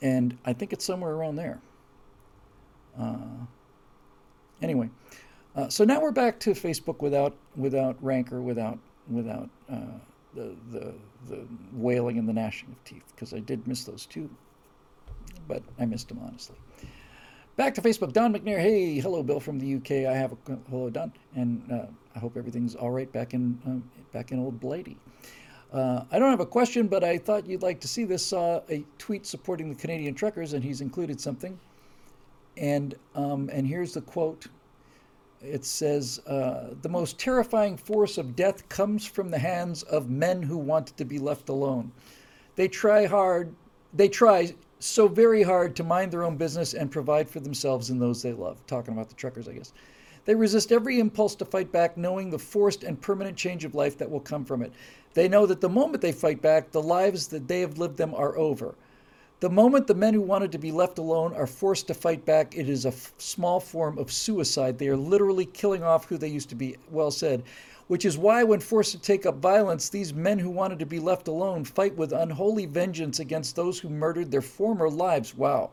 [0.00, 1.60] And I think it's somewhere around there.
[2.98, 3.46] Uh,
[4.60, 4.90] anyway,
[5.56, 8.78] uh, so now we're back to Facebook without without rancor, without
[9.08, 9.98] without uh,
[10.34, 10.94] the, the
[11.28, 14.28] the wailing and the gnashing of teeth, because I did miss those too
[15.48, 16.56] but I missed them honestly.
[17.54, 18.58] Back to Facebook, Don McNair.
[18.58, 20.10] Hey, hello, Bill from the UK.
[20.10, 20.36] I have a
[20.70, 21.84] hello, Don, and uh,
[22.16, 24.96] I hope everything's all right back in um, back in old Blighty.
[25.70, 28.24] Uh, I don't have a question, but I thought you'd like to see this.
[28.24, 31.60] Saw a tweet supporting the Canadian truckers, and he's included something.
[32.56, 34.46] And um, and here's the quote.
[35.42, 40.40] It says, uh, "The most terrifying force of death comes from the hands of men
[40.40, 41.92] who want to be left alone.
[42.56, 43.54] They try hard.
[43.92, 48.00] They try so very hard to mind their own business and provide for themselves and
[48.00, 48.58] those they love.
[48.66, 49.72] Talking about the truckers, I guess.
[50.24, 53.98] They resist every impulse to fight back, knowing the forced and permanent change of life
[53.98, 54.72] that will come from it.
[55.14, 58.14] They know that the moment they fight back, the lives that they have lived them
[58.14, 58.74] are over.
[59.40, 62.56] The moment the men who wanted to be left alone are forced to fight back,
[62.56, 64.78] it is a f- small form of suicide.
[64.78, 66.76] They are literally killing off who they used to be.
[66.90, 67.42] Well said.
[67.92, 70.98] Which is why, when forced to take up violence, these men who wanted to be
[70.98, 75.36] left alone fight with unholy vengeance against those who murdered their former lives.
[75.36, 75.72] Wow.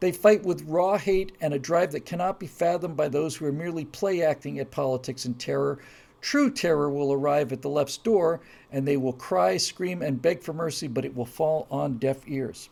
[0.00, 3.46] They fight with raw hate and a drive that cannot be fathomed by those who
[3.46, 5.78] are merely play acting at politics and terror.
[6.20, 10.42] True terror will arrive at the left's door, and they will cry, scream, and beg
[10.42, 12.68] for mercy, but it will fall on deaf ears.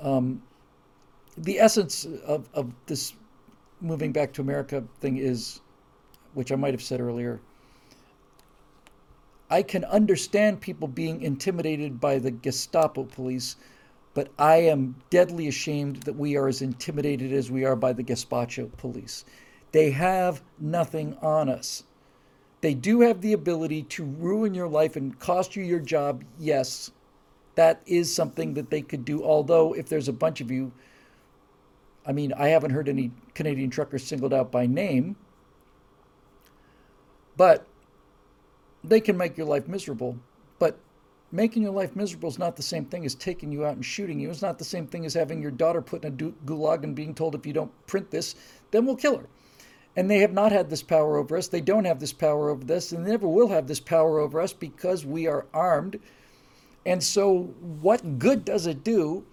[0.00, 0.42] Um,
[1.38, 3.12] the essence of, of this
[3.80, 5.60] moving back to America thing is,
[6.34, 7.40] which I might have said earlier,
[9.48, 13.56] I can understand people being intimidated by the Gestapo police,
[14.14, 18.02] but I am deadly ashamed that we are as intimidated as we are by the
[18.02, 19.24] Gestapo police.
[19.72, 21.84] They have nothing on us.
[22.60, 26.90] They do have the ability to ruin your life and cost you your job, yes.
[27.54, 29.22] That is something that they could do.
[29.22, 30.72] Although, if there's a bunch of you,
[32.06, 35.16] I mean, I haven't heard any Canadian truckers singled out by name,
[37.36, 37.66] but
[38.88, 40.16] they can make your life miserable.
[40.58, 40.78] But
[41.32, 44.20] making your life miserable is not the same thing as taking you out and shooting
[44.20, 44.30] you.
[44.30, 47.14] It's not the same thing as having your daughter put in a gulag and being
[47.14, 48.34] told if you don't print this,
[48.70, 49.26] then we'll kill her.
[49.96, 51.48] And they have not had this power over us.
[51.48, 54.40] They don't have this power over us, and they never will have this power over
[54.40, 55.98] us because we are armed.
[56.84, 59.24] And so, what good does it do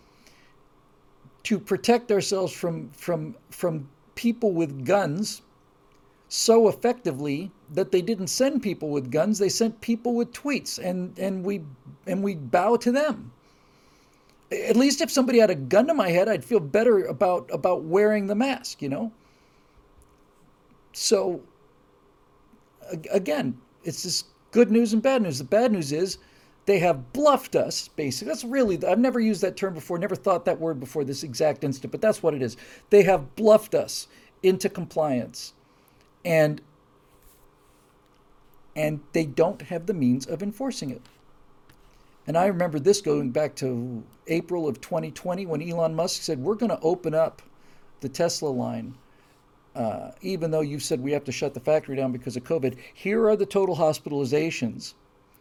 [1.43, 5.41] to protect ourselves from from from people with guns
[6.35, 11.15] so effectively that they didn't send people with guns they sent people with tweets and
[11.19, 11.61] and we
[12.07, 13.31] and we bow to them.
[14.51, 17.83] At least if somebody had a gun to my head i'd feel better about about
[17.83, 19.11] wearing the mask you know?
[20.91, 21.39] So
[23.11, 25.37] again it's just good news and bad news.
[25.37, 26.17] The bad news is
[26.65, 30.45] they have bluffed us basically that's really i've never used that term before never thought
[30.45, 32.57] that word before this exact instant but that's what it is.
[32.89, 34.07] They have bluffed us
[34.41, 35.53] into compliance
[36.25, 36.61] and
[38.75, 41.01] and they don't have the means of enforcing it.
[42.25, 46.55] And i remember this going back to april of 2020 when elon musk said we're
[46.55, 47.41] going to open up
[47.99, 48.95] the tesla line
[49.75, 52.77] uh, even though you've said we have to shut the factory down because of covid.
[52.93, 54.93] Here are the total hospitalizations.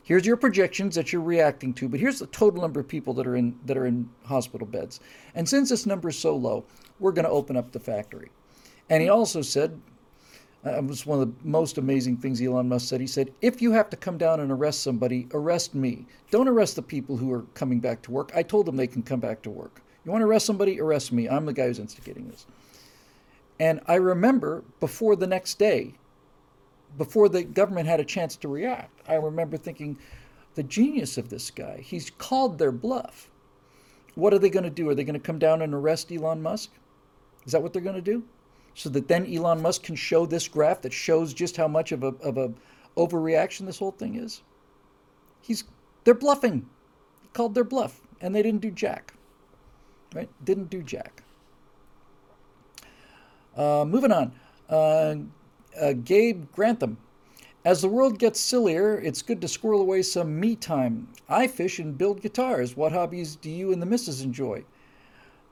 [0.04, 3.26] Here's your projections that you're reacting to but here's the total number of people that
[3.26, 5.00] are in that are in hospital beds.
[5.34, 6.64] And since this number is so low
[6.98, 8.30] we're going to open up the factory.
[8.88, 9.80] And he also said
[10.64, 13.00] it was one of the most amazing things Elon Musk said.
[13.00, 16.06] He said, If you have to come down and arrest somebody, arrest me.
[16.30, 18.30] Don't arrest the people who are coming back to work.
[18.34, 19.82] I told them they can come back to work.
[20.04, 20.80] You want to arrest somebody?
[20.80, 21.28] Arrest me.
[21.28, 22.46] I'm the guy who's instigating this.
[23.58, 25.94] And I remember before the next day,
[26.96, 29.98] before the government had a chance to react, I remember thinking,
[30.54, 33.30] the genius of this guy, he's called their bluff.
[34.14, 34.88] What are they going to do?
[34.88, 36.70] Are they going to come down and arrest Elon Musk?
[37.46, 38.22] Is that what they're going to do?
[38.74, 42.02] So that then Elon Musk can show this graph that shows just how much of
[42.02, 42.52] a of a
[42.96, 44.42] overreaction this whole thing is.
[45.40, 45.64] He's
[46.04, 46.68] they're bluffing,
[47.32, 49.14] called their bluff, and they didn't do jack.
[50.14, 50.28] Right?
[50.44, 51.22] Didn't do jack.
[53.56, 54.32] Uh, moving on,
[54.68, 55.16] uh,
[55.80, 56.98] uh, Gabe Grantham.
[57.64, 61.08] As the world gets sillier, it's good to squirrel away some me time.
[61.28, 62.76] I fish and build guitars.
[62.76, 64.64] What hobbies do you and the missus enjoy?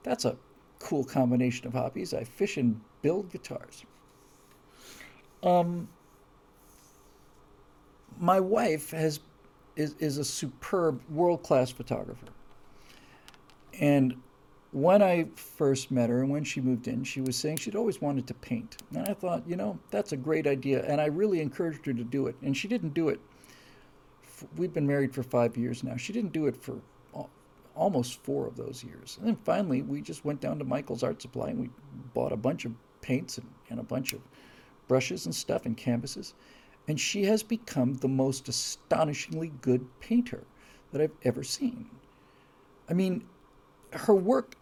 [0.03, 0.37] That's a
[0.81, 2.13] cool combination of hobbies.
[2.13, 3.85] I fish and build guitars.
[5.43, 5.89] Um,
[8.19, 9.21] my wife has
[9.77, 12.27] is, is a superb world class photographer.
[13.81, 14.15] And
[14.73, 18.01] when I first met her and when she moved in, she was saying she'd always
[18.01, 18.77] wanted to paint.
[18.95, 20.85] And I thought, you know, that's a great idea.
[20.85, 22.37] And I really encouraged her to do it.
[22.43, 23.21] And she didn't do it.
[24.57, 25.97] We've been married for five years now.
[25.97, 26.81] She didn't do it for
[27.75, 29.17] almost four of those years.
[29.19, 31.71] And then finally, we just went down to Michael's Art Supply and we
[32.15, 34.21] bought a bunch of paints and, and a bunch of
[34.89, 36.35] brushes and stuff and canvases.
[36.89, 40.45] And she has become the most astonishingly good painter
[40.93, 41.89] that I've ever seen.
[42.89, 43.25] I mean,
[43.93, 44.57] her work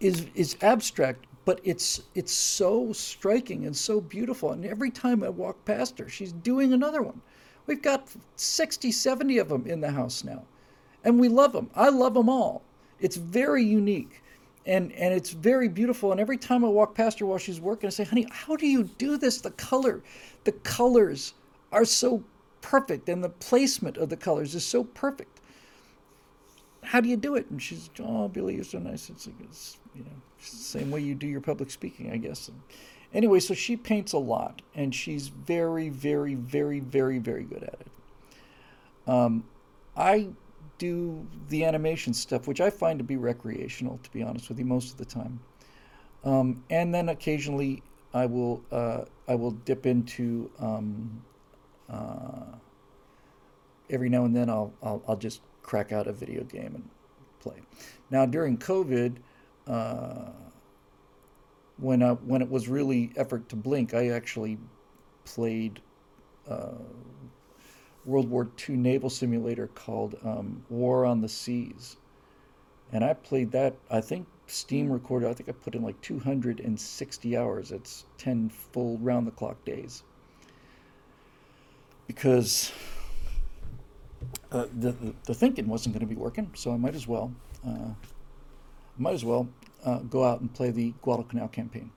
[0.00, 4.50] is is abstract, but it's it's so striking and so beautiful.
[4.50, 7.20] And every time I walk past her, she's doing another one.
[7.66, 10.42] We've got 60, 70 of them in the house now.
[11.04, 11.70] And we love them.
[11.74, 12.62] I love them all.
[12.98, 14.21] It's very unique
[14.66, 16.12] and and it's very beautiful.
[16.12, 18.66] And every time i walk past her while she's working i say honey how do
[18.66, 19.40] you do this?
[19.40, 20.02] The color
[20.44, 21.34] the colors
[21.72, 22.22] are so
[22.60, 25.40] perfect and the placement of the colors is so perfect.
[26.82, 27.50] How do you do it?
[27.50, 29.10] And she's oh billy you're so nice.
[29.10, 32.16] It's, like, it's you know it's the same way you do your public speaking i
[32.16, 32.48] guess.
[32.48, 32.60] And
[33.12, 37.80] anyway so she paints a lot and she's very very very very very good at
[37.80, 39.08] it.
[39.08, 39.44] Um,
[39.96, 40.28] i
[40.82, 44.64] do the animation stuff, which I find to be recreational, to be honest with you,
[44.64, 45.38] most of the time.
[46.24, 51.22] Um, and then occasionally I will uh, I will dip into um,
[51.88, 52.56] uh,
[53.90, 56.88] every now and then I'll, I'll I'll just crack out a video game and
[57.38, 57.62] play.
[58.10, 59.16] Now during COVID,
[59.68, 60.30] uh,
[61.78, 64.58] when I, when it was really effort to blink, I actually
[65.24, 65.80] played
[66.48, 66.82] uh,
[68.04, 71.96] World War II naval simulator called um, War on the Seas,
[72.92, 73.76] and I played that.
[73.90, 75.28] I think Steam recorded.
[75.28, 77.72] I think I put in like 260 hours.
[77.72, 80.02] It's 10 full round the clock days
[82.06, 82.72] because
[84.50, 87.32] uh, the, the, the thinking wasn't going to be working, so I might as well
[87.66, 87.90] uh,
[88.98, 89.48] might as well
[89.84, 91.90] uh, go out and play the Guadalcanal campaign,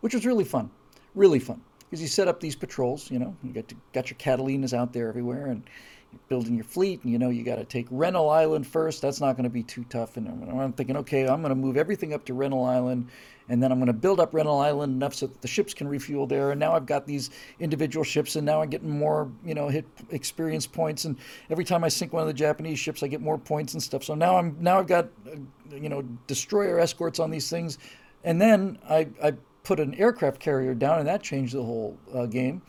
[0.00, 0.70] which was really fun,
[1.14, 1.62] really fun
[1.92, 3.10] because you set up these patrols.
[3.10, 5.62] You know, you got to, got your Catalinas out there everywhere, and
[6.10, 7.02] you're building your fleet.
[7.02, 9.02] And you know, you got to take Rennell Island first.
[9.02, 10.16] That's not going to be too tough.
[10.16, 13.10] And I'm, I'm thinking, okay, I'm going to move everything up to Rennell Island,
[13.50, 15.86] and then I'm going to build up Rennell Island enough so that the ships can
[15.86, 16.52] refuel there.
[16.52, 17.28] And now I've got these
[17.60, 21.04] individual ships, and now I'm getting more, you know, hit experience points.
[21.04, 21.18] And
[21.50, 24.02] every time I sink one of the Japanese ships, I get more points and stuff.
[24.02, 27.76] So now I'm now I've got, uh, you know, destroyer escorts on these things,
[28.24, 32.26] and then I I put an aircraft carrier down, and that changed the whole uh,
[32.26, 32.62] game.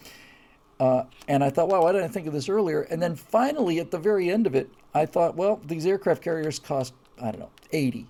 [0.80, 2.82] Uh, and I thought, wow, why didn't I think of this earlier?
[2.82, 6.60] And then finally, at the very end of it, I thought, well, these aircraft carriers
[6.60, 8.08] cost, I don't know, 80.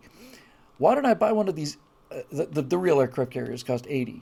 [0.77, 1.77] Why don't I buy one of these?
[2.11, 4.21] Uh, the, the, the, real aircraft carriers cost 80.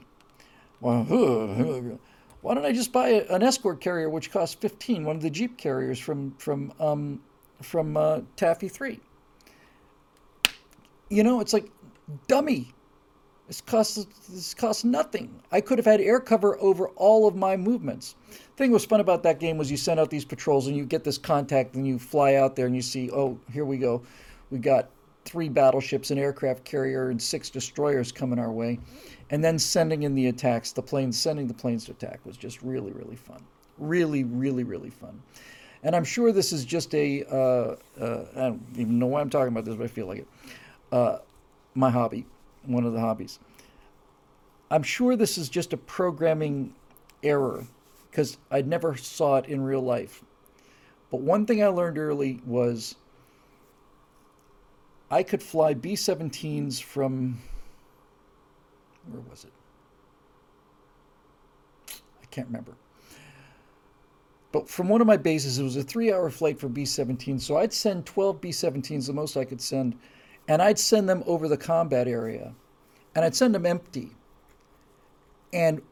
[0.80, 1.04] Well,
[2.40, 5.30] why don't I just buy a, an escort carrier which costs 15, one of the
[5.30, 7.20] Jeep carriers from, from, um,
[7.62, 9.00] from uh, Taffy 3?
[11.08, 11.70] You know, it's like,
[12.26, 12.72] dummy.
[13.48, 15.42] This costs this costs nothing.
[15.50, 18.14] I could have had air cover over all of my movements.
[18.30, 20.84] The thing was fun about that game was you send out these patrols and you
[20.84, 24.02] get this contact and you fly out there and you see, oh, here we go.
[24.50, 24.90] We got
[25.24, 28.78] three battleships, an aircraft carrier, and six destroyers coming our way.
[29.30, 32.62] And then sending in the attacks, the planes, sending the planes to attack was just
[32.62, 33.42] really, really fun.
[33.78, 35.20] Really, really, really fun.
[35.82, 39.30] And I'm sure this is just a uh, uh, I don't even know why I'm
[39.30, 40.28] talking about this, but I feel like it.
[40.92, 41.18] Uh,
[41.74, 42.26] my hobby
[42.64, 43.38] one of the hobbies.
[44.70, 46.74] I'm sure this is just a programming
[47.22, 47.66] error
[48.10, 50.22] because I never saw it in real life.
[51.10, 52.96] But one thing I learned early was
[55.10, 57.38] I could fly B 17s from,
[59.10, 59.52] where was it?
[62.22, 62.72] I can't remember.
[64.52, 67.38] But from one of my bases, it was a three hour flight for B 17.
[67.38, 69.98] So I'd send 12 B 17s, the most I could send
[70.48, 72.52] and I'd send them over the combat area,
[73.14, 74.10] and I'd send them empty.
[75.52, 75.82] And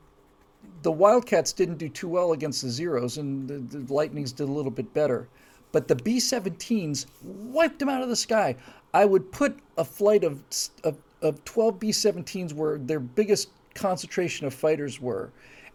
[0.83, 4.53] the Wildcats didn't do too well against the Zeros, and the, the Lightnings did a
[4.53, 5.29] little bit better.
[5.73, 8.57] But the B 17s wiped them out of the sky.
[8.93, 10.43] I would put a flight of,
[10.83, 15.31] of, of 12 B 17s where their biggest concentration of fighters were.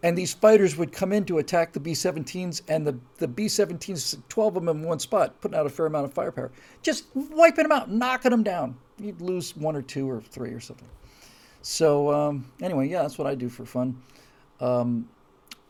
[0.06, 3.46] And these fighters would come in to attack the B 17s, and the, the B
[3.46, 7.06] 17s, 12 of them in one spot, putting out a fair amount of firepower, just
[7.12, 8.76] wiping them out, knocking them down.
[9.00, 10.86] You'd lose one or two or three or something.
[11.62, 14.00] So, um, anyway, yeah, that's what I do for fun.
[14.60, 15.08] Um,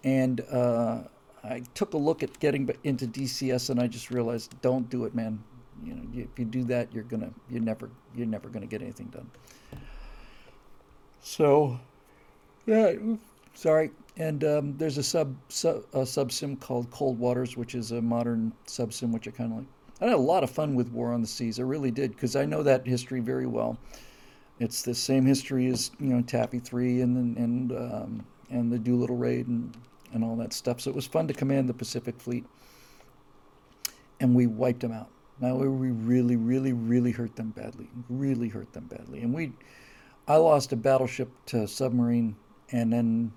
[0.05, 1.05] and uh,
[1.43, 5.15] I took a look at getting into DCS, and I just realized, don't do it,
[5.15, 5.43] man.
[5.83, 9.07] You know, if you do that, you're gonna, you're never, you're never gonna get anything
[9.07, 9.31] done.
[11.23, 11.81] So,
[12.67, 12.93] yeah,
[13.55, 13.93] sorry.
[14.19, 18.01] And um, there's a sub, sub a sub sim called Cold Waters, which is a
[18.01, 19.67] modern sub sim, which I kind of like.
[20.01, 21.59] I had a lot of fun with War on the Seas.
[21.59, 23.79] I really did because I know that history very well.
[24.59, 29.17] It's the same history as you know Taffy Three and and um, and the Doolittle
[29.17, 29.77] Raid and
[30.13, 30.81] and all that stuff.
[30.81, 32.45] So it was fun to command the Pacific Fleet,
[34.21, 35.09] and we wiped them out.
[35.41, 37.89] Now we really, really, really hurt them badly.
[38.09, 39.53] Really hurt them badly, and we.
[40.29, 42.35] I lost a battleship to submarine,
[42.73, 43.33] and then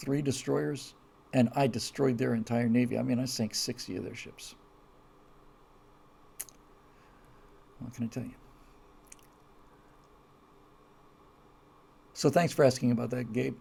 [0.00, 0.94] three destroyers,
[1.32, 2.98] and I destroyed their entire navy.
[2.98, 4.54] I mean, I sank 60 of their ships.
[7.78, 8.34] What can I tell you?
[12.14, 13.56] So thanks for asking about that, Gabe.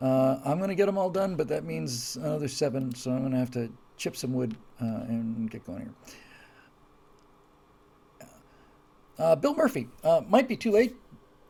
[0.00, 3.20] Uh, I'm going to get them all done, but that means another seven, so I'm
[3.20, 5.80] going to have to chip some wood uh, and get going
[8.20, 8.28] here.
[9.18, 10.96] Uh, Bill Murphy uh, might be too late.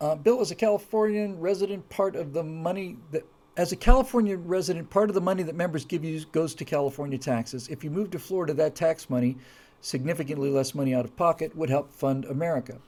[0.00, 1.88] Uh, Bill is a Californian resident.
[1.88, 3.24] Part of the money that
[3.56, 7.18] as a California resident, part of the money that members give you goes to California
[7.18, 7.68] taxes.
[7.68, 9.36] If you move to Florida, that tax money,
[9.80, 12.78] significantly less money out of pocket, would help fund America.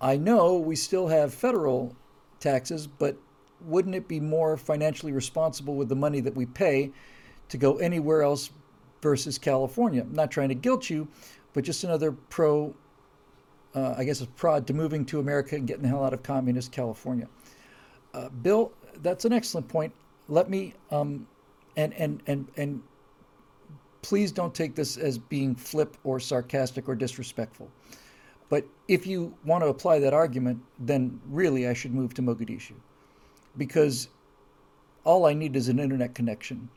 [0.00, 1.94] I know we still have federal
[2.40, 3.16] taxes, but
[3.60, 6.90] wouldn't it be more financially responsible with the money that we pay
[7.48, 8.50] to go anywhere else
[9.04, 10.00] versus California.
[10.00, 11.06] I'm not trying to guilt you,
[11.52, 12.74] but just another pro,
[13.74, 16.22] uh, I guess, a prod to moving to America and getting the hell out of
[16.22, 17.28] communist California.
[18.14, 18.72] Uh, Bill,
[19.02, 19.92] that's an excellent point.
[20.28, 21.26] Let me, um,
[21.76, 22.82] and and and and
[24.02, 27.70] please don't take this as being flip or sarcastic or disrespectful.
[28.50, 32.74] But if you want to apply that argument, then really I should move to Mogadishu
[33.56, 34.08] because
[35.04, 36.68] all I need is an internet connection.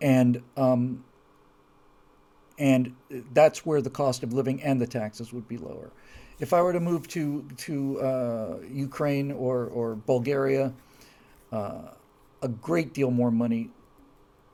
[0.00, 1.04] And um,
[2.58, 2.94] and
[3.32, 5.90] that's where the cost of living and the taxes would be lower.
[6.38, 10.72] If I were to move to to uh, Ukraine or or Bulgaria,
[11.54, 13.70] a great deal more money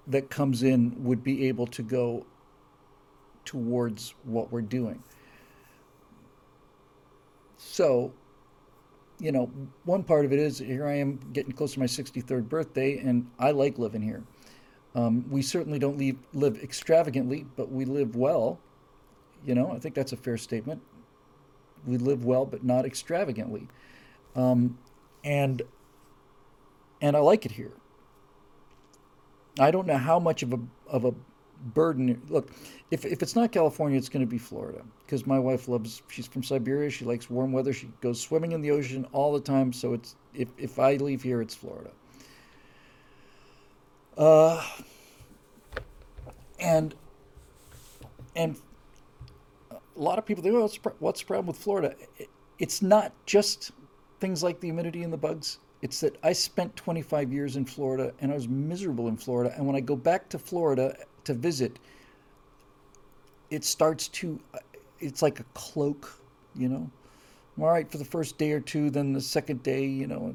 [0.07, 2.27] that comes in would be able to go
[3.45, 5.03] towards what we're doing.
[7.57, 8.13] So,
[9.19, 9.51] you know,
[9.85, 13.27] one part of it is here I am getting close to my 63rd birthday, and
[13.39, 14.23] I like living here.
[14.95, 18.59] Um, we certainly don't leave, live extravagantly, but we live well.
[19.45, 20.83] You know, I think that's a fair statement.
[21.87, 23.69] We live well, but not extravagantly.
[24.35, 24.79] Um,
[25.25, 25.63] and
[27.01, 27.73] and I like it here.
[29.59, 31.15] I don't know how much of a of a
[31.75, 32.21] burden.
[32.29, 32.51] Look,
[32.91, 36.03] if if it's not California, it's going to be Florida because my wife loves.
[36.09, 36.91] She's from Siberia.
[36.91, 37.73] She likes warm weather.
[37.73, 39.73] She goes swimming in the ocean all the time.
[39.73, 41.91] So it's if if I leave here, it's Florida.
[44.17, 44.65] Uh,
[46.59, 46.95] and
[48.37, 48.57] and
[49.71, 51.95] a lot of people think, "Oh, what's, the pro- what's the problem with Florida?"
[52.59, 53.73] It's not just
[54.21, 55.59] things like the humidity and the bugs.
[55.83, 59.55] It's that I spent 25 years in Florida and I was miserable in Florida.
[59.57, 61.79] And when I go back to Florida to visit,
[63.51, 64.59] it starts to, uh,
[64.99, 66.21] it's like a cloak,
[66.55, 66.91] you know.
[67.61, 70.35] All right for the first day or two, then the second day, you know,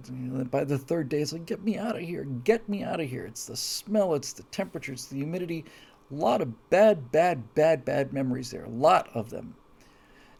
[0.51, 3.09] by the third day, it's like, get me out of here, get me out of
[3.09, 3.25] here.
[3.25, 5.65] It's the smell, it's the temperature, it's the humidity.
[6.11, 9.55] A lot of bad, bad, bad, bad memories there, a lot of them.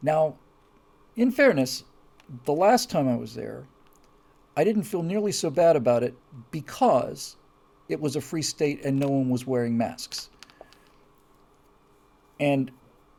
[0.04, 0.36] Now,
[1.16, 1.84] in fairness,
[2.44, 3.66] the last time I was there,
[4.58, 6.16] I didn't feel nearly so bad about it
[6.52, 7.36] because
[7.90, 10.30] it was a free state and no one was wearing masks.
[12.40, 12.72] And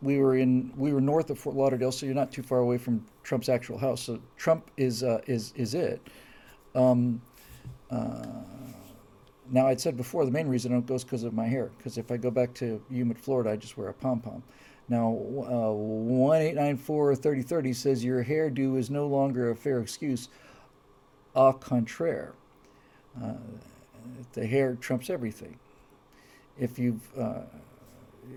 [0.03, 2.79] we were in we were north of Fort Lauderdale, so you're not too far away
[2.79, 4.03] from Trump's actual house.
[4.03, 6.07] So Trump is uh, is is it.
[6.75, 7.21] Um,
[7.91, 8.27] uh,
[9.51, 11.71] now I'd said before the main reason I don't go is because of my hair.
[11.79, 14.43] Because if I go back to humid Florida, I just wear a pom pom.
[14.89, 19.57] Now uh, one eight nine four thirty thirty says your hairdo is no longer a
[19.57, 20.29] fair excuse.
[21.37, 22.33] Au contraire,
[23.23, 23.35] uh,
[24.33, 25.59] the hair trumps everything.
[26.59, 27.43] If you've uh,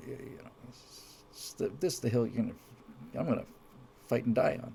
[0.06, 2.54] you know, this is the hill you're gonna
[3.18, 3.46] I'm gonna
[4.08, 4.74] fight and die on.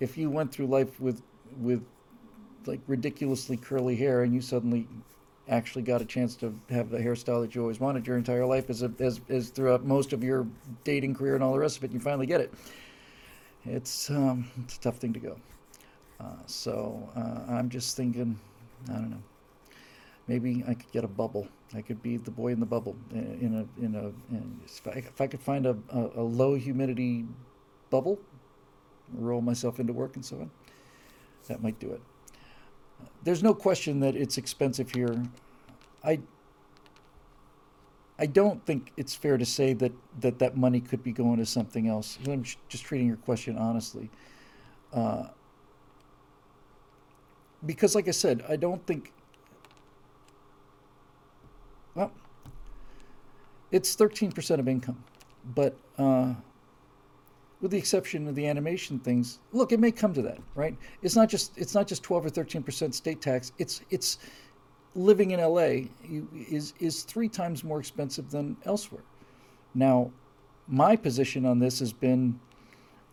[0.00, 1.22] If you went through life with
[1.60, 1.84] with
[2.66, 4.88] like ridiculously curly hair and you suddenly
[5.48, 8.70] actually got a chance to have the hairstyle that you always wanted your entire life
[8.70, 10.46] as, a, as, as throughout most of your
[10.84, 12.54] dating career and all the rest of it, and you finally get it.
[13.64, 15.36] It's, um, it's a tough thing to go.
[16.22, 18.38] Uh, so uh, I'm just thinking,
[18.88, 19.22] I don't know,
[20.28, 21.48] maybe I could get a bubble.
[21.74, 24.90] I could be the boy in the bubble in a, in a, in, if, I,
[24.90, 27.24] if I could find a, a, a low humidity
[27.90, 28.18] bubble,
[29.14, 30.50] roll myself into work and so on,
[31.48, 32.00] that might do it
[33.22, 35.22] there's no question that it's expensive here.
[36.04, 36.20] I
[38.18, 41.46] I don't think it's fair to say that that, that money could be going to
[41.46, 42.18] something else.
[42.26, 44.10] I'm just treating your question honestly.
[44.92, 45.28] Uh,
[47.66, 49.12] because, like I said, I don't think.
[51.94, 52.10] Well,
[53.70, 55.02] it's 13% of income,
[55.54, 56.34] but uh,
[57.62, 61.16] with the exception of the animation things look it may come to that right it's
[61.16, 64.18] not just it's not just 12 or 13 percent state tax it's it's
[64.94, 65.70] living in la
[66.50, 69.04] is is three times more expensive than elsewhere
[69.74, 70.10] now
[70.68, 72.38] my position on this has been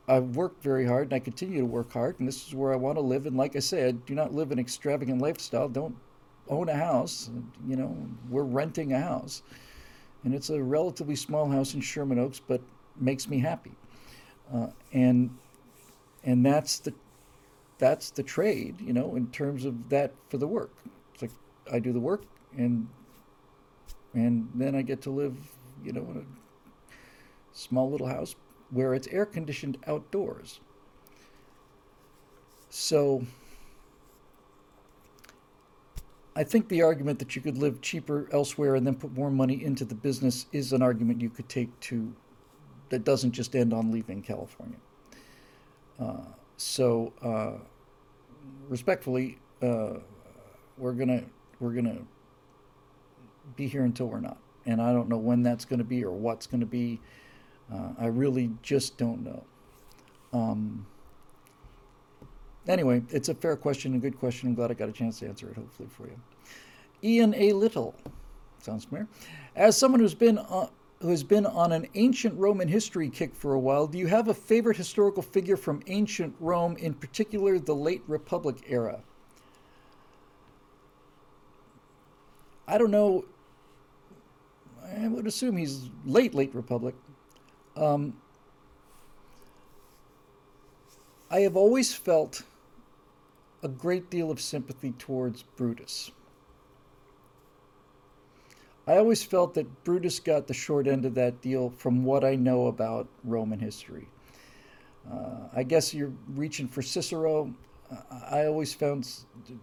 [0.09, 2.75] i've worked very hard and i continue to work hard and this is where i
[2.75, 3.25] want to live.
[3.25, 5.69] And like i said do not live an extravagant lifestyle.
[5.69, 5.95] Don't
[6.49, 7.29] own a house.
[7.67, 7.95] You know
[8.29, 9.43] we're renting a house.
[10.25, 12.61] And it's a relatively small house in sherman oaks but
[12.99, 13.71] makes me happy.
[14.53, 15.29] Uh, and
[16.23, 16.93] and that's the
[17.77, 20.71] that's the trade, you know, in terms of that for the work.
[21.13, 21.31] It's like
[21.71, 22.23] I do the work,
[22.57, 22.87] and
[24.13, 25.37] and then I get to live,
[25.83, 26.95] you know, in a
[27.53, 28.35] small little house
[28.71, 30.59] where it's air conditioned outdoors.
[32.69, 33.23] So
[36.35, 39.63] I think the argument that you could live cheaper elsewhere and then put more money
[39.63, 42.13] into the business is an argument you could take to
[42.89, 44.77] that doesn't just end on leaving California.
[45.99, 46.21] Uh,
[46.57, 47.61] so, uh,
[48.67, 49.95] respectfully, uh,
[50.77, 51.23] we're gonna
[51.59, 51.99] we're gonna
[53.55, 56.47] be here until we're not, and I don't know when that's to be or what's
[56.61, 57.01] to be.
[57.73, 59.43] Uh, I really just don't know.
[60.33, 60.85] Um,
[62.67, 64.49] anyway, it's a fair question, a good question.
[64.49, 66.19] I'm glad I got a chance to answer it, hopefully, for you.
[67.03, 67.53] Ian A.
[67.53, 67.95] Little,
[68.59, 69.07] sounds familiar.
[69.55, 70.69] As someone who's been on,
[71.01, 74.27] who has been on an ancient Roman history kick for a while, do you have
[74.27, 78.99] a favorite historical figure from ancient Rome, in particular the late Republic era?
[82.67, 83.25] I don't know.
[85.01, 86.95] I would assume he's late, late Republic.
[87.79, 88.13] Um,
[91.31, 92.43] I have always felt
[93.63, 96.11] a great deal of sympathy towards Brutus.
[98.85, 102.35] I always felt that Brutus got the short end of that deal from what I
[102.35, 104.09] know about Roman history.
[105.09, 107.53] Uh, I guess you're reaching for Cicero.
[108.29, 109.09] I always found,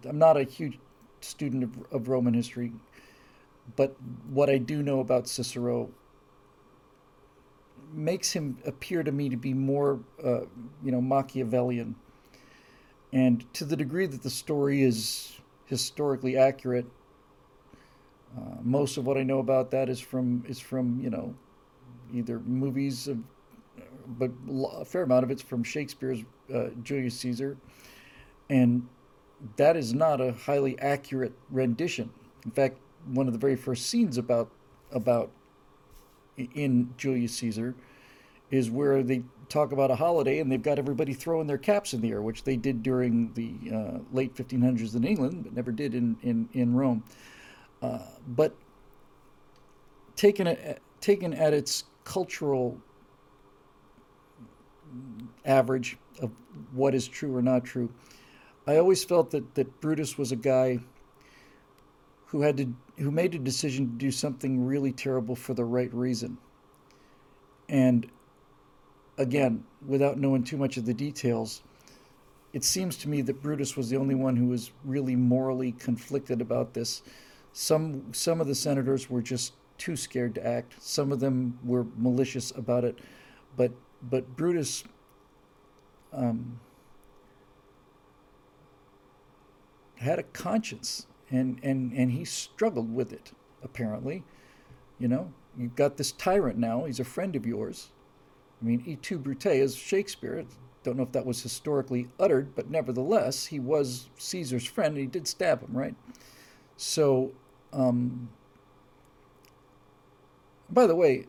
[0.09, 0.79] I'm not a huge
[1.21, 2.71] student of, of Roman history,
[3.75, 3.95] but
[4.29, 5.89] what I do know about Cicero
[7.93, 10.41] makes him appear to me to be more, uh,
[10.83, 11.95] you know, Machiavellian.
[13.13, 16.85] And to the degree that the story is historically accurate,
[18.37, 21.33] uh, most of what I know about that is from is from you know,
[22.13, 23.19] either movies of,
[24.07, 24.31] but
[24.73, 26.23] a fair amount of it's from Shakespeare's
[26.53, 27.57] uh, Julius Caesar,
[28.49, 28.87] and
[29.55, 32.09] that is not a highly accurate rendition.
[32.45, 34.51] In fact, one of the very first scenes about
[34.91, 35.31] about
[36.37, 37.75] in Julius Caesar
[38.51, 42.01] is where they talk about a holiday and they've got everybody throwing their caps in
[42.01, 45.93] the air, which they did during the uh, late 1500s in England, but never did
[45.93, 47.03] in, in, in Rome.
[47.81, 48.55] Uh, but
[50.15, 52.77] taken, at, taken at its cultural
[55.45, 56.31] average of
[56.73, 57.89] what is true or not true,
[58.65, 60.79] I always felt that, that Brutus was a guy
[62.27, 65.93] who had to who made a decision to do something really terrible for the right
[65.93, 66.37] reason.
[67.69, 68.09] And
[69.17, 71.61] again, without knowing too much of the details,
[72.53, 76.41] it seems to me that Brutus was the only one who was really morally conflicted
[76.41, 77.03] about this.
[77.53, 80.75] Some some of the senators were just too scared to act.
[80.79, 82.99] Some of them were malicious about it,
[83.55, 83.71] but
[84.09, 84.83] but Brutus
[86.13, 86.59] um,
[89.95, 93.31] had a conscience and and and he struggled with it
[93.63, 94.23] apparently.
[94.99, 97.89] You know you've got this tyrant now he's a friend of yours.
[98.61, 100.45] I mean et tu brute is shakespeare.
[100.83, 105.05] Don't know if that was historically uttered but nevertheless he was caesar's friend and he
[105.05, 105.95] did stab him right?
[106.77, 107.31] So
[107.73, 108.29] um,
[110.69, 111.25] by the way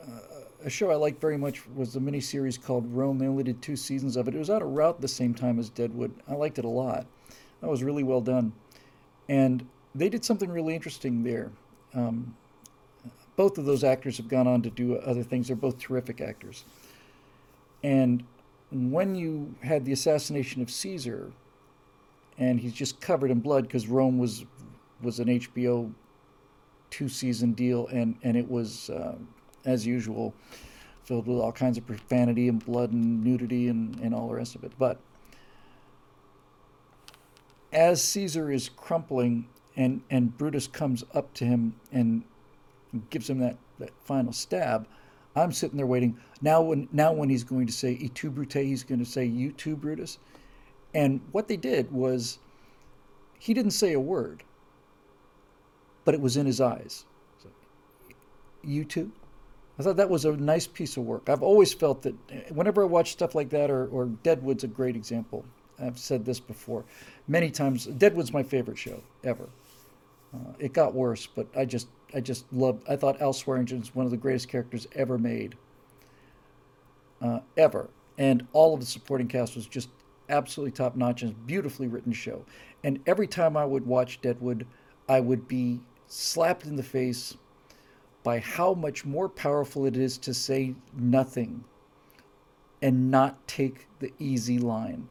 [0.00, 0.20] uh,
[0.64, 3.18] a show i liked very much was the miniseries called rome.
[3.18, 4.34] They only did two seasons of it.
[4.34, 6.14] It was out of route the same time as deadwood.
[6.28, 7.06] I liked it a lot.
[7.60, 8.52] That was really well done
[9.28, 11.50] and they did something really interesting there.
[11.94, 12.36] Um,
[13.36, 15.48] both of those actors have gone on to do other things.
[15.48, 16.64] They're both terrific actors.
[17.82, 18.24] And
[18.70, 21.32] when you had the assassination of Caesar,
[22.38, 24.44] and he's just covered in blood because Rome was
[25.02, 25.92] was an HBO
[26.90, 29.16] two season deal, and and it was uh,
[29.64, 30.34] as usual
[31.04, 34.54] filled with all kinds of profanity and blood and nudity and, and all the rest
[34.54, 34.72] of it.
[34.78, 34.98] But
[37.74, 42.22] as Caesar is crumpling and, and Brutus comes up to him and
[43.10, 44.86] gives him that, that final stab,
[45.36, 46.16] I'm sitting there waiting.
[46.40, 49.24] Now when now when he's going to say "Et tu, Brute," he's going to say
[49.24, 50.18] "You too, Brutus."
[50.94, 52.38] And what they did was,
[53.40, 54.44] he didn't say a word,
[56.04, 57.04] but it was in his eyes.
[57.42, 57.48] So,
[58.62, 59.10] you too.
[59.76, 61.28] I thought that was a nice piece of work.
[61.28, 64.68] I've always felt that eh, whenever I watch stuff like that, or, or Deadwood's a
[64.68, 65.44] great example.
[65.80, 66.84] I've said this before
[67.28, 67.86] many times.
[67.86, 69.48] Deadwood's my favorite show ever.
[70.32, 72.84] Uh, it got worse, but I just I just loved.
[72.88, 75.56] I thought Al Swearingen was one of the greatest characters ever made.
[77.20, 77.88] Uh, ever,
[78.18, 79.88] and all of the supporting cast was just
[80.28, 82.44] absolutely top notch and beautifully written show.
[82.82, 84.66] And every time I would watch Deadwood,
[85.08, 87.36] I would be slapped in the face
[88.22, 91.64] by how much more powerful it is to say nothing
[92.82, 95.08] and not take the easy line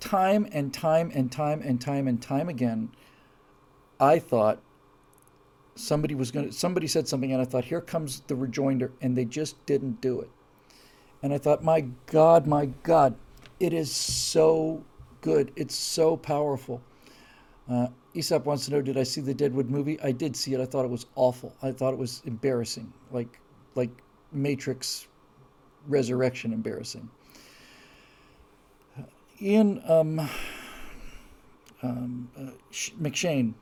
[0.00, 2.90] time and time and time and time and time again,
[3.98, 4.60] I thought
[5.74, 9.16] somebody was going to, somebody said something, and I thought, here comes the rejoinder, and
[9.16, 10.30] they just didn't do it.
[11.22, 13.14] And I thought, my God, my God,
[13.58, 14.84] it is so
[15.20, 15.52] good.
[15.56, 16.82] It's so powerful.
[17.68, 20.00] Uh, Aesop wants to know, did I see the Deadwood movie?
[20.00, 20.60] I did see it.
[20.60, 21.54] I thought it was awful.
[21.62, 23.40] I thought it was embarrassing, like
[23.74, 23.90] like
[24.32, 25.08] Matrix
[25.86, 27.08] Resurrection embarrassing.
[29.40, 30.20] Ian um,
[31.82, 32.50] um, uh,
[33.00, 33.54] McShane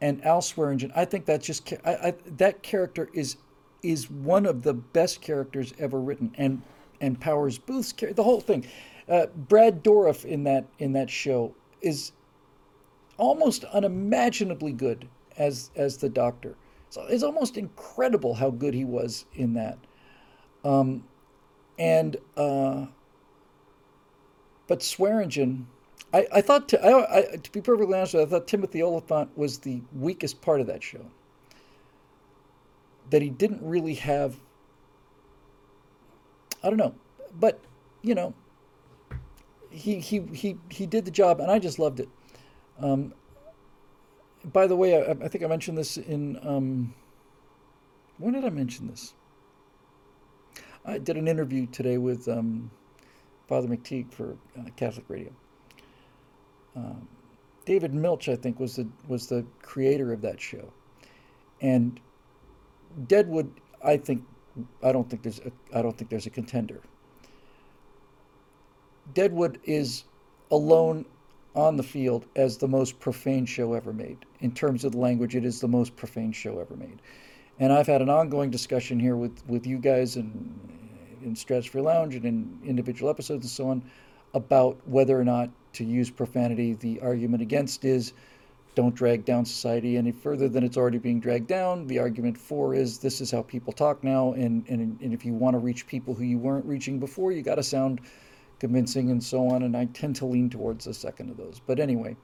[0.00, 0.92] and Al Swearingen.
[0.94, 3.36] I think that's just I, I, that character is
[3.82, 6.62] is one of the best characters ever written, and
[7.00, 8.66] and Powers Boothe's the whole thing.
[9.08, 12.12] Uh, Brad Dourif in that in that show is
[13.16, 16.56] almost unimaginably good as as the Doctor.
[16.90, 19.78] So it's almost incredible how good he was in that.
[20.64, 21.04] Um,
[21.78, 22.86] and uh,
[24.68, 25.66] but Swearingen,
[26.12, 29.36] I, I thought to, I, I, to be perfectly honest, you, I thought Timothy Olyphant
[29.36, 31.04] was the weakest part of that show.
[33.10, 34.36] That he didn't really have.
[36.62, 36.94] I don't know,
[37.40, 37.60] but
[38.02, 38.34] you know,
[39.70, 42.08] he he he he did the job, and I just loved it.
[42.78, 43.14] Um,
[44.44, 46.38] by the way, I, I, think I mentioned this in.
[46.46, 46.94] Um,
[48.18, 49.14] when did I mention this?
[50.84, 52.70] I did an interview today with um,
[53.48, 55.32] Father McTeague for uh, Catholic Radio.
[56.76, 57.08] Um,
[57.64, 60.72] David Milch, I think, was the was the creator of that show,
[61.60, 61.98] and
[63.06, 63.50] Deadwood.
[63.84, 64.24] I think
[64.82, 66.80] I don't think there's a, I don't think there's a contender.
[69.14, 70.04] Deadwood is
[70.50, 71.04] alone
[71.54, 74.18] on the field as the most profane show ever made.
[74.40, 77.00] In terms of the language, it is the most profane show ever made.
[77.58, 80.77] And I've had an ongoing discussion here with, with you guys and
[81.22, 83.82] in Stratosphere Lounge and in individual episodes and so on
[84.34, 86.74] about whether or not to use profanity.
[86.74, 88.12] The argument against is
[88.74, 91.86] don't drag down society any further than it's already being dragged down.
[91.86, 95.32] The argument for is this is how people talk now, and, and, and if you
[95.32, 98.00] want to reach people who you weren't reaching before, you got to sound
[98.60, 99.64] convincing and so on.
[99.64, 101.60] And I tend to lean towards the second of those.
[101.66, 102.16] But anyway,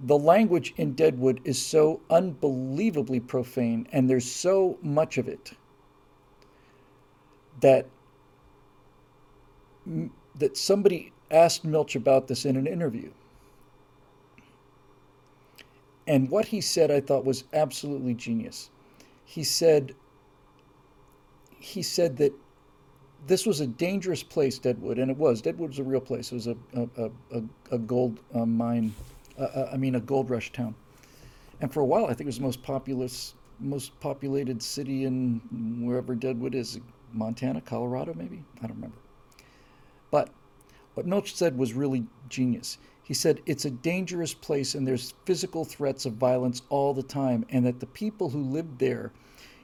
[0.00, 5.52] the language in Deadwood is so unbelievably profane, and there's so much of it
[7.60, 7.86] that
[10.36, 13.10] that somebody asked Milch about this in an interview.
[16.06, 18.70] And what he said I thought was absolutely genius.
[19.24, 19.94] He said
[21.58, 22.32] he said that
[23.26, 25.40] this was a dangerous place, Deadwood, and it was.
[25.40, 26.32] Deadwood was a real place.
[26.32, 28.94] It was a a, a, a gold uh, mine,
[29.38, 30.74] uh, uh, I mean, a gold rush town.
[31.60, 35.40] And for a while, I think it was the most populous, most populated city in
[35.80, 36.80] wherever Deadwood is,
[37.14, 38.44] Montana, Colorado, maybe.
[38.58, 38.98] I don't remember.
[40.10, 40.30] But
[40.94, 42.78] what Milch said was really genius.
[43.02, 47.44] He said it's a dangerous place and there's physical threats of violence all the time,
[47.50, 49.12] and that the people who lived there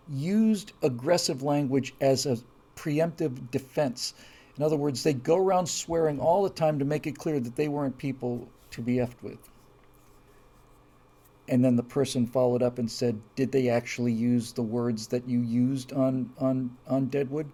[0.08, 2.38] used aggressive language as a
[2.76, 4.14] preemptive defense.
[4.56, 7.56] In other words, they go around swearing all the time to make it clear that
[7.56, 9.38] they weren't people to be effed with.
[11.48, 15.26] And then the person followed up and said, "Did they actually use the words that
[15.28, 17.50] you used on on on Deadwood?"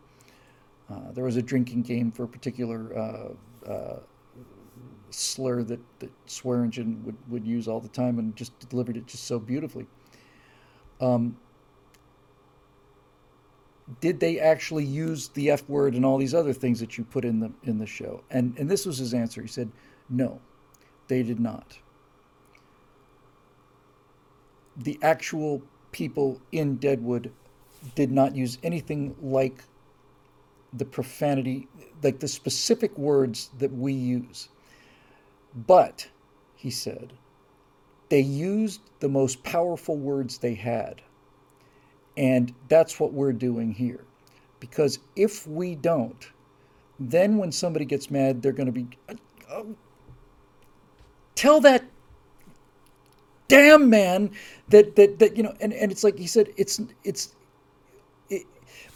[0.90, 4.00] Uh, there was a drinking game for a particular uh, uh,
[5.10, 9.24] slur that, that Swearingen would, would use all the time and just delivered it just
[9.24, 9.86] so beautifully.
[11.00, 11.38] Um,
[14.00, 17.24] did they actually use the F word and all these other things that you put
[17.24, 18.22] in the in the show?
[18.30, 19.40] And and this was his answer.
[19.40, 19.70] He said,
[20.08, 20.40] no,
[21.08, 21.78] they did not.
[24.76, 27.32] The actual people in Deadwood
[27.94, 29.64] did not use anything like
[30.72, 31.68] the profanity,
[32.02, 34.48] like the specific words that we use.
[35.55, 36.09] But,
[36.56, 37.12] he said,
[38.09, 41.02] they used the most powerful words they had
[42.16, 44.05] and that's what we're doing here.
[44.60, 46.30] Because if we don't,
[46.98, 49.14] then when somebody gets mad, they're going to be, uh,
[49.51, 49.74] oh,
[51.34, 51.84] tell that
[53.55, 54.31] damn man
[54.68, 57.35] that, that, that, you know, and, and it's like he said, it's, it's,
[58.28, 58.44] it,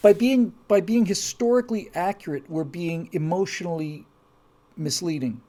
[0.03, 4.07] by being, by being historically accurate, we're being emotionally
[4.77, 5.41] misleading.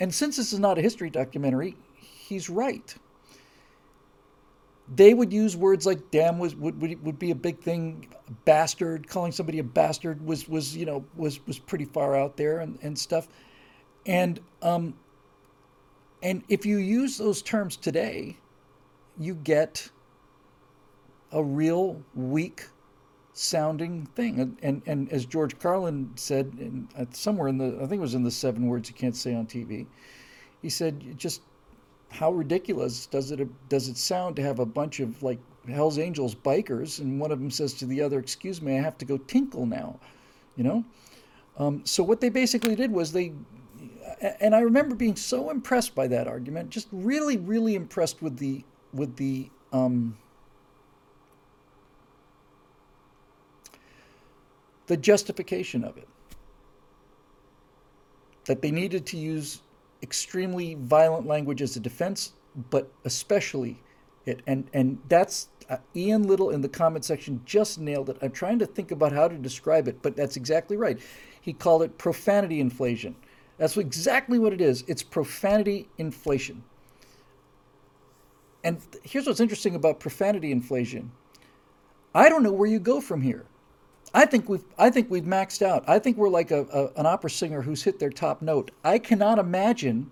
[0.00, 2.94] And since this is not a history documentary, he's right.
[4.94, 8.08] They would use words like damn was would, would, would be a big thing.
[8.44, 12.58] Bastard calling somebody a bastard was was you know was was pretty far out there
[12.60, 13.26] and, and stuff.
[14.04, 14.94] And um
[16.24, 18.36] and if you use those terms today
[19.18, 19.88] you get
[21.30, 22.66] a real weak
[23.32, 27.94] sounding thing and and, and as george carlin said in, somewhere in the i think
[27.94, 29.86] it was in the seven words you can't say on tv
[30.62, 31.42] he said just
[32.10, 35.38] how ridiculous does it does it sound to have a bunch of like
[35.68, 38.98] Hell's Angels bikers and one of them says to the other, "Excuse me, I have
[38.98, 39.98] to go tinkle now,"
[40.56, 40.84] you know.
[41.56, 43.32] Um, so what they basically did was they,
[44.20, 48.64] and I remember being so impressed by that argument, just really, really impressed with the
[48.92, 50.16] with the um,
[54.86, 56.08] the justification of it.
[58.46, 59.62] That they needed to use
[60.02, 62.32] extremely violent language as a defense
[62.70, 63.82] but especially
[64.26, 64.40] it.
[64.46, 68.18] And and that's uh, Ian Little in the comment section just nailed it.
[68.22, 70.98] I'm trying to think about how to describe it, but that's exactly right.
[71.40, 73.16] He called it profanity inflation.
[73.58, 74.84] That's exactly what it is.
[74.86, 76.62] It's profanity inflation.
[78.64, 81.12] And here's what's interesting about profanity inflation.
[82.14, 83.44] I don't know where you go from here.
[84.14, 85.84] I think we've I think we've maxed out.
[85.88, 88.70] I think we're like a, a, an opera singer who's hit their top note.
[88.84, 90.10] I cannot imagine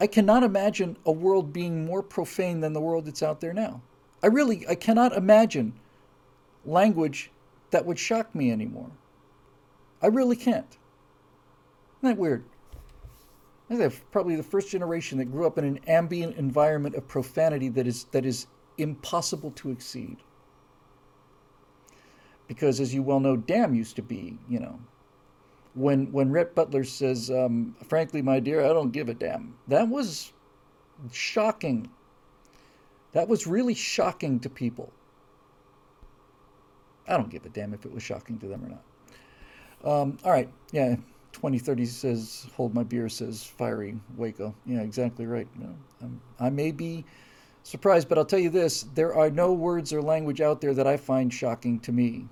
[0.00, 3.82] I cannot imagine a world being more profane than the world that's out there now.
[4.22, 5.74] I really I cannot imagine
[6.64, 7.30] language
[7.70, 8.90] that would shock me anymore.
[10.00, 10.78] I really can't.
[12.04, 12.44] Isn't that weird?
[13.70, 17.86] Think probably the first generation that grew up in an ambient environment of profanity that
[17.86, 20.18] is that is impossible to exceed.
[22.46, 24.78] Because as you well know, damn used to be, you know,
[25.72, 29.88] when when Rhett Butler says, um, "Frankly, my dear, I don't give a damn." That
[29.88, 30.34] was
[31.10, 31.88] shocking.
[33.12, 34.92] That was really shocking to people.
[37.08, 40.00] I don't give a damn if it was shocking to them or not.
[40.02, 40.96] Um, all right, yeah.
[41.34, 44.54] 2030 says, hold my beer, says fiery Waco.
[44.64, 45.48] Yeah, exactly right.
[46.02, 47.04] Um, I may be
[47.62, 50.86] surprised, but I'll tell you this there are no words or language out there that
[50.86, 52.26] I find shocking to me.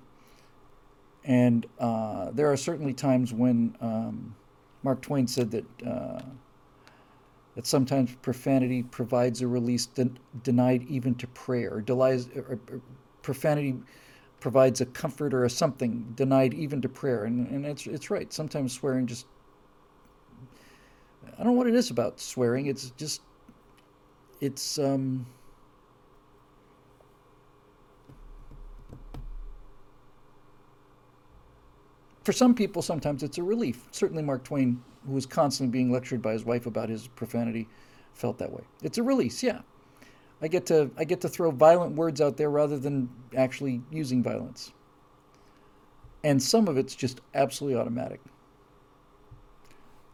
[1.25, 4.35] And uh, there are certainly times when um,
[4.81, 5.65] Mark Twain said that.
[5.85, 6.21] Uh,
[7.55, 12.81] that sometimes profanity provides a release den- denied even to prayer, or, delies, or, or
[13.21, 13.75] profanity
[14.43, 17.23] provides a comfort or a something denied even to prayer.
[17.23, 18.31] And, and it's, it's right.
[18.33, 19.25] Sometimes swearing just,
[21.25, 22.65] I don't know what it is about swearing.
[22.65, 23.21] It's just,
[24.41, 25.25] it's, um,
[32.25, 33.87] for some people, sometimes it's a relief.
[33.91, 37.69] Certainly, Mark Twain, who was constantly being lectured by his wife about his profanity,
[38.13, 38.63] felt that way.
[38.81, 39.61] It's a release, yeah.
[40.43, 44.21] I get to I get to throw violent words out there rather than actually using
[44.21, 44.73] violence.
[46.23, 48.19] And some of it's just absolutely automatic.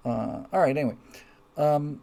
[0.05, 0.77] Uh, all right.
[0.77, 0.95] Anyway,
[1.57, 2.01] um,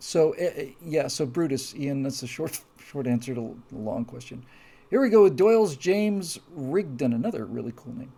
[0.00, 1.06] so uh, yeah.
[1.06, 2.02] So Brutus, Ian.
[2.02, 4.44] That's a short short answer to a long question.
[4.90, 8.12] Here we go with Doyle's James Rigdon, another really cool name.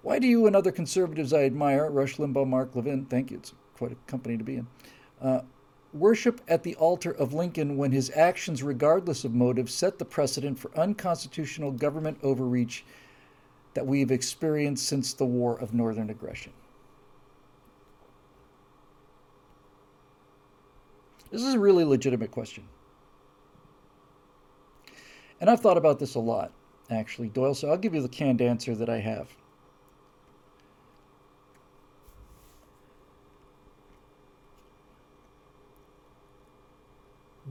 [0.00, 3.52] Why do you and other conservatives I admire, Rush Limbaugh, Mark Levin, thank you, it's
[3.76, 4.66] quite a company to be in,
[5.20, 5.42] uh,
[5.92, 10.58] worship at the altar of Lincoln when his actions, regardless of motive, set the precedent
[10.58, 12.84] for unconstitutional government overreach
[13.74, 16.52] that we've experienced since the War of Northern Aggression?
[21.30, 22.64] This is a really legitimate question.
[25.40, 26.52] And I've thought about this a lot,
[26.90, 29.28] actually, Doyle, so I'll give you the canned answer that I have.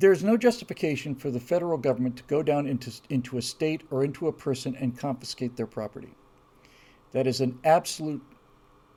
[0.02, 4.03] There's no justification for the federal government to go down into, into a state or
[4.03, 6.15] into a person and confiscate their property.
[7.11, 8.23] That is an absolute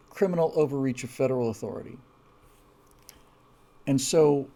[0.09, 1.99] criminal overreach of federal authority.
[3.87, 4.49] And so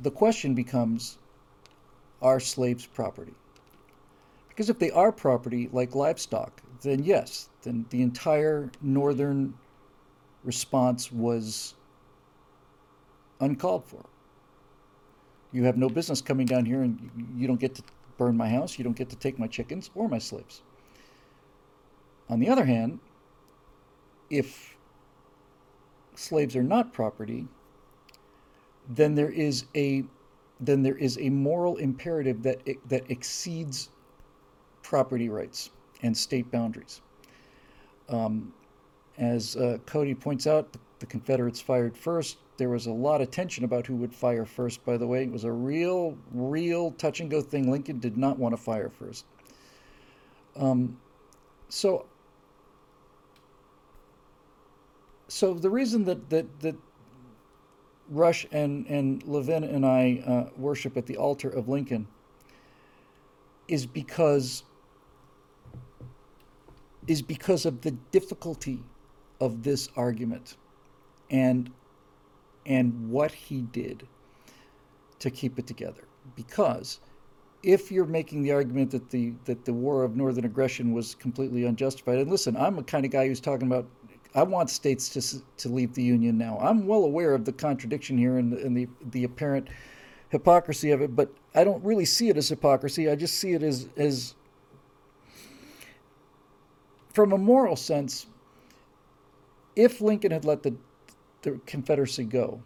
[0.00, 1.18] the question becomes
[2.22, 3.34] are slaves property?
[4.50, 9.54] Because if they are property, like livestock, then yes, then the entire northern
[10.44, 11.74] response was
[13.40, 14.04] uncalled for.
[15.52, 17.82] You have no business coming down here and you don't get to
[18.18, 20.62] burn my house, you don't get to take my chickens or my slaves.
[22.28, 22.98] On the other hand,
[24.30, 24.76] if
[26.14, 27.46] slaves are not property,
[28.88, 30.04] then there is a
[30.60, 33.90] then there is a moral imperative that that exceeds
[34.82, 35.70] property rights
[36.02, 37.00] and state boundaries.
[38.08, 38.52] Um,
[39.18, 42.38] as uh, Cody points out, the, the Confederates fired first.
[42.62, 45.24] There was a lot of tension about who would fire first, by the way.
[45.24, 47.68] It was a real, real touch and go thing.
[47.68, 49.24] Lincoln did not want to fire first.
[50.54, 50.96] Um,
[51.68, 52.06] so,
[55.26, 56.76] so the reason that, that, that
[58.08, 62.06] Rush and, and Levin and I uh, worship at the altar of Lincoln
[63.66, 64.62] is because
[67.08, 68.78] is because of the difficulty
[69.40, 70.56] of this argument
[71.28, 71.68] and
[72.66, 74.06] and what he did
[75.18, 76.04] to keep it together.
[76.36, 77.00] Because
[77.62, 81.64] if you're making the argument that the that the war of northern aggression was completely
[81.64, 83.86] unjustified, and listen, I'm a kind of guy who's talking about
[84.34, 86.58] I want states to to leave the union now.
[86.60, 89.68] I'm well aware of the contradiction here and, and the the apparent
[90.30, 93.10] hypocrisy of it, but I don't really see it as hypocrisy.
[93.10, 94.34] I just see it as as
[97.12, 98.26] from a moral sense.
[99.76, 100.74] If Lincoln had let the
[101.42, 102.62] the Confederacy go,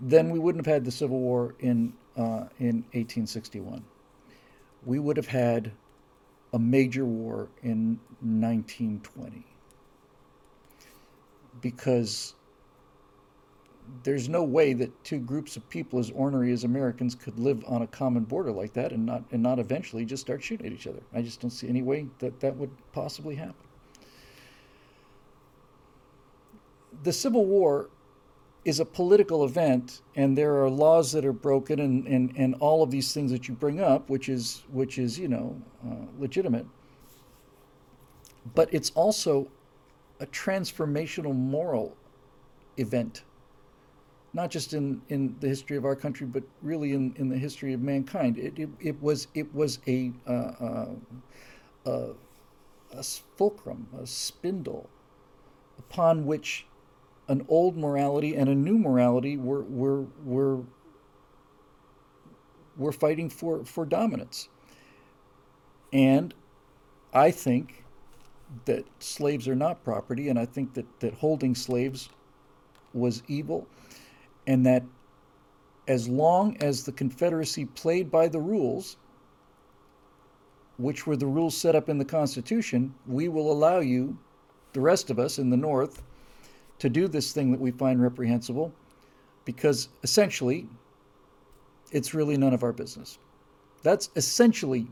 [0.00, 3.84] then we wouldn't have had the Civil War in uh, in 1861.
[4.84, 5.72] We would have had
[6.52, 9.44] a major war in 1920
[11.60, 12.34] because
[14.02, 17.82] there's no way that two groups of people as ornery as Americans could live on
[17.82, 20.86] a common border like that and not and not eventually just start shooting at each
[20.86, 21.02] other.
[21.12, 23.54] I just don't see any way that that would possibly happen.
[27.02, 27.90] The Civil War
[28.64, 32.82] is a political event and there are laws that are broken and, and, and all
[32.82, 36.66] of these things that you bring up which is which is you know uh, legitimate.
[38.54, 39.48] But it's also
[40.20, 41.96] a transformational moral
[42.76, 43.24] event
[44.32, 47.72] not just in, in the history of our country but really in, in the history
[47.72, 48.36] of mankind.
[48.36, 50.88] It, it, it was it was a, uh, uh,
[51.86, 52.08] a
[52.96, 54.88] a fulcrum a spindle
[55.78, 56.66] upon which
[57.28, 60.62] an old morality and a new morality were were were
[62.76, 64.48] were fighting for for dominance.
[65.92, 66.34] And
[67.12, 67.84] I think
[68.64, 72.08] that slaves are not property, and I think that, that holding slaves
[72.92, 73.66] was evil,
[74.46, 74.82] and that
[75.88, 78.96] as long as the Confederacy played by the rules,
[80.78, 84.18] which were the rules set up in the Constitution, we will allow you,
[84.72, 86.02] the rest of us in the North,
[86.84, 88.70] to do this thing that we find reprehensible
[89.46, 90.68] because essentially
[91.92, 93.16] it's really none of our business.
[93.82, 94.86] That's essentially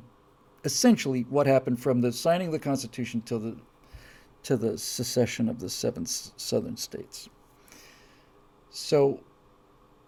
[0.64, 3.56] essentially what happened from the signing of the Constitution to the
[4.44, 7.28] to the secession of the seven southern states.
[8.70, 9.20] So,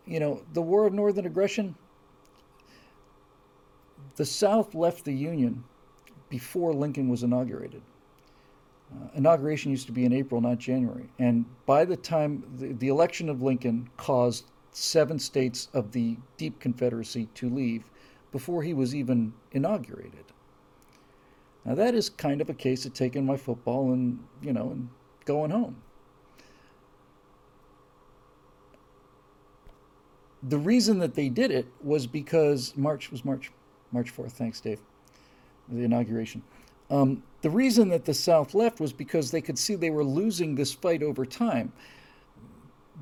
[0.07, 1.75] you know, the War of Northern Aggression,
[4.17, 5.65] the South left the Union
[6.31, 7.83] before Lincoln was inaugurated.
[8.95, 11.09] Uh, inauguration used to be in April, not January.
[11.19, 16.61] And by the time the, the election of Lincoln caused seven states of the deep
[16.61, 17.85] Confederacy to leave
[18.33, 20.25] before he was even inaugurated.
[21.65, 24.89] Now that is kind of a case of taking my football and you know and
[25.25, 25.77] going home.
[30.43, 33.51] The reason that they did it was because March was March,
[33.93, 34.33] March fourth.
[34.33, 34.81] Thanks, Dave.
[35.71, 36.43] The inauguration.
[36.91, 40.55] Um, the reason that the South left was because they could see they were losing
[40.55, 41.71] this fight over time.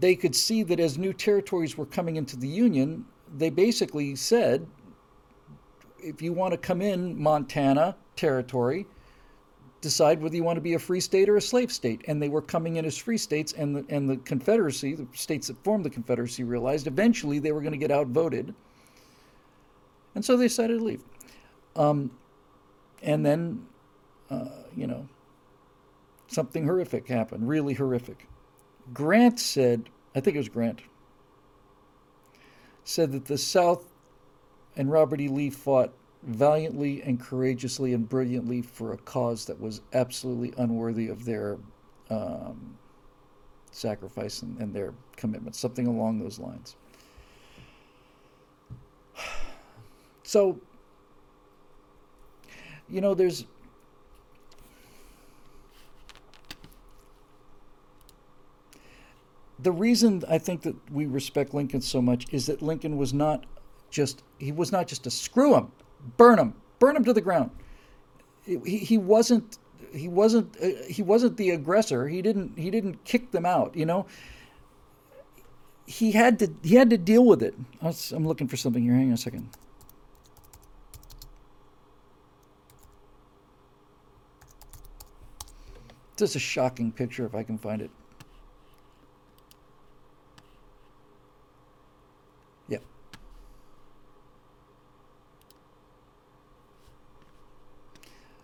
[0.01, 3.05] They could see that as new territories were coming into the Union,
[3.37, 4.67] they basically said,
[6.01, 8.85] if you want to come in Montana territory,
[9.81, 12.03] decide whether you want to be a free state or a slave state.
[12.09, 15.47] And they were coming in as free states, and the, and the Confederacy, the states
[15.47, 18.53] that formed the Confederacy, realized eventually they were going to get outvoted.
[20.17, 21.05] And so they decided to leave.
[21.77, 22.11] Um,
[23.05, 23.67] and then
[24.33, 25.07] uh, you know,
[26.27, 28.27] something horrific happened, really horrific.
[28.93, 30.81] Grant said, I think it was Grant,
[32.85, 33.93] said that the South
[34.77, 35.29] and Robert E.
[35.29, 35.93] Lee fought
[36.23, 41.59] valiantly and courageously and brilliantly for a cause that was absolutely unworthy of their
[42.11, 42.79] um,
[43.71, 46.77] sacrifice and, and their commitment, something along those lines.
[50.25, 50.59] So,
[52.89, 53.45] you know, there's
[59.63, 63.45] the reason I think that we respect Lincoln so much is that Lincoln was not
[63.91, 65.71] just he was not just a screw him,
[66.17, 67.51] burn him, burn him to the ground.
[68.45, 69.59] He, he wasn't
[69.95, 72.09] he wasn't uh, he wasn't the aggressor.
[72.09, 73.77] He didn't he didn't kick them out.
[73.77, 74.07] You know.
[75.85, 77.55] He had to he had to deal with it.
[77.83, 78.95] I'm looking for something here.
[78.95, 79.49] Hang on a second.
[86.17, 87.91] This is a shocking picture if I can find it.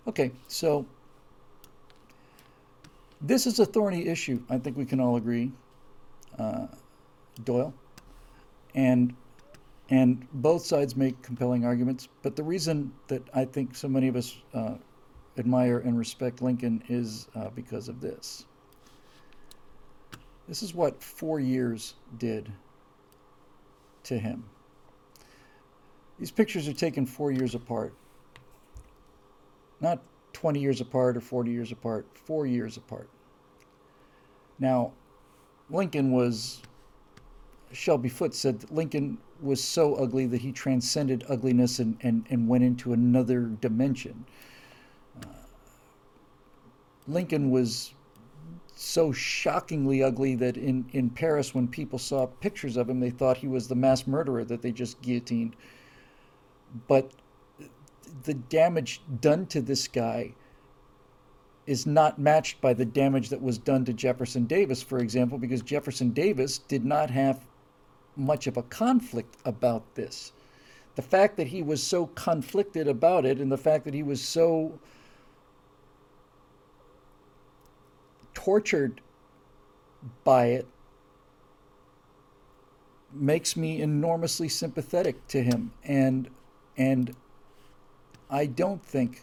[0.09, 0.87] Okay, so
[3.21, 4.43] this is a thorny issue.
[4.49, 5.53] I think we can all agree,
[6.39, 6.67] uh,
[7.45, 7.75] Doyle,
[8.75, 9.15] and
[9.91, 12.09] and both sides make compelling arguments.
[12.23, 14.77] But the reason that I think so many of us uh,
[15.37, 18.47] admire and respect Lincoln is uh, because of this.
[20.49, 22.51] This is what four years did
[24.05, 24.43] to him.
[26.19, 27.93] These pictures are taken four years apart
[29.81, 30.01] not
[30.33, 33.09] 20 years apart or 40 years apart, four years apart.
[34.59, 34.93] Now,
[35.71, 36.63] Lincoln was,
[37.73, 42.49] Shelby Foote said that Lincoln was so ugly that he transcended ugliness and, and, and
[42.49, 44.25] went into another dimension.
[45.23, 45.27] Uh,
[47.07, 47.95] Lincoln was
[48.75, 53.37] so shockingly ugly that in, in Paris, when people saw pictures of him, they thought
[53.37, 55.57] he was the mass murderer that they just guillotined.
[56.87, 57.11] But
[58.25, 60.33] the damage done to this guy
[61.67, 65.61] is not matched by the damage that was done to Jefferson Davis, for example, because
[65.61, 67.45] Jefferson Davis did not have
[68.17, 70.33] much of a conflict about this.
[70.97, 74.21] The fact that he was so conflicted about it and the fact that he was
[74.21, 74.79] so
[78.35, 79.01] tortured
[80.25, 80.67] by it
[83.13, 86.31] makes me enormously sympathetic to him and
[86.77, 87.15] and
[88.31, 89.23] I don't think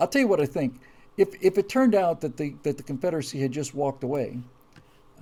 [0.00, 0.80] I'll tell you what I think
[1.16, 4.38] if if it turned out that the that the Confederacy had just walked away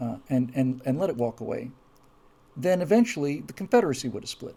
[0.00, 1.70] uh, and and and let it walk away
[2.56, 4.56] then eventually the Confederacy would have split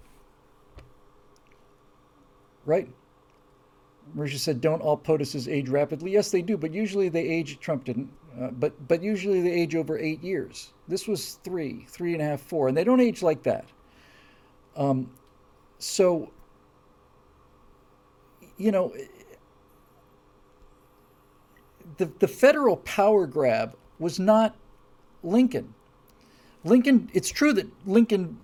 [2.66, 2.90] right
[4.16, 7.60] Marisha said, "Don't all POTUSs age rapidly?" Yes, they do, but usually they age.
[7.60, 8.10] Trump didn't,
[8.40, 10.74] uh, but but usually they age over eight years.
[10.88, 13.66] This was three, three and a half, four, and they don't age like that.
[14.76, 15.12] Um,
[15.78, 16.32] so,
[18.60, 18.94] you know,
[21.98, 24.56] the the federal power grab was not
[25.24, 25.74] Lincoln.
[26.64, 27.10] Lincoln.
[27.14, 28.38] It's true that Lincoln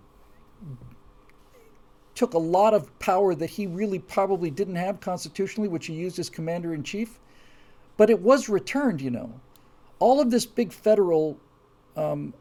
[2.15, 6.17] took a lot of power that he really probably didn't have constitutionally, which he used
[6.17, 7.19] as commander in chief.
[7.97, 9.39] But it was returned, you know.
[9.99, 11.37] All of this big federal,
[11.95, 12.33] um,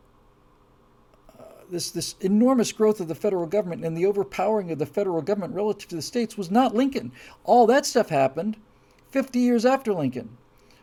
[1.70, 5.54] this this enormous growth of the federal government and the overpowering of the federal government
[5.54, 7.12] relative to the states was not Lincoln.
[7.44, 8.56] All that stuff happened
[9.10, 10.36] 50 years after Lincoln,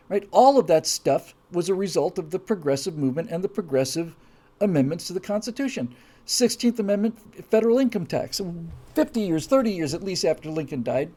[0.08, 0.26] right?
[0.30, 4.16] All of that stuff was a result of the progressive movement and the progressive
[4.60, 5.94] amendments to the Constitution.
[6.26, 7.18] 16th Amendment
[7.50, 8.40] federal income tax,
[8.94, 11.12] 50 years, 30 years at least after Lincoln died.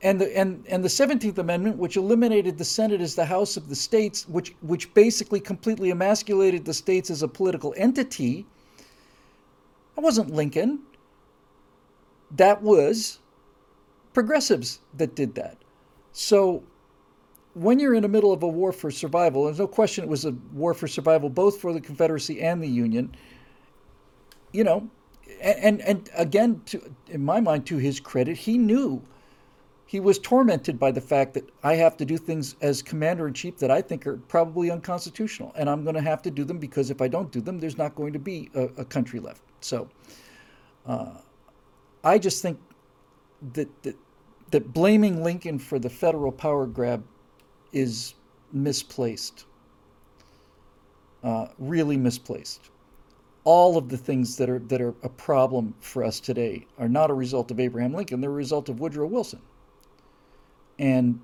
[0.00, 3.68] And the, and, and the 17th Amendment, which eliminated the Senate as the House of
[3.68, 8.46] the states, which, which basically completely emasculated the states as a political entity,
[9.98, 10.78] that wasn't Lincoln.
[12.30, 13.18] That was
[14.14, 15.58] progressives that did that.
[16.12, 16.62] So
[17.54, 20.24] when you're in the middle of a war for survival, there's no question it was
[20.24, 23.12] a war for survival both for the Confederacy and the Union
[24.52, 24.88] you know,
[25.40, 29.02] and and again, to, in my mind, to his credit, he knew
[29.86, 33.34] he was tormented by the fact that I have to do things as commander in
[33.34, 36.58] chief that I think are probably unconstitutional, and I'm going to have to do them
[36.58, 39.42] because if I don't do them, there's not going to be a, a country left.
[39.60, 39.88] So,
[40.86, 41.12] uh,
[42.04, 42.58] I just think
[43.52, 43.96] that, that
[44.50, 47.04] that blaming Lincoln for the federal power grab
[47.72, 48.14] is
[48.52, 49.44] misplaced,
[51.22, 52.70] uh, really misplaced
[53.48, 57.10] all of the things that are that are a problem for us today are not
[57.10, 59.40] a result of Abraham Lincoln, they're a result of Woodrow Wilson.
[60.78, 61.18] And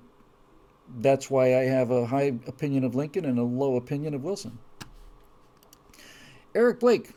[1.01, 4.57] that's why I have a high opinion of Lincoln and a low opinion of Wilson.
[6.55, 7.11] Eric Blake.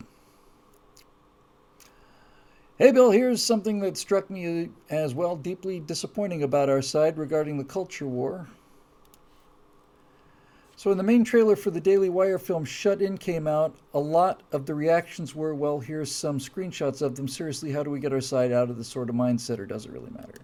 [2.79, 7.59] Hey, Bill, here's something that struck me as well deeply disappointing about our side regarding
[7.59, 8.47] the culture war.
[10.77, 13.99] So, when the main trailer for the Daily Wire film Shut In came out, a
[13.99, 17.27] lot of the reactions were, well, here's some screenshots of them.
[17.27, 19.85] Seriously, how do we get our side out of this sort of mindset, or does
[19.85, 20.39] it really matter?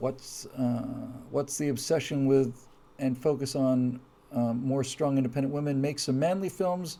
[0.00, 0.82] What's, uh,
[1.30, 4.00] what's the obsession with and focus on
[4.32, 5.80] um, more strong, independent women?
[5.80, 6.98] Make some manly films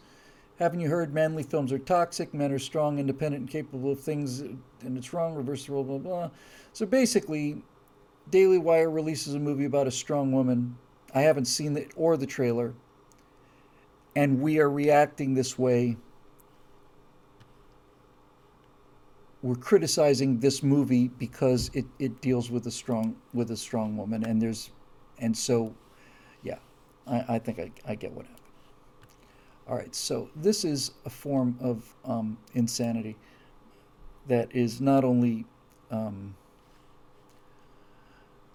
[0.59, 2.33] haven't you heard manly films are toxic?
[2.33, 5.35] Men are strong, independent, and capable of things, and it's wrong.
[5.35, 6.31] Reverse the role, blah, blah.
[6.73, 7.63] So basically,
[8.31, 10.77] Daily Wire releases a movie about a strong woman.
[11.15, 12.73] I haven't seen it or the trailer.
[14.15, 15.99] And we are reacting this way.
[19.43, 24.25] We're criticizing this movie because it, it deals with a strong with a strong woman
[24.25, 24.71] and there's
[25.19, 25.75] and so
[27.07, 28.43] I, I think I, I get what happened.
[29.69, 33.17] All right, so this is a form of um, insanity
[34.29, 35.45] that is not only
[35.91, 36.35] um,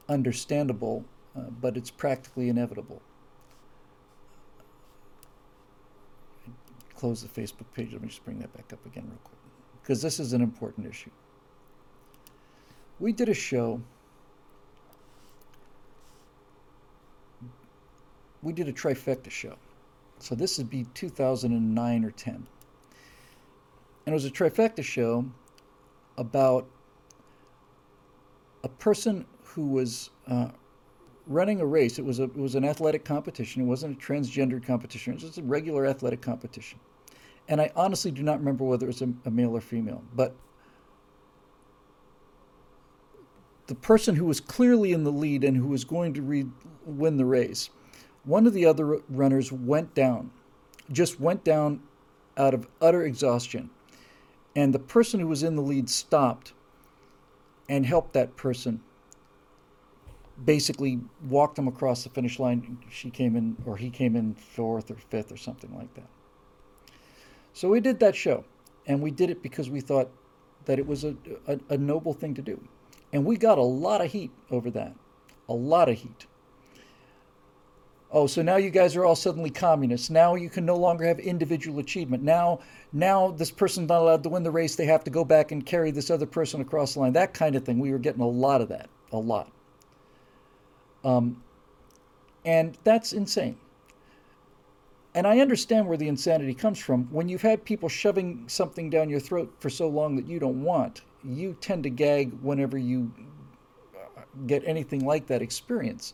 [0.08, 1.04] understandable,
[1.36, 3.02] uh, but it's practically inevitable.
[6.96, 7.92] Close the Facebook page.
[7.92, 9.40] Let me just bring that back up again, real quick,
[9.82, 11.10] because this is an important issue.
[13.00, 13.82] We did a show.
[18.42, 19.56] We did a trifecta show
[20.22, 22.34] so this would be 2009 or 10.
[22.34, 22.48] And
[24.06, 25.26] it was a trifecta show
[26.18, 26.68] about
[28.64, 30.50] a person who was uh,
[31.26, 31.98] running a race.
[31.98, 33.64] It was a it was an athletic competition.
[33.64, 35.14] It wasn't a transgendered competition.
[35.14, 36.80] It was just a regular athletic competition.
[37.48, 40.04] And I honestly do not remember whether it was a, a male or female.
[40.16, 40.36] But
[43.68, 46.48] the person who was clearly in the lead and who was going to re-
[46.86, 47.72] win the race,
[48.24, 50.32] one of the other runners went down,
[50.92, 51.82] just went down
[52.38, 53.70] out of utter exhaustion.
[54.56, 56.54] And the person who was in the lead stopped
[57.70, 58.82] and helped that person.
[60.44, 61.00] Basically,
[61.30, 62.80] walked them across the finish line.
[62.90, 66.08] She came in, or he came in fourth or fifth or something like that.
[67.54, 68.44] So we did that show,
[68.88, 70.10] and we did it because we thought
[70.66, 71.16] that it was a,
[71.48, 72.62] a, a noble thing to do.
[73.14, 74.94] And we got a lot of heat over that.
[75.50, 76.26] A lot of heat.
[78.14, 80.10] Oh, so now you guys are all suddenly communists.
[80.10, 82.24] Now you can no longer have individual achievement.
[82.24, 82.60] Now,
[82.92, 84.76] now this person's not allowed to win the race.
[84.76, 87.14] They have to go back and carry this other person across the line.
[87.14, 87.80] That kind of thing.
[87.80, 89.50] We were getting a lot of that, a lot.
[91.06, 91.42] Um,
[92.44, 93.58] and that's insane.
[95.16, 97.06] And I understand where the insanity comes from.
[97.12, 100.64] When you've had people shoving something down your throat for so long that you don't
[100.64, 103.12] want, you tend to gag whenever you
[103.96, 106.14] uh, get anything like that experience.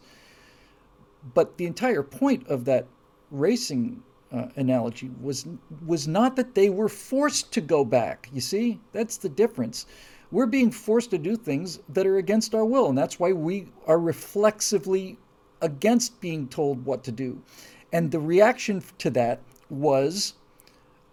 [1.34, 2.88] But the entire point of that
[3.32, 5.46] racing uh, analogy was
[5.86, 8.30] was not that they were forced to go back.
[8.34, 9.86] You see, that's the difference.
[10.32, 13.68] We're being forced to do things that are against our will, and that's why we
[13.88, 15.18] are reflexively
[15.62, 17.42] against being told what to do.
[17.94, 19.40] And the reaction to that
[19.70, 20.34] was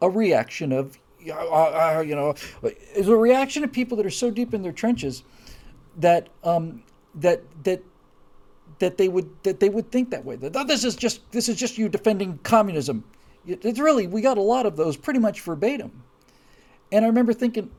[0.02, 2.34] a reaction of, uh, uh, you know,
[2.94, 5.22] is a reaction of people that are so deep in their trenches
[5.96, 6.82] that um,
[7.14, 7.82] that that
[8.84, 10.36] that they would that they would think that way.
[10.36, 13.02] That this is just this is just you defending communism.
[13.46, 16.02] It's really we got a lot of those pretty much verbatim.
[16.92, 17.70] And I remember thinking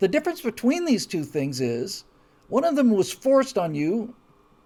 [0.00, 2.04] the difference between these two things is
[2.48, 4.14] one of them was forced on you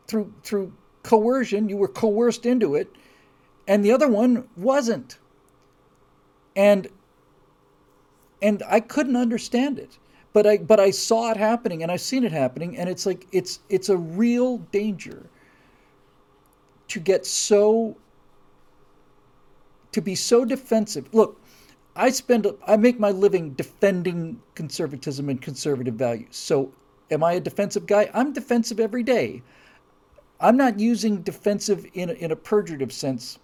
[0.07, 0.73] through through
[1.03, 2.91] coercion, you were coerced into it,
[3.69, 5.19] and the other one wasn't.
[6.57, 6.89] And
[8.41, 9.99] and I couldn't understand it.
[10.35, 13.27] But I but I saw it happening and I've seen it happening and it's like
[13.33, 15.31] it's it's a real danger
[16.89, 17.97] to get so
[19.93, 21.09] to be so defensive.
[21.15, 21.41] Look,
[21.97, 26.37] I spend I make my living defending conservatism and conservative values.
[26.37, 26.73] So
[27.13, 28.11] am I a defensive guy?
[28.13, 29.41] I'm defensive every day.
[30.41, 33.39] I'm not using defensive in a, in a pejorative sense,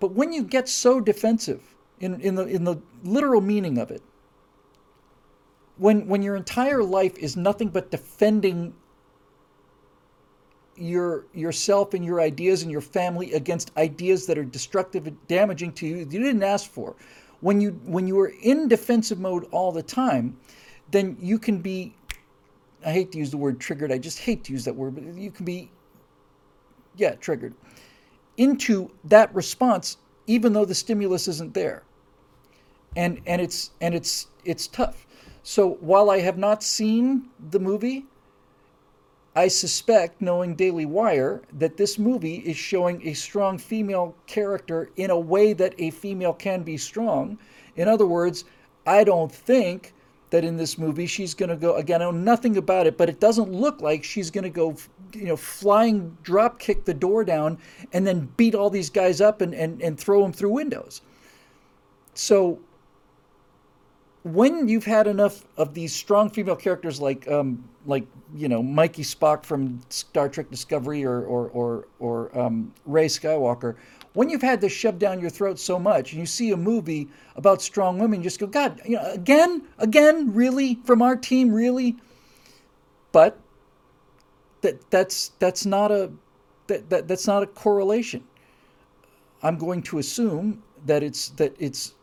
[0.00, 1.62] but when you get so defensive
[2.00, 4.02] in, in the in the literal meaning of it,
[5.78, 8.74] when when your entire life is nothing but defending
[10.76, 15.72] your yourself and your ideas and your family against ideas that are destructive and damaging
[15.72, 16.94] to you you didn't ask for
[17.40, 20.36] when you when you are in defensive mode all the time
[20.90, 21.94] then you can be
[22.84, 25.04] i hate to use the word triggered i just hate to use that word but
[25.14, 25.70] you can be
[26.96, 27.54] yeah, triggered,
[28.36, 31.82] into that response, even though the stimulus isn't there.
[32.96, 35.05] And and it's and it's it's tough.
[35.48, 38.04] So while I have not seen the movie,
[39.36, 45.10] I suspect, knowing Daily Wire, that this movie is showing a strong female character in
[45.10, 47.38] a way that a female can be strong.
[47.76, 48.44] In other words,
[48.88, 49.94] I don't think
[50.30, 52.02] that in this movie she's going to go again.
[52.02, 54.74] I know nothing about it, but it doesn't look like she's going to go,
[55.14, 57.58] you know, flying drop kick the door down
[57.92, 61.02] and then beat all these guys up and and, and throw them through windows.
[62.14, 62.58] So
[64.26, 69.04] when you've had enough of these strong female characters like um, like you know Mikey
[69.04, 73.76] Spock from Star Trek Discovery or or or, or um, Rey Skywalker,
[74.14, 77.08] when you've had this shoved down your throat so much and you see a movie
[77.36, 81.52] about strong women, you just go, God, you know, again, again, really, from our team,
[81.52, 81.94] really.
[83.12, 83.38] But
[84.62, 86.10] that that's that's not a
[86.66, 88.24] that, that that's not a correlation.
[89.44, 91.94] I'm going to assume that it's that it's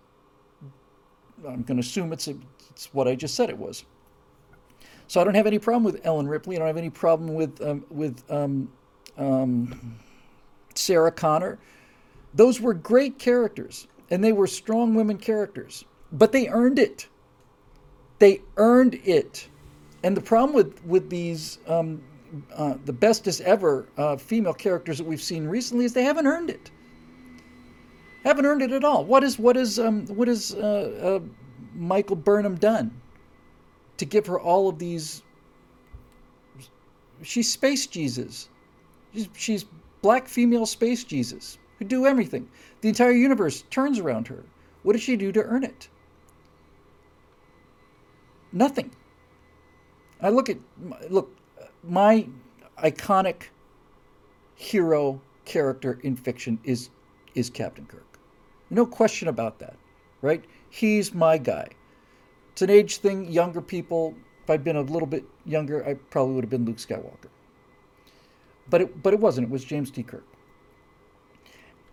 [1.48, 2.36] I'm going to assume it's a,
[2.70, 3.86] it's what I just said it was.
[5.08, 6.56] So I don't have any problem with Ellen Ripley.
[6.56, 8.72] I don't have any problem with um, with um,
[9.18, 10.00] um,
[10.76, 11.60] Sarah Connor.
[12.34, 17.08] Those were great characters, and they were strong women characters, but they earned it.
[18.20, 19.48] They earned it.
[20.04, 22.02] And the problem with, with these, um,
[22.56, 26.50] uh, the bestest ever uh, female characters that we've seen recently is they haven't earned
[26.50, 26.72] it.
[28.24, 29.04] Haven't earned it at all.
[29.04, 31.28] What is what is um, what is uh, uh
[31.76, 33.02] Michael Burnham done
[33.98, 35.24] to give her all of these?
[37.22, 38.50] She's space Jesus.
[39.14, 39.66] She's, she's
[40.02, 42.50] black female space Jesus who do everything.
[42.82, 44.44] The entire universe turns around her.
[44.84, 45.90] What did she do to earn it?
[48.52, 48.92] Nothing.
[50.22, 50.58] I look at
[51.10, 51.36] look
[51.84, 52.28] my
[52.78, 53.44] iconic
[54.56, 56.90] hero character in fiction is
[57.36, 58.13] is Captain Kirk.
[58.70, 59.76] No question about that,
[60.22, 60.44] right?
[60.70, 61.70] He's my guy.
[62.52, 63.32] It's an age thing.
[63.32, 66.78] Younger people If I'd been a little bit younger, I probably would have been Luke
[66.78, 67.30] Skywalker.
[68.70, 69.48] But it, but it wasn't.
[69.48, 70.04] It was James T.
[70.04, 70.26] Kirk.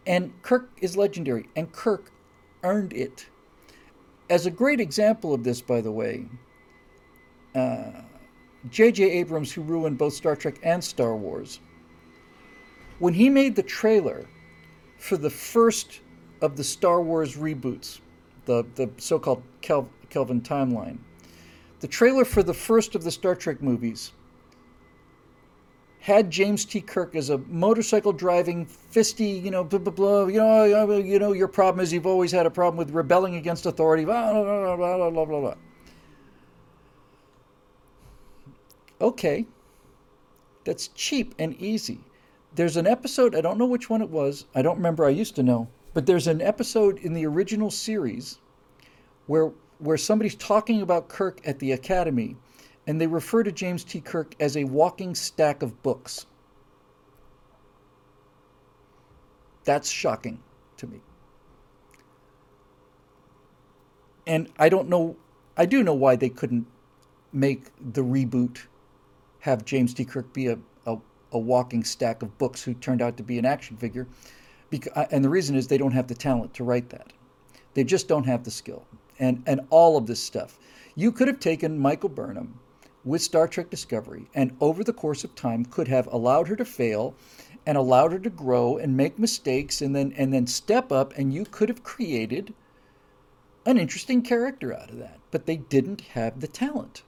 [0.07, 2.11] And Kirk is legendary, and Kirk
[2.65, 3.27] earned it.
[4.29, 6.27] As a great example of this, by the way,
[7.55, 8.03] uh,
[8.69, 9.11] J.J.
[9.11, 11.61] Abrams, who ruined both Star Trek and Star Wars,
[12.99, 14.27] when he made the trailer
[14.99, 16.01] for the first
[16.41, 18.01] of the Star Wars reboots,
[18.47, 20.99] the, the so called Kel- Kelvin timeline,
[21.81, 24.13] the trailer for the first of the Star Trek movies
[26.01, 26.81] had James T.
[26.81, 30.97] Kirk as a motorcycle driving, fisty, you know, blah, blah, blah, you know, uh, uh,
[30.97, 34.33] you know, your problem is you've always had a problem with rebelling against authority, blah,
[34.33, 35.55] blah, blah, blah, blah, blah, blah.
[39.03, 39.47] Okay,
[40.65, 42.01] that's cheap and easy.
[42.55, 45.37] There's an episode, I don't know which one it was, I don't remember, I used
[45.37, 48.39] to know, but there's an episode in the original series
[49.27, 52.37] where where somebody's talking about Kirk at the academy
[52.87, 54.01] and they refer to James T.
[54.01, 56.27] Kirk as a walking stack of books.
[59.65, 60.43] That's shocking
[60.77, 61.01] to me.
[64.27, 65.17] And I don't know,
[65.57, 66.67] I do know why they couldn't
[67.33, 68.59] make the reboot
[69.41, 70.05] have James T.
[70.05, 70.99] Kirk be a, a,
[71.33, 74.07] a walking stack of books who turned out to be an action figure.
[74.71, 77.13] Because, uh, and the reason is they don't have the talent to write that.
[77.75, 78.87] They just don't have the skill.
[79.19, 80.59] And, and all of this stuff.
[80.95, 82.59] You could have taken Michael Burnham
[83.05, 86.65] with Star Trek Discovery and over the course of time could have allowed her to
[86.65, 87.15] fail
[87.67, 91.33] and allowed her to grow and make mistakes and then and then step up and
[91.33, 92.53] you could have created
[93.67, 95.19] an interesting character out of that.
[95.31, 97.03] But they didn't have the talent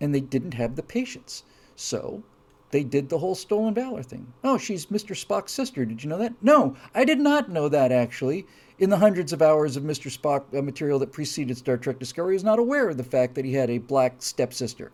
[0.00, 1.44] and they didn't have the patience.
[1.76, 2.22] So
[2.70, 4.32] they did the whole stolen valor thing.
[4.44, 5.16] Oh, she's Mr.
[5.16, 5.84] Spock's sister.
[5.84, 6.34] Did you know that?
[6.40, 8.46] No, I did not know that actually.
[8.78, 10.10] In the hundreds of hours of Mr.
[10.10, 13.34] Spock uh, material that preceded Star Trek Discovery, I was not aware of the fact
[13.34, 14.90] that he had a black stepsister.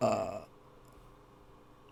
[0.00, 0.40] Uh,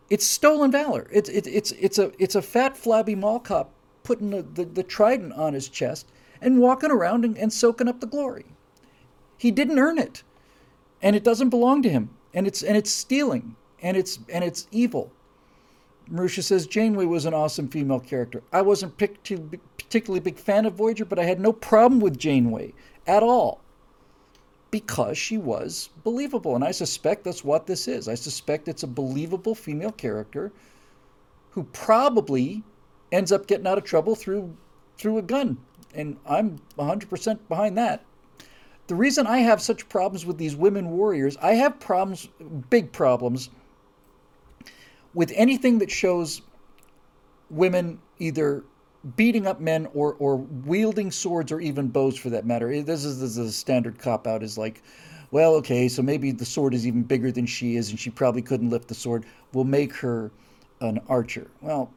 [0.08, 1.08] it's stolen valor.
[1.12, 3.70] It's it, it's it's a it's a fat flabby mall cop
[4.02, 6.06] putting the, the, the trident on his chest
[6.40, 8.44] and walking around and, and soaking up the glory.
[9.38, 10.22] He didn't earn it,
[11.00, 14.66] and it doesn't belong to him, and it's and it's stealing, and it's and it's
[14.70, 15.12] evil.
[16.10, 18.42] Marusha says Janeway was an awesome female character.
[18.52, 22.74] I wasn't particularly big fan of Voyager, but I had no problem with Janeway
[23.06, 23.60] at all
[24.70, 26.54] because she was believable.
[26.54, 28.08] And I suspect that's what this is.
[28.08, 30.52] I suspect it's a believable female character
[31.50, 32.62] who probably
[33.12, 34.56] ends up getting out of trouble through
[34.96, 35.58] through a gun.
[35.94, 38.04] And I'm 100% behind that.
[38.86, 42.28] The reason I have such problems with these women warriors, I have problems,
[42.70, 43.50] big problems,
[45.14, 46.42] with anything that shows
[47.50, 48.64] women either
[49.16, 52.82] beating up men or, or wielding swords or even bows for that matter.
[52.82, 54.82] This is, this is a standard cop out is like,
[55.30, 58.42] well, okay, so maybe the sword is even bigger than she is and she probably
[58.42, 59.24] couldn't lift the sword.
[59.52, 60.30] We'll make her
[60.80, 61.50] an archer.
[61.60, 61.90] Well,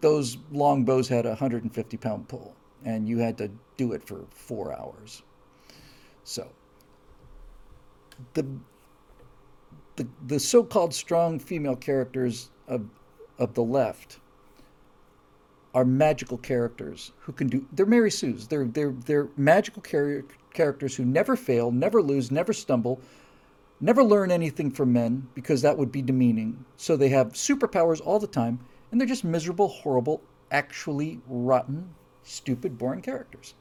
[0.00, 4.24] those long bows had a 150 pound pull and you had to do it for
[4.30, 5.22] four hours.
[6.24, 6.48] So
[8.34, 8.46] the
[9.96, 12.88] the, the so-called strong female characters of
[13.38, 14.20] of the left
[15.74, 18.46] are magical characters who can do they're Mary Sue's.
[18.46, 23.00] They're they're they're magical char- characters who never fail, never lose, never stumble,
[23.80, 26.64] never learn anything from men because that would be demeaning.
[26.76, 31.90] So they have superpowers all the time and they're just miserable, horrible, actually rotten,
[32.22, 33.54] stupid, boring characters.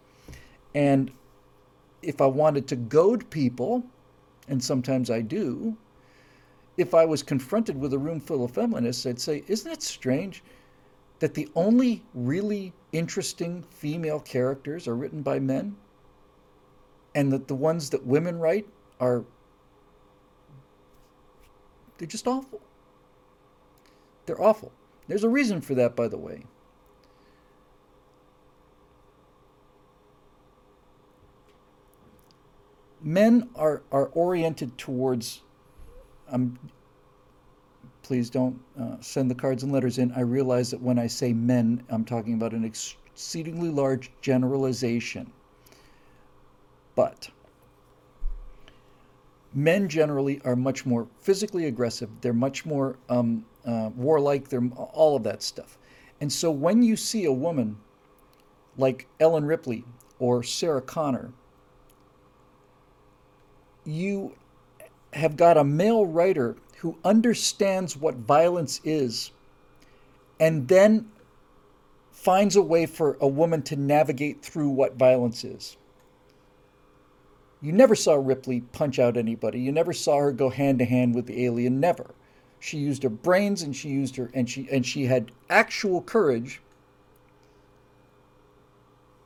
[0.76, 1.12] And
[2.04, 3.84] if I wanted to goad people,
[4.48, 5.78] and sometimes I do,
[6.78, 10.44] if I was confronted with a room full of feminists, I'd say, Isn't it strange
[11.20, 15.76] that the only really interesting female characters are written by men?
[17.16, 18.68] And that the ones that women write
[19.00, 19.24] are.
[21.98, 22.60] They're just awful.
[24.26, 24.72] They're awful.
[25.08, 26.46] There's a reason for that, by the way.
[33.00, 35.43] Men are, are oriented towards
[36.30, 36.58] um,
[38.04, 40.12] please don't uh, send the cards and letters in.
[40.12, 45.32] I realize that when I say men, I'm talking about an exceedingly large generalization.
[46.96, 47.30] But
[49.54, 52.10] men generally are much more physically aggressive.
[52.22, 54.50] They're much more um, uh, warlike.
[54.50, 55.78] They're all of that stuff.
[56.22, 57.78] And so when you see a woman
[58.78, 59.84] like Ellen Ripley
[60.20, 61.32] or Sarah Connor,
[63.86, 64.36] you
[65.16, 69.32] have got a male writer who understands what violence is
[70.40, 71.10] and then
[72.12, 75.78] finds a way for a woman to navigate through what violence is.
[77.62, 79.62] You never saw Ripley punch out anybody.
[79.62, 81.80] You never saw her go hand to hand with the alien.
[81.80, 82.14] Never.
[82.60, 86.62] She used her brains and she used her and she and she had actual courage.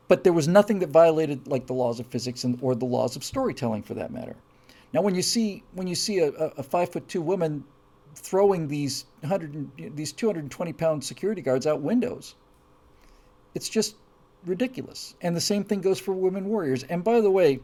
[0.08, 3.16] But there was nothing that violated like the laws of physics and or the laws
[3.16, 4.36] of storytelling for that matter.
[4.94, 7.64] Now when you see when you see a, a five foot two woman
[8.16, 12.36] throwing these hundred these two hundred and twenty pound security guards out windows,
[13.54, 13.96] it's just
[14.46, 15.16] ridiculous.
[15.22, 16.84] And the same thing goes for women warriors.
[16.84, 17.60] And by the way,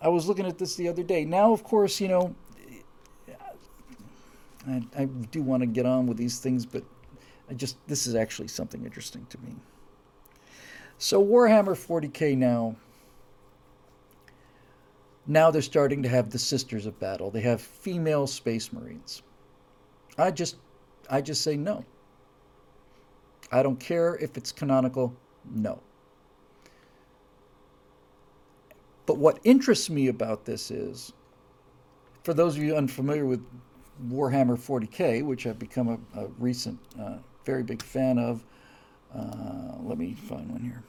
[0.00, 1.24] I was looking at this the other day.
[1.24, 2.34] Now, of course, you know,
[4.66, 6.84] I, I do want to get on with these things, but
[7.50, 9.56] I just, this is actually something interesting to me.
[10.98, 12.76] So, Warhammer 40k now,
[15.28, 17.30] now they're starting to have the Sisters of Battle.
[17.30, 19.22] They have female Space Marines.
[20.16, 20.56] I just,
[21.10, 21.84] I just say no.
[23.52, 25.14] I don't care if it's canonical,
[25.54, 25.80] no.
[29.04, 31.12] But what interests me about this is,
[32.24, 33.44] for those of you unfamiliar with
[34.08, 38.44] Warhammer 40k, which I've become a, a recent, uh, very big fan of,
[39.14, 40.82] uh, let me find one here.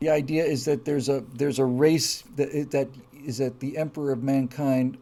[0.00, 2.88] The idea is that there's a there's a race that that
[3.24, 4.98] is that the Emperor of mankind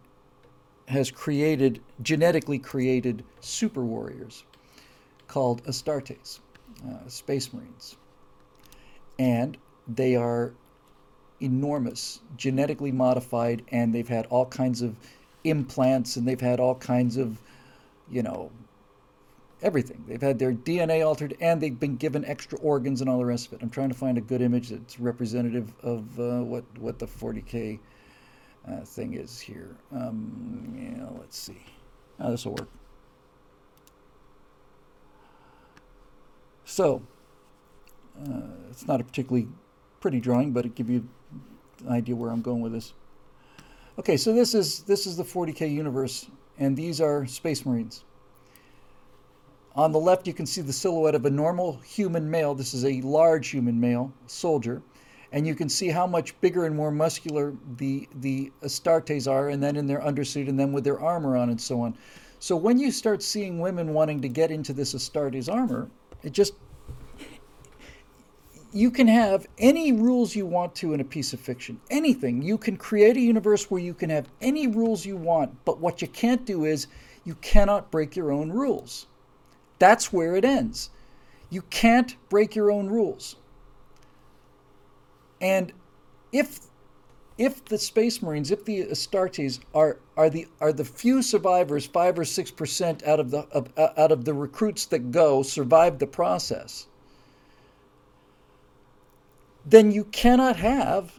[0.88, 4.44] has created genetically created super warriors
[5.28, 6.40] called Astartes,
[6.86, 7.96] uh, Space Marines,
[9.18, 9.56] and
[9.88, 10.52] they are
[11.40, 14.94] enormous, genetically modified, and they've had all kinds of
[15.44, 17.38] implants and they've had all kinds of,
[18.10, 18.50] you know,
[19.62, 20.04] everything.
[20.06, 23.46] They've had their DNA altered and they've been given extra organs and all the rest
[23.46, 23.62] of it.
[23.62, 27.78] I'm trying to find a good image that's representative of uh, what what the 40k
[28.68, 29.76] uh, thing is here.
[29.94, 31.62] Um, yeah, let's see.
[32.20, 32.68] Oh, this will work.
[36.64, 37.02] So,
[38.26, 39.48] uh, it's not a particularly
[40.00, 41.08] pretty drawing, but it give you
[41.84, 42.94] an idea where I'm going with this.
[43.98, 46.26] Okay, so this is this is the 40k universe,
[46.58, 48.04] and these are Space Marines.
[49.74, 52.54] On the left, you can see the silhouette of a normal human male.
[52.54, 54.82] This is a large human male soldier,
[55.32, 59.62] and you can see how much bigger and more muscular the the Astartes are, and
[59.62, 61.96] then in their undersuit, and then with their armor on, and so on.
[62.38, 65.88] So when you start seeing women wanting to get into this Astartes armor,
[66.22, 66.52] it just
[68.74, 71.80] you can have any rules you want to in a piece of fiction.
[71.88, 72.42] Anything.
[72.42, 76.02] You can create a universe where you can have any rules you want, but what
[76.02, 76.88] you can't do is
[77.24, 79.06] you cannot break your own rules.
[79.82, 80.90] That's where it ends.
[81.50, 83.34] You can't break your own rules.
[85.40, 85.72] And
[86.30, 86.60] if
[87.36, 92.16] if the Space Marines, if the Astartes are are the are the few survivors, five
[92.16, 96.06] or six percent out of the of, out of the recruits that go survive the
[96.06, 96.86] process,
[99.66, 101.18] then you cannot have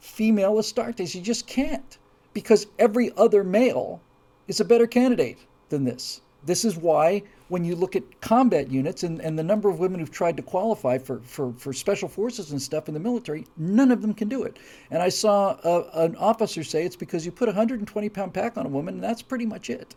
[0.00, 1.14] female Astartes.
[1.14, 1.96] You just can't
[2.32, 4.00] because every other male
[4.48, 6.22] is a better candidate than this.
[6.44, 10.00] This is why when you look at combat units and, and the number of women
[10.00, 13.90] who've tried to qualify for, for, for special forces and stuff in the military, none
[13.90, 14.58] of them can do it.
[14.90, 18.56] And I saw a, an officer say it's because you put a 120 pound pack
[18.56, 19.94] on a woman and that's pretty much it.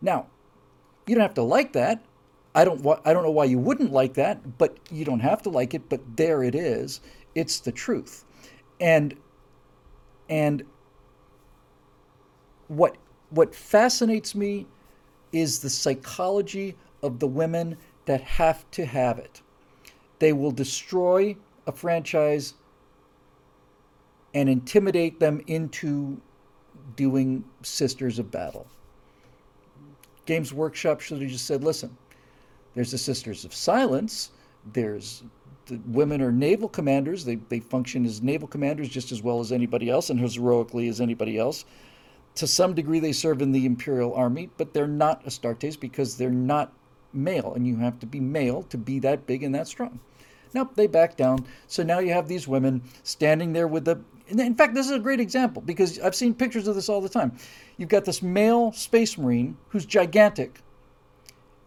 [0.00, 0.26] Now,
[1.06, 2.04] you don't have to like that.
[2.54, 5.50] I don't I don't know why you wouldn't like that, but you don't have to
[5.50, 7.02] like it, but there it is.
[7.34, 8.24] It's the truth.
[8.80, 9.14] And
[10.30, 10.64] and
[12.68, 12.96] what
[13.30, 14.66] what fascinates me
[15.36, 19.42] is the psychology of the women that have to have it.
[20.18, 22.54] They will destroy a franchise
[24.34, 26.20] and intimidate them into
[26.96, 28.66] doing Sisters of Battle.
[30.24, 31.96] Games Workshop should have just said, listen,
[32.74, 34.30] there's the Sisters of Silence.
[34.72, 35.22] There's
[35.66, 37.24] the women are naval commanders.
[37.24, 40.88] They, they function as naval commanders just as well as anybody else and as heroically
[40.88, 41.64] as anybody else.
[42.36, 46.30] To some degree, they serve in the Imperial Army, but they're not Astartes because they're
[46.30, 46.72] not
[47.12, 50.00] male, and you have to be male to be that big and that strong.
[50.54, 51.46] Nope, they back down.
[51.66, 54.00] So now you have these women standing there with the.
[54.28, 57.08] In fact, this is a great example because I've seen pictures of this all the
[57.08, 57.36] time.
[57.76, 60.60] You've got this male space marine who's gigantic,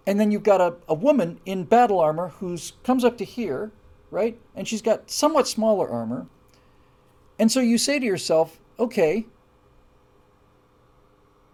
[0.05, 3.71] and then you've got a, a woman in battle armor who's comes up to here,
[4.11, 4.39] right?
[4.55, 6.27] And she's got somewhat smaller armor.
[7.39, 9.25] And so you say to yourself, okay,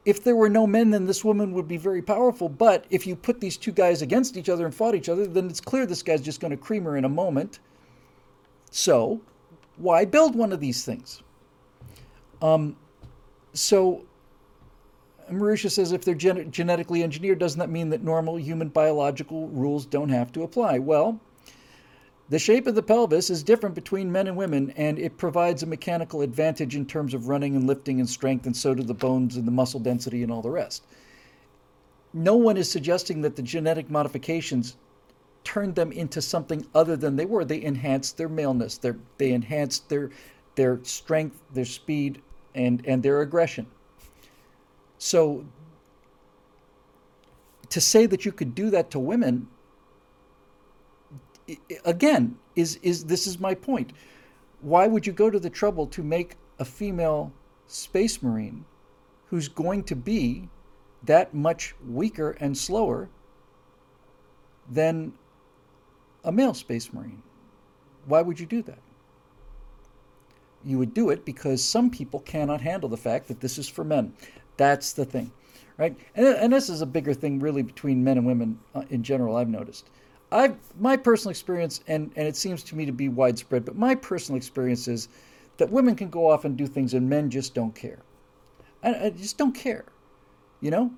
[0.06, 2.48] if there were no men, then this woman would be very powerful.
[2.48, 5.48] But if you put these two guys against each other and fought each other, then
[5.48, 7.60] it's clear this guy's just going to cream her in a moment.
[8.70, 9.22] So,
[9.78, 11.24] why build one of these things?
[12.42, 12.76] Um,
[13.54, 14.06] so
[15.32, 19.86] Marusha says if they're gen- genetically engineered, doesn't that mean that normal human biological rules
[19.86, 20.80] don't have to apply?
[20.80, 21.20] Well,
[22.30, 25.68] The shape of the pelvis is different between men and women, and it provides a
[25.68, 29.38] mechanical advantage in terms of running and lifting and strength, and so do the bones
[29.38, 30.88] and the muscle density and all the rest.
[32.14, 34.76] No one is suggesting that the genetic modifications
[35.44, 37.46] turned them into something other than they were.
[37.46, 38.80] They enhanced their maleness.
[38.80, 40.10] Their, they enhanced their
[40.56, 42.22] their strength, their speed,
[42.56, 43.68] and and their aggression.
[44.98, 45.46] So
[47.70, 49.48] to say that you could do that to women
[51.86, 53.94] again is is this is my point.
[54.62, 57.32] Why would you go to the trouble to make a female
[57.68, 58.66] space marine
[59.28, 60.50] who's going to be
[61.04, 63.10] that much weaker and slower
[64.72, 65.14] than
[66.24, 67.22] a male space marine?
[68.06, 68.80] Why would you do that?
[70.64, 73.84] You would do it because some people cannot handle the fact that this is for
[73.84, 74.14] men.
[74.58, 75.32] That's the thing,
[75.78, 75.96] right?
[76.16, 79.36] And, and this is a bigger thing, really, between men and women uh, in general.
[79.36, 79.90] I've noticed.
[80.36, 83.96] I've my personal experience, and and it seems to me to be widespread, but my
[83.96, 85.08] personal experience is
[85.58, 88.00] that women can go off and do things, and men just don't care.
[88.84, 89.86] I, I just don't care,
[90.60, 90.92] you know.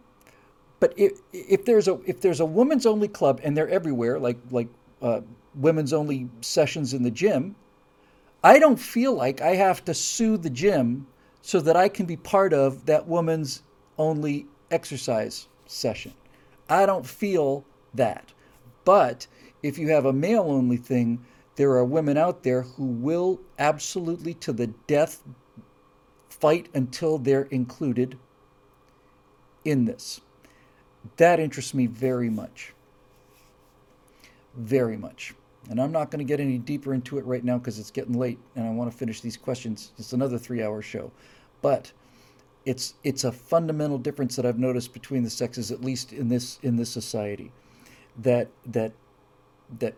[0.79, 4.37] But if if there's a if there's a women's only club, and they're everywhere, like
[4.49, 4.69] like
[5.03, 5.21] uh,
[5.53, 7.55] women's only sessions in the gym,
[8.43, 11.05] I don't feel like I have to sue the gym
[11.43, 13.61] so that I can be part of that woman's
[13.99, 16.13] only exercise session.
[16.69, 18.33] I don't feel that.
[18.87, 19.27] But
[19.61, 21.25] if you have a male only thing,
[21.57, 25.21] there are women out there who will absolutely to the death
[26.29, 28.17] fight until they're included
[29.65, 30.21] in this.
[31.17, 32.73] That interests me very much.
[34.55, 35.33] Very much.
[35.69, 38.17] And I'm not going to get any deeper into it right now because it's getting
[38.17, 39.91] late and I want to finish these questions.
[39.97, 41.11] It's another three hour show.
[41.61, 41.91] But
[42.63, 46.57] it's it's a fundamental difference that I've noticed between the sexes, at least in this
[46.63, 47.51] in this society
[48.17, 48.93] that that
[49.79, 49.95] that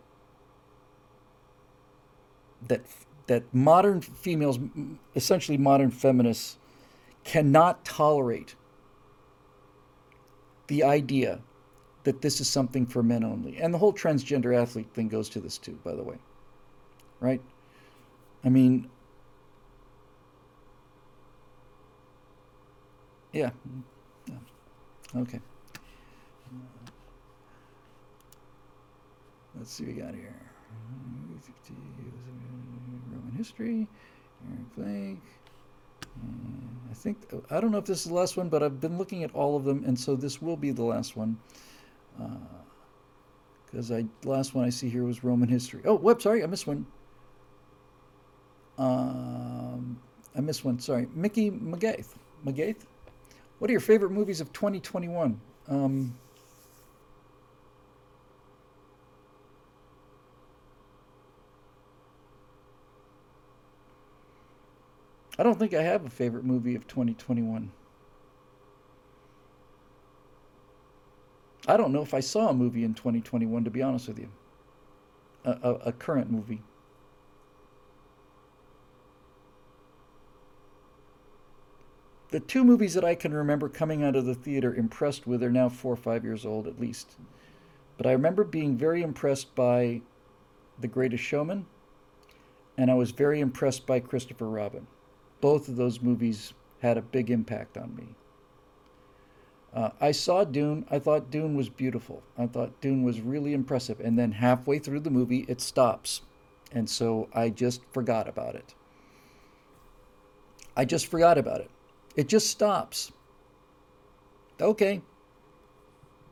[2.67, 2.81] that
[3.27, 4.59] that modern females,
[5.15, 6.57] essentially modern feminists,
[7.23, 8.55] cannot tolerate
[10.67, 11.39] the idea
[12.03, 13.57] that this is something for men only.
[13.57, 16.17] And the whole transgender athlete thing goes to this too, by the way.
[17.19, 17.41] Right?
[18.43, 18.89] I mean,
[23.33, 23.51] yeah.
[25.15, 25.39] Okay.
[29.57, 30.35] Let's see what we got here.
[33.11, 33.87] Roman history.
[34.75, 35.21] Blake.
[36.89, 37.17] I think
[37.49, 39.55] I don't know if this is the last one, but I've been looking at all
[39.55, 41.37] of them, and so this will be the last one.
[43.65, 45.81] Because uh, I last one I see here was Roman history.
[45.85, 46.21] Oh, whoop!
[46.21, 46.85] Sorry, I missed one.
[48.77, 49.99] Um,
[50.35, 50.79] I missed one.
[50.79, 52.15] Sorry, Mickey McGaith.
[52.45, 52.85] McGaith.
[53.59, 55.39] What are your favorite movies of 2021?
[55.67, 56.15] Um,
[65.39, 67.71] I don't think I have a favorite movie of 2021.
[71.65, 74.27] I don't know if I saw a movie in 2021, to be honest with you.
[75.45, 76.61] A, a, a current movie.
[82.31, 85.49] The two movies that I can remember coming out of the theater impressed with are
[85.49, 87.15] now four or five years old at least.
[87.95, 90.01] But I remember being very impressed by
[90.81, 91.65] The Greatest Showman,
[92.77, 94.85] and I was very impressed by Christopher Robin
[95.41, 98.15] both of those movies had a big impact on me.
[99.73, 100.85] Uh, I saw Dune.
[100.89, 102.23] I thought Dune was beautiful.
[102.37, 103.99] I thought Dune was really impressive.
[103.99, 106.21] And then halfway through the movie, it stops.
[106.71, 108.73] And so I just forgot about it.
[110.75, 111.69] I just forgot about it.
[112.15, 113.11] It just stops.
[114.59, 115.01] Okay.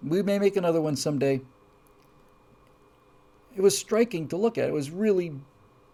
[0.02, 1.42] We may make another one someday.
[3.56, 4.70] It was striking to look at.
[4.70, 5.34] It was really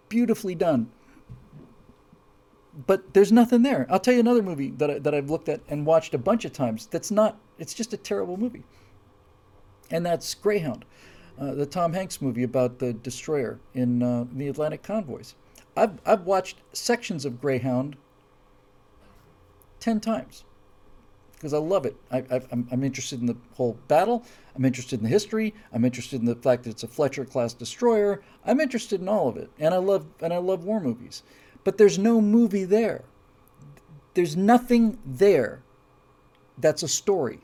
[0.09, 0.91] beautifully done
[2.73, 3.85] but there's nothing there.
[3.89, 6.45] I'll tell you another movie that I, that I've looked at and watched a bunch
[6.45, 6.87] of times.
[6.87, 7.37] That's not.
[7.59, 8.63] It's just a terrible movie.
[9.91, 10.85] And that's Greyhound,
[11.39, 15.35] uh, the Tom Hanks movie about the destroyer in uh, the Atlantic convoys.
[15.77, 17.95] I've I've watched sections of Greyhound
[19.79, 20.43] ten times
[21.35, 21.95] because I love it.
[22.09, 24.23] I, am I'm interested in the whole battle.
[24.55, 25.53] I'm interested in the history.
[25.73, 28.23] I'm interested in the fact that it's a Fletcher class destroyer.
[28.45, 31.21] I'm interested in all of it, and I love and I love war movies
[31.63, 33.03] but there's no movie there.
[34.13, 35.61] There's nothing there
[36.57, 37.39] that's a story.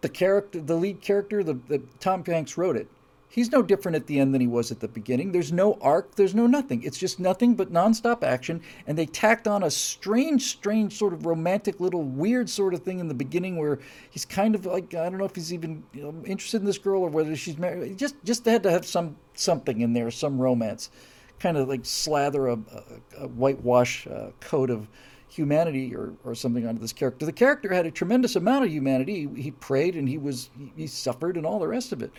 [0.00, 2.88] The character, the lead character, the, the Tom Hanks wrote it.
[3.28, 5.32] He's no different at the end than he was at the beginning.
[5.32, 6.82] There's no arc, there's no nothing.
[6.82, 8.62] It's just nothing but nonstop action.
[8.86, 12.98] And they tacked on a strange, strange sort of romantic little weird sort of thing
[12.98, 16.04] in the beginning where he's kind of like I don't know if he's even you
[16.04, 17.98] know, interested in this girl or whether she's married.
[17.98, 20.90] Just just had to have some something in there, some romance,
[21.38, 22.82] kind of like slather a, a,
[23.24, 24.88] a whitewash uh, coat of
[25.28, 27.26] humanity or, or something onto this character.
[27.26, 29.28] The character had a tremendous amount of humanity.
[29.34, 32.10] He, he prayed and he was he, he suffered and all the rest of it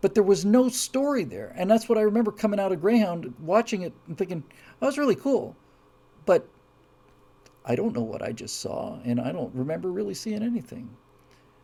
[0.00, 1.52] but there was no story there.
[1.56, 4.42] And that's what I remember coming out of Greyhound, watching it and thinking,
[4.80, 5.56] that was really cool.
[6.24, 6.46] But
[7.64, 10.88] I don't know what I just saw, and I don't remember really seeing anything.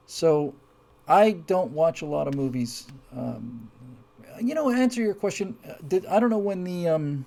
[0.07, 0.55] So
[1.07, 2.87] I don't watch a lot of movies.
[3.17, 3.71] Um,
[4.41, 5.57] you know, answer your question.
[5.69, 7.25] uh, Did I don't know when the um,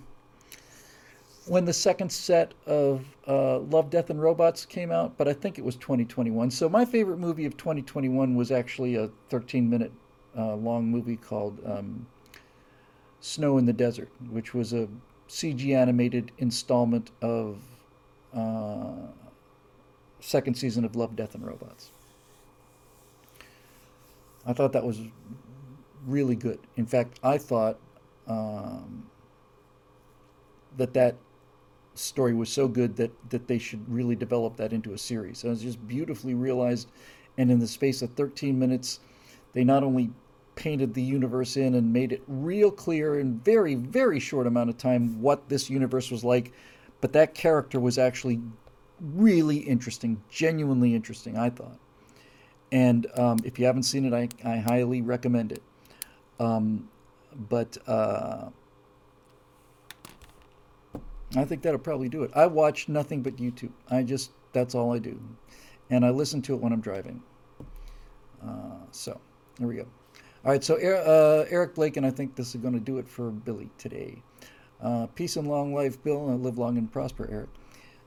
[1.47, 5.59] when the second set of uh, Love, Death, and Robots came out, but I think
[5.59, 6.49] it was 2021.
[6.51, 9.91] So my favorite movie of 2021 was actually a 13 minute
[10.37, 12.05] uh, long movie called um,
[13.21, 14.87] Snow in the Desert, which was a
[15.29, 17.57] CG animated installment of
[18.33, 18.93] uh,
[20.19, 21.91] second season of Love, Death, and Robots.
[24.47, 24.99] I thought that was
[26.05, 26.59] really good.
[26.75, 27.77] In fact, I thought
[28.27, 29.09] um,
[30.77, 31.15] that that
[31.95, 35.43] story was so good that that they should really develop that into a series.
[35.43, 36.89] It was just beautifully realized,
[37.37, 38.99] and in the space of 13 minutes,
[39.53, 40.11] they not only
[40.55, 44.77] painted the universe in and made it real clear in very very short amount of
[44.77, 46.51] time what this universe was like,
[47.01, 48.41] but that character was actually
[48.99, 51.37] really interesting, genuinely interesting.
[51.37, 51.77] I thought,
[52.71, 55.61] and um, if you haven't seen it, I, I highly recommend it.
[56.39, 56.89] Um,
[57.49, 58.49] but uh,
[61.35, 62.31] I think that'll probably do it.
[62.35, 63.71] I watch nothing but YouTube.
[63.89, 65.19] I just that's all I do,
[65.89, 67.21] and I listen to it when I'm driving.
[68.45, 69.19] Uh, so
[69.57, 69.87] there we go.
[70.45, 73.09] All right, so uh, Eric Blake, and I think this is going to do it
[73.09, 74.21] for Billy today.
[74.81, 77.49] Uh, peace and long life, Bill, and live long and prosper, Eric.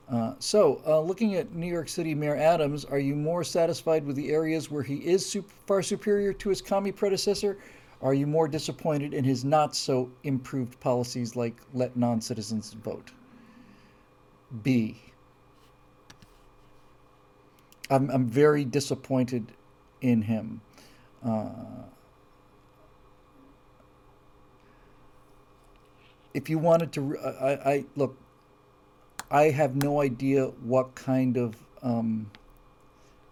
[0.09, 4.15] Uh, so, uh, looking at New York City Mayor Adams, are you more satisfied with
[4.15, 7.57] the areas where he is super, far superior to his commie predecessor?
[8.01, 13.11] Are you more disappointed in his not so improved policies like let non citizens vote?
[14.63, 14.97] B.
[17.89, 19.51] I'm, I'm very disappointed
[20.01, 20.61] in him.
[21.23, 21.49] Uh,
[26.33, 28.17] if you wanted to, I, I look.
[29.31, 32.31] I have no idea what kind of um,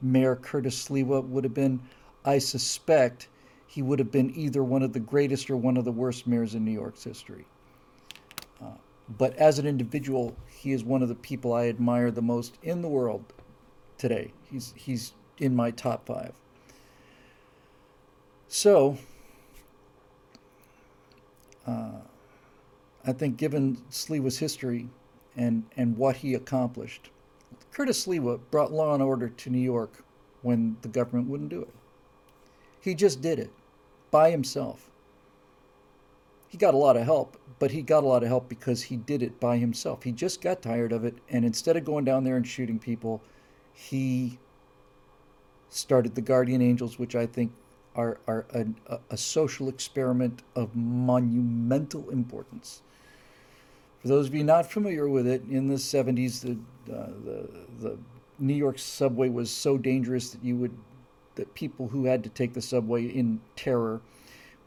[0.01, 1.79] Mayor Curtis Sliwa would have been.
[2.23, 3.29] I suspect
[3.77, 6.55] he would have been either one of the greatest or one of the worst mayors
[6.55, 7.45] in New York's history.
[8.59, 8.71] Uh,
[9.19, 12.81] but as an individual, he is one of the people I admire the most in
[12.81, 13.23] the world
[13.99, 14.33] today.
[14.49, 16.33] He's he's in my top five.
[18.47, 18.97] So.
[21.67, 21.99] Uh,
[23.05, 24.87] I think given Sliwa's history
[25.35, 27.11] and, and what he accomplished,
[27.71, 30.03] Curtis Sliwa brought law and order to New York
[30.41, 31.73] when the government wouldn't do it.
[32.81, 33.51] He just did it
[34.11, 34.89] by himself.
[36.47, 38.95] He got a lot of help, but he got a lot of help because he
[38.95, 40.03] did it by himself.
[40.03, 43.21] He just got tired of it, and instead of going down there and shooting people,
[43.73, 44.39] he
[45.69, 47.51] started the Guardian Angels, which I think
[47.95, 52.81] are, are a, a social experiment of monumental importance.
[54.01, 57.97] For those of you not familiar with it, in the 70s, the, uh, the, the
[58.39, 60.77] New York subway was so dangerous that you would
[61.37, 64.01] that people who had to take the subway in terror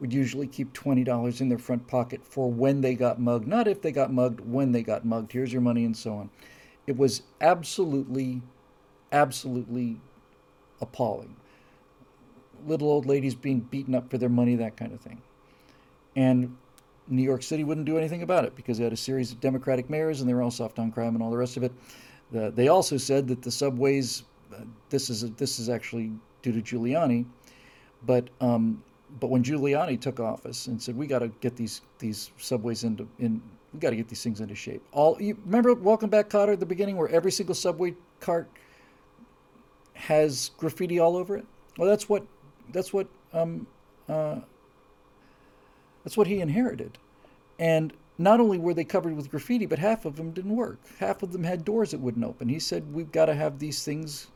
[0.01, 3.81] would usually keep $20 in their front pocket for when they got mugged, not if
[3.81, 5.31] they got mugged, when they got mugged.
[5.31, 6.29] Here's your money and so on.
[6.87, 8.41] It was absolutely
[9.11, 9.99] absolutely
[10.79, 11.35] appalling.
[12.65, 15.21] Little old ladies being beaten up for their money, that kind of thing.
[16.15, 16.55] And
[17.07, 19.89] New York City wouldn't do anything about it because they had a series of Democratic
[19.89, 21.71] mayors and they were all soft on crime and all the rest of it.
[22.31, 26.11] The, they also said that the subways, uh, this is a, this is actually
[26.41, 27.25] due to Giuliani,
[28.05, 28.83] but um,
[29.19, 33.07] but when Giuliani took office and said we got to get these these subways into
[33.19, 33.41] in
[33.73, 34.81] we got to get these things into shape.
[34.91, 38.49] All you remember Welcome Back Kotter at the beginning where every single subway cart
[39.93, 41.45] has graffiti all over it.
[41.77, 42.25] Well, that's what
[42.71, 43.67] that's what um,
[44.09, 44.39] uh,
[46.03, 46.97] that's what he inherited.
[47.59, 50.79] And not only were they covered with graffiti, but half of them didn't work.
[50.99, 52.49] Half of them had doors that wouldn't open.
[52.49, 54.27] He said, "We've got to have these things.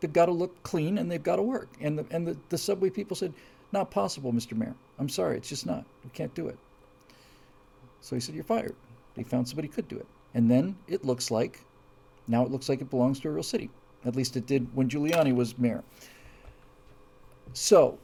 [0.00, 2.58] They've got to look clean and they've got to work." And the and the, the
[2.58, 3.32] subway people said,
[3.72, 4.56] "Not possible, Mr.
[4.56, 4.74] Mayor.
[4.98, 5.84] I'm sorry, it's just not.
[6.04, 6.58] We can't do it."
[8.00, 8.74] So he said, "You're fired."
[9.14, 11.64] They found somebody could do it, and then it looks like,
[12.28, 13.70] now it looks like it belongs to a real city.
[14.04, 15.82] At least it did when Giuliani was mayor.
[17.52, 17.98] So,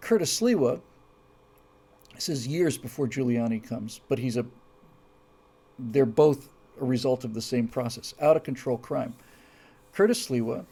[0.00, 4.46] Curtis This is years before Giuliani comes, but he's a.
[5.78, 6.48] They're both
[6.80, 8.14] a result of the same process.
[8.20, 9.14] Out of control crime.
[9.92, 10.64] Curtis Sliwa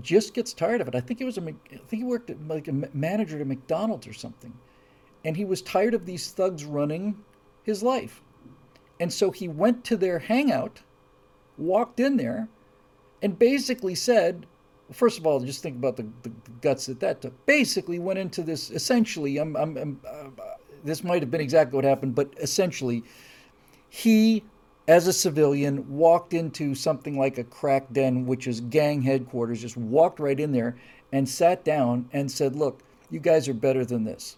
[0.00, 0.94] just gets tired of it.
[0.94, 4.06] I think he was a, I think he worked at, like a manager at McDonald's
[4.06, 4.52] or something,
[5.24, 7.16] and he was tired of these thugs running
[7.62, 8.22] his life,
[9.00, 10.82] and so he went to their hangout,
[11.58, 12.48] walked in there,
[13.22, 14.46] and basically said,
[14.92, 16.30] first of all, just think about the, the
[16.60, 17.46] guts that that took.
[17.46, 18.70] Basically, went into this.
[18.70, 20.28] Essentially, I'm, I'm, I'm uh,
[20.84, 23.02] this might have been exactly what happened, but essentially,
[23.88, 24.42] he,
[24.92, 29.62] as a civilian, walked into something like a crack den, which is gang headquarters.
[29.62, 30.76] Just walked right in there
[31.10, 34.36] and sat down and said, "Look, you guys are better than this."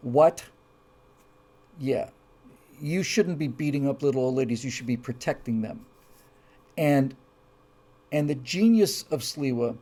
[0.00, 0.46] What?
[1.78, 2.08] Yeah,
[2.80, 4.64] you shouldn't be beating up little old ladies.
[4.64, 5.84] You should be protecting them.
[6.78, 7.14] And
[8.10, 9.76] and the genius of Sliwa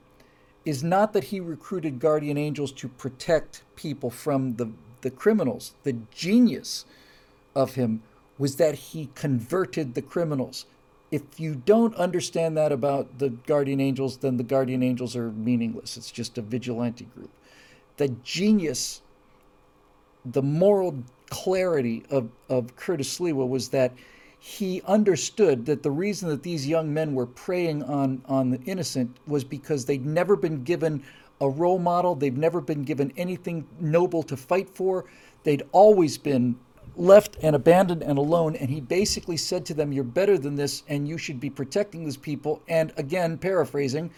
[0.64, 5.74] is not that he recruited guardian angels to protect people from the, the criminals.
[5.84, 6.86] The genius
[7.54, 8.02] of him
[8.40, 10.64] was that he converted the criminals.
[11.10, 15.98] If you don't understand that about the guardian angels, then the guardian angels are meaningless.
[15.98, 17.28] It's just a vigilante group.
[17.98, 19.02] The genius,
[20.24, 23.92] the moral clarity of, of Curtis Sliwa was that
[24.38, 29.14] he understood that the reason that these young men were preying on, on the innocent
[29.26, 31.02] was because they'd never been given
[31.42, 35.04] a role model, they've never been given anything noble to fight for,
[35.42, 36.56] they'd always been
[36.96, 38.56] left and abandoned and alone.
[38.56, 42.04] And he basically said to them, You're better than this, and you should be protecting
[42.04, 42.62] these people.
[42.68, 44.10] And again, paraphrasing,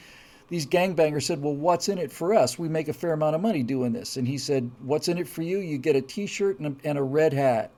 [0.49, 2.59] these gangbangers said, Well, what's in it for us?
[2.59, 4.17] We make a fair amount of money doing this.
[4.17, 5.59] And he said, What's in it for you?
[5.59, 7.71] You get a t shirt and, and a red hat,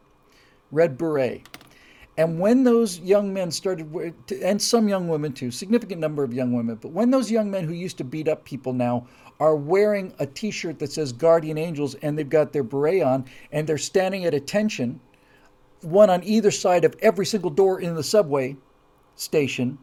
[0.71, 1.49] red beret.
[2.17, 6.53] And when those young men started, and some young women too, significant number of young
[6.53, 9.07] women, but when those young men who used to beat up people now
[9.41, 13.25] are wearing a t shirt that says Guardian Angels and they've got their beret on
[13.53, 15.01] and they're standing at attention,
[15.83, 18.57] one on either side of every single door in the subway
[19.17, 19.79] station,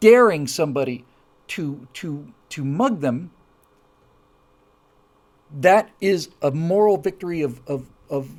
[0.00, 1.04] daring somebody
[1.48, 3.30] to, to, to mug them,
[5.60, 8.30] that is a moral victory of, of, of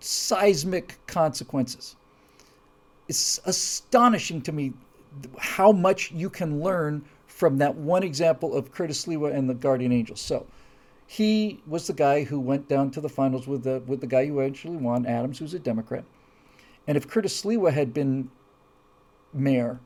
[0.00, 1.96] seismic consequences.
[3.08, 4.72] It's astonishing to me
[5.38, 9.90] how much you can learn from that one example of Curtis Sliwa and the Guardian
[9.90, 10.20] Angels.
[10.20, 10.46] So
[11.08, 14.26] he was the guy who went down to the finals with the with the guy
[14.26, 16.04] who eventually won, Adams, who's a Democrat.
[16.86, 18.30] And if Curtis Sliwa had been
[19.32, 19.80] mayor,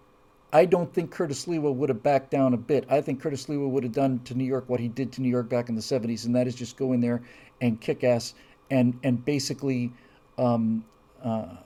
[0.53, 2.85] I don't think Curtis Sliwa would have backed down a bit.
[2.91, 5.31] I think Curtis Sliwa would have done to New York what he did to New
[5.31, 7.23] York back in the 70s, and that is just go in there
[7.63, 8.35] and kick ass
[8.71, 9.91] and and basically
[10.37, 10.85] um,
[11.25, 11.57] uh,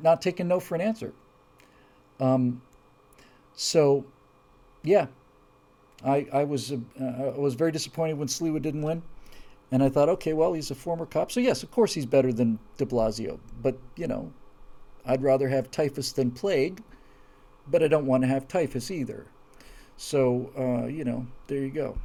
[0.00, 1.12] not taking no for an answer.
[2.20, 2.62] Um,
[3.54, 4.04] so,
[4.82, 5.06] yeah,
[6.04, 9.02] I I was uh, I was very disappointed when Sliwa didn't win,
[9.70, 12.32] and I thought, okay, well, he's a former cop, so yes, of course he's better
[12.32, 14.32] than De Blasio, but you know,
[15.04, 16.82] I'd rather have typhus than plague,
[17.68, 19.26] but I don't want to have typhus either.
[19.96, 21.96] So, uh, you know, there you go.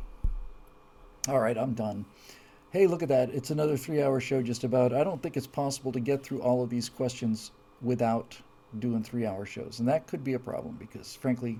[1.27, 2.05] All right, I'm done
[2.71, 3.29] hey, look at that.
[3.31, 4.93] It's another three hour show just about.
[4.93, 8.37] I don't think it's possible to get through all of these questions without
[8.79, 9.79] doing three hour shows.
[9.79, 11.59] And that could be a problem because, frankly,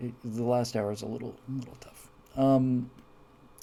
[0.00, 2.10] the last hour is a little, little tough.
[2.36, 2.90] Um,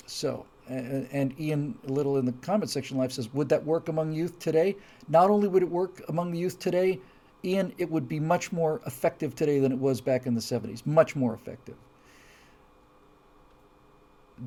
[0.05, 4.11] so, and, Ian a Little in the comment section live says, would that work among
[4.13, 4.75] youth today?
[5.07, 6.99] Not only would it work among the youth today,
[7.43, 10.85] Ian, it would be much more effective today than it was back in the 70s.
[10.85, 11.75] Much more effective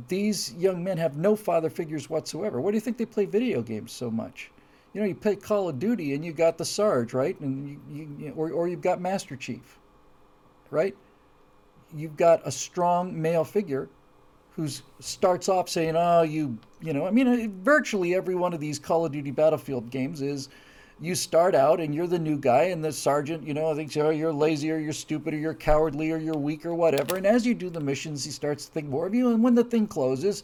[0.08, 2.60] these young men have no father figures whatsoever.
[2.60, 4.50] Why do you think they play video games so much?
[4.92, 7.38] You know, you play Call of Duty and you got the Sarge, right?
[7.40, 9.78] And you, you or, or you've got Master Chief,
[10.70, 10.96] right?
[11.96, 13.88] You've got a strong male figure
[14.56, 14.68] who
[15.00, 18.78] starts off saying, "Oh, you, you know." I mean, uh, virtually every one of these
[18.78, 20.48] Call of Duty Battlefield games is
[21.00, 24.10] you start out and you're the new guy, and the sergeant, you know, thinks, oh,
[24.10, 27.16] you're lazy or you're stupid or you're cowardly or you're weak or whatever.
[27.16, 29.30] And as you do the missions, he starts to think more of you.
[29.30, 30.42] And when the thing closes,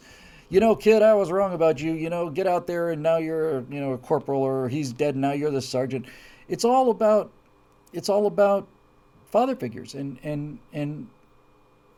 [0.49, 1.93] you know, kid, I was wrong about you.
[1.93, 5.15] You know, get out there and now you're, you know, a corporal or he's dead.
[5.15, 6.05] Now you're the sergeant.
[6.47, 7.31] It's all about,
[7.91, 8.67] it's all about
[9.25, 11.07] father figures and and and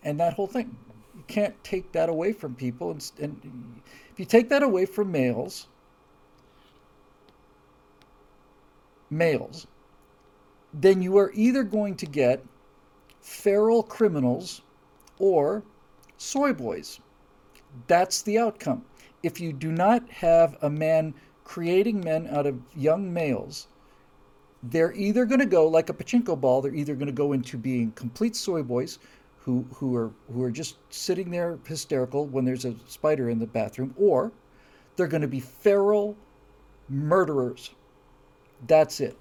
[0.03, 0.75] and that whole thing.
[1.15, 2.91] You can't take that away from people.
[2.91, 5.67] And, and if you take that away from males,
[9.09, 9.67] males,
[10.73, 12.43] then you are either going to get
[13.21, 14.61] feral criminals
[15.17, 15.63] or
[16.17, 16.99] soy boys.
[17.87, 18.85] That's the outcome.
[19.23, 23.67] If you do not have a man creating men out of young males,
[24.63, 27.57] they're either going to go like a pachinko ball, they're either going to go into
[27.57, 28.99] being complete soy boys
[29.47, 33.47] who who are who are just sitting there hysterical when there's a spider in the
[33.47, 34.29] bathroom, or
[34.97, 36.17] they're going to be feral
[36.89, 37.71] murderers.
[38.67, 39.17] That's it.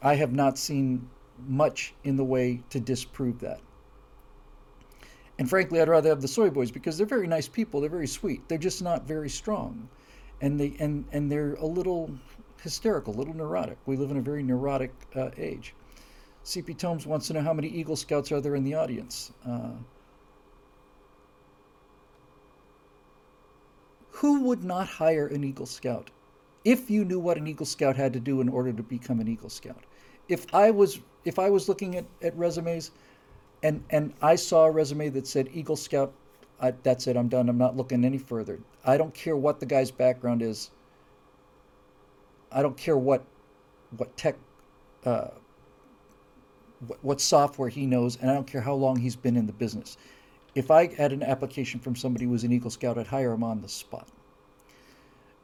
[0.00, 1.10] I have not seen
[1.46, 3.60] much in the way to disprove that.
[5.38, 7.82] And frankly, I'd rather have the soy boys because they're very nice people.
[7.82, 8.48] They're very sweet.
[8.48, 9.90] They're just not very strong,
[10.40, 12.10] and they and and they're a little
[12.62, 13.76] hysterical, a little neurotic.
[13.84, 15.74] We live in a very neurotic uh, age.
[16.48, 19.32] CP Tomes wants to know how many Eagle Scouts are there in the audience.
[19.46, 19.72] Uh,
[24.10, 26.10] who would not hire an Eagle Scout
[26.64, 29.28] if you knew what an Eagle Scout had to do in order to become an
[29.28, 29.84] Eagle Scout?
[30.28, 32.92] If I was if I was looking at, at resumes
[33.62, 36.14] and and I saw a resume that said Eagle Scout,
[36.62, 37.16] I, that's it.
[37.18, 37.50] I'm done.
[37.50, 38.58] I'm not looking any further.
[38.86, 40.70] I don't care what the guy's background is.
[42.50, 43.22] I don't care what
[43.98, 44.36] what tech,
[45.04, 45.28] uh,
[47.02, 49.96] what, software he knows, and I don't care how long he's been in the business.
[50.54, 53.42] If I had an application from somebody who was an Eagle Scout, I'd hire him
[53.42, 54.08] on the spot.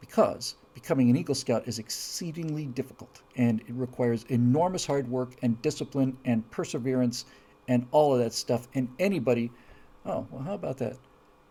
[0.01, 5.61] Because becoming an Eagle Scout is exceedingly difficult, and it requires enormous hard work and
[5.63, 7.25] discipline and perseverance
[7.69, 8.69] and all of that stuff.
[8.75, 9.51] And anybody,
[10.05, 10.97] oh, well, how about that?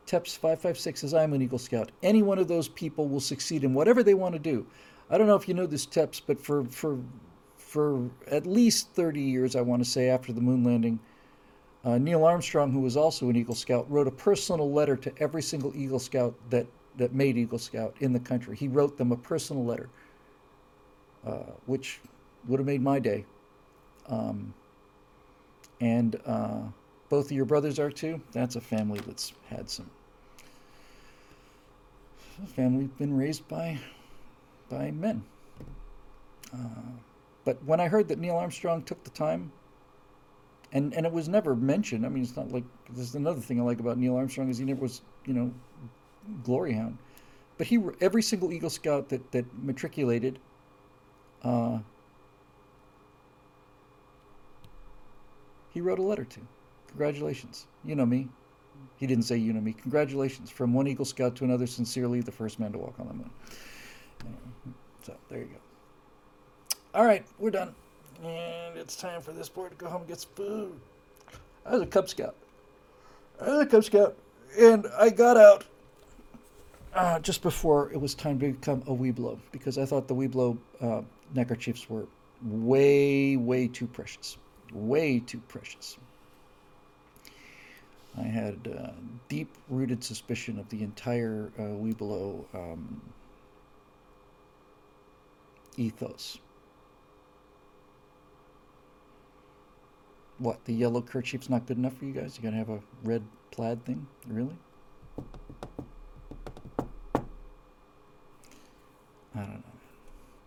[0.05, 1.91] TEPS 556 says, I'm an Eagle Scout.
[2.01, 4.65] Any one of those people will succeed in whatever they want to do.
[5.09, 6.99] I don't know if you know this, TEPS, but for, for,
[7.73, 10.99] for at least 30 years, I want to say, after the moon landing,
[11.83, 15.41] uh, Neil Armstrong, who was also an Eagle Scout, wrote a personal letter to every
[15.41, 18.55] single Eagle Scout that, that made Eagle Scout in the country.
[18.55, 19.89] He wrote them a personal letter,
[21.25, 21.99] uh, which
[22.47, 23.25] would have made my day.
[24.07, 24.53] Um,
[25.81, 26.59] and uh,
[27.09, 28.21] both of your brothers are too.
[28.33, 29.89] That's a family that's had some.
[32.55, 33.79] Family been raised by,
[34.69, 35.23] by men.
[36.53, 36.91] Uh,
[37.45, 39.51] but when I heard that Neil Armstrong took the time,
[40.71, 42.05] and and it was never mentioned.
[42.05, 44.57] I mean, it's not like this is another thing I like about Neil Armstrong is
[44.57, 45.53] he never was you know,
[46.43, 46.97] glory hound,
[47.57, 50.39] but he every single Eagle Scout that that matriculated.
[51.43, 51.79] Uh,
[55.71, 56.39] he wrote a letter to.
[56.87, 57.67] Congratulations.
[57.83, 58.29] You know me.
[58.97, 59.73] He didn't say you know me.
[59.73, 60.49] Congratulations.
[60.49, 63.31] From one Eagle Scout to another, sincerely, the first man to walk on the moon.
[65.01, 65.62] So there you go.
[66.93, 67.73] All right, we're done.
[68.23, 70.79] And it's time for this boy to go home and get some food.
[71.65, 72.35] I was a Cub Scout.
[73.41, 74.15] I was a Cub Scout.
[74.59, 75.65] And I got out
[76.93, 80.57] uh, just before it was time to become a Weeblo because I thought the Weeblo
[80.79, 81.01] uh,
[81.33, 82.05] neckerchiefs were
[82.43, 84.37] way, way too precious
[84.73, 85.97] way too precious.
[88.17, 88.91] I had uh,
[89.29, 93.01] deep rooted suspicion of the entire uh, Weeblo um,
[95.77, 96.37] ethos.
[100.39, 102.37] What, the yellow kerchief's not good enough for you guys?
[102.37, 104.05] You gotta have a red plaid thing?
[104.27, 104.55] Really?
[109.35, 109.63] I don't know.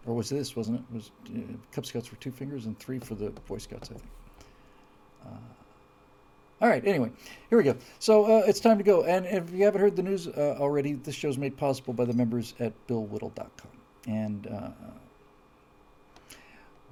[0.06, 0.84] Or was this, wasn't it?
[0.90, 1.40] it was uh,
[1.72, 4.10] Cub Scouts for two fingers and three for the Boy Scouts, I think.
[5.24, 5.38] Uh,
[6.62, 7.10] all right, anyway,
[7.50, 7.76] here we go.
[7.98, 9.02] So uh, it's time to go.
[9.02, 12.14] And if you haven't heard the news uh, already, this show's made possible by the
[12.14, 13.70] members at BillWhittle.com.
[14.06, 14.70] And uh,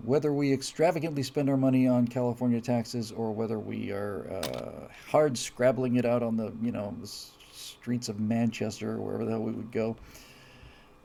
[0.03, 5.39] whether we extravagantly spend our money on California taxes or whether we are uh, hard
[5.39, 7.07] scrabbling it out on the, you know, the
[7.53, 9.97] streets of Manchester or wherever the hell we would go,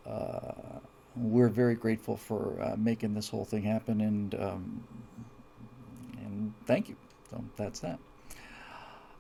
[0.06, 0.80] uh,
[1.16, 4.84] we're very grateful for uh, making this whole thing happen, and um,
[6.22, 6.96] and thank you.
[7.30, 8.00] So that's that.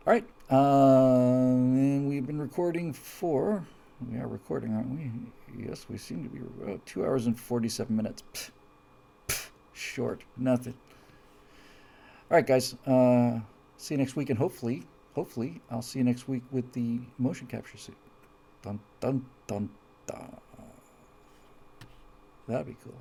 [0.07, 3.65] All right, uh, and we've been recording for.
[4.09, 5.11] We are recording, aren't we?
[5.67, 8.23] Yes, we seem to be uh, two hours and forty-seven minutes.
[8.33, 8.51] Pff, pff,
[9.79, 10.75] short, nothing.
[12.29, 12.75] All right, guys.
[12.85, 13.39] Uh,
[13.77, 14.83] see you next week, and hopefully,
[15.15, 17.97] hopefully, I'll see you next week with the motion capture suit.
[18.61, 19.69] Dun dun dun
[20.05, 20.37] dun.
[22.47, 22.93] That'd be cool.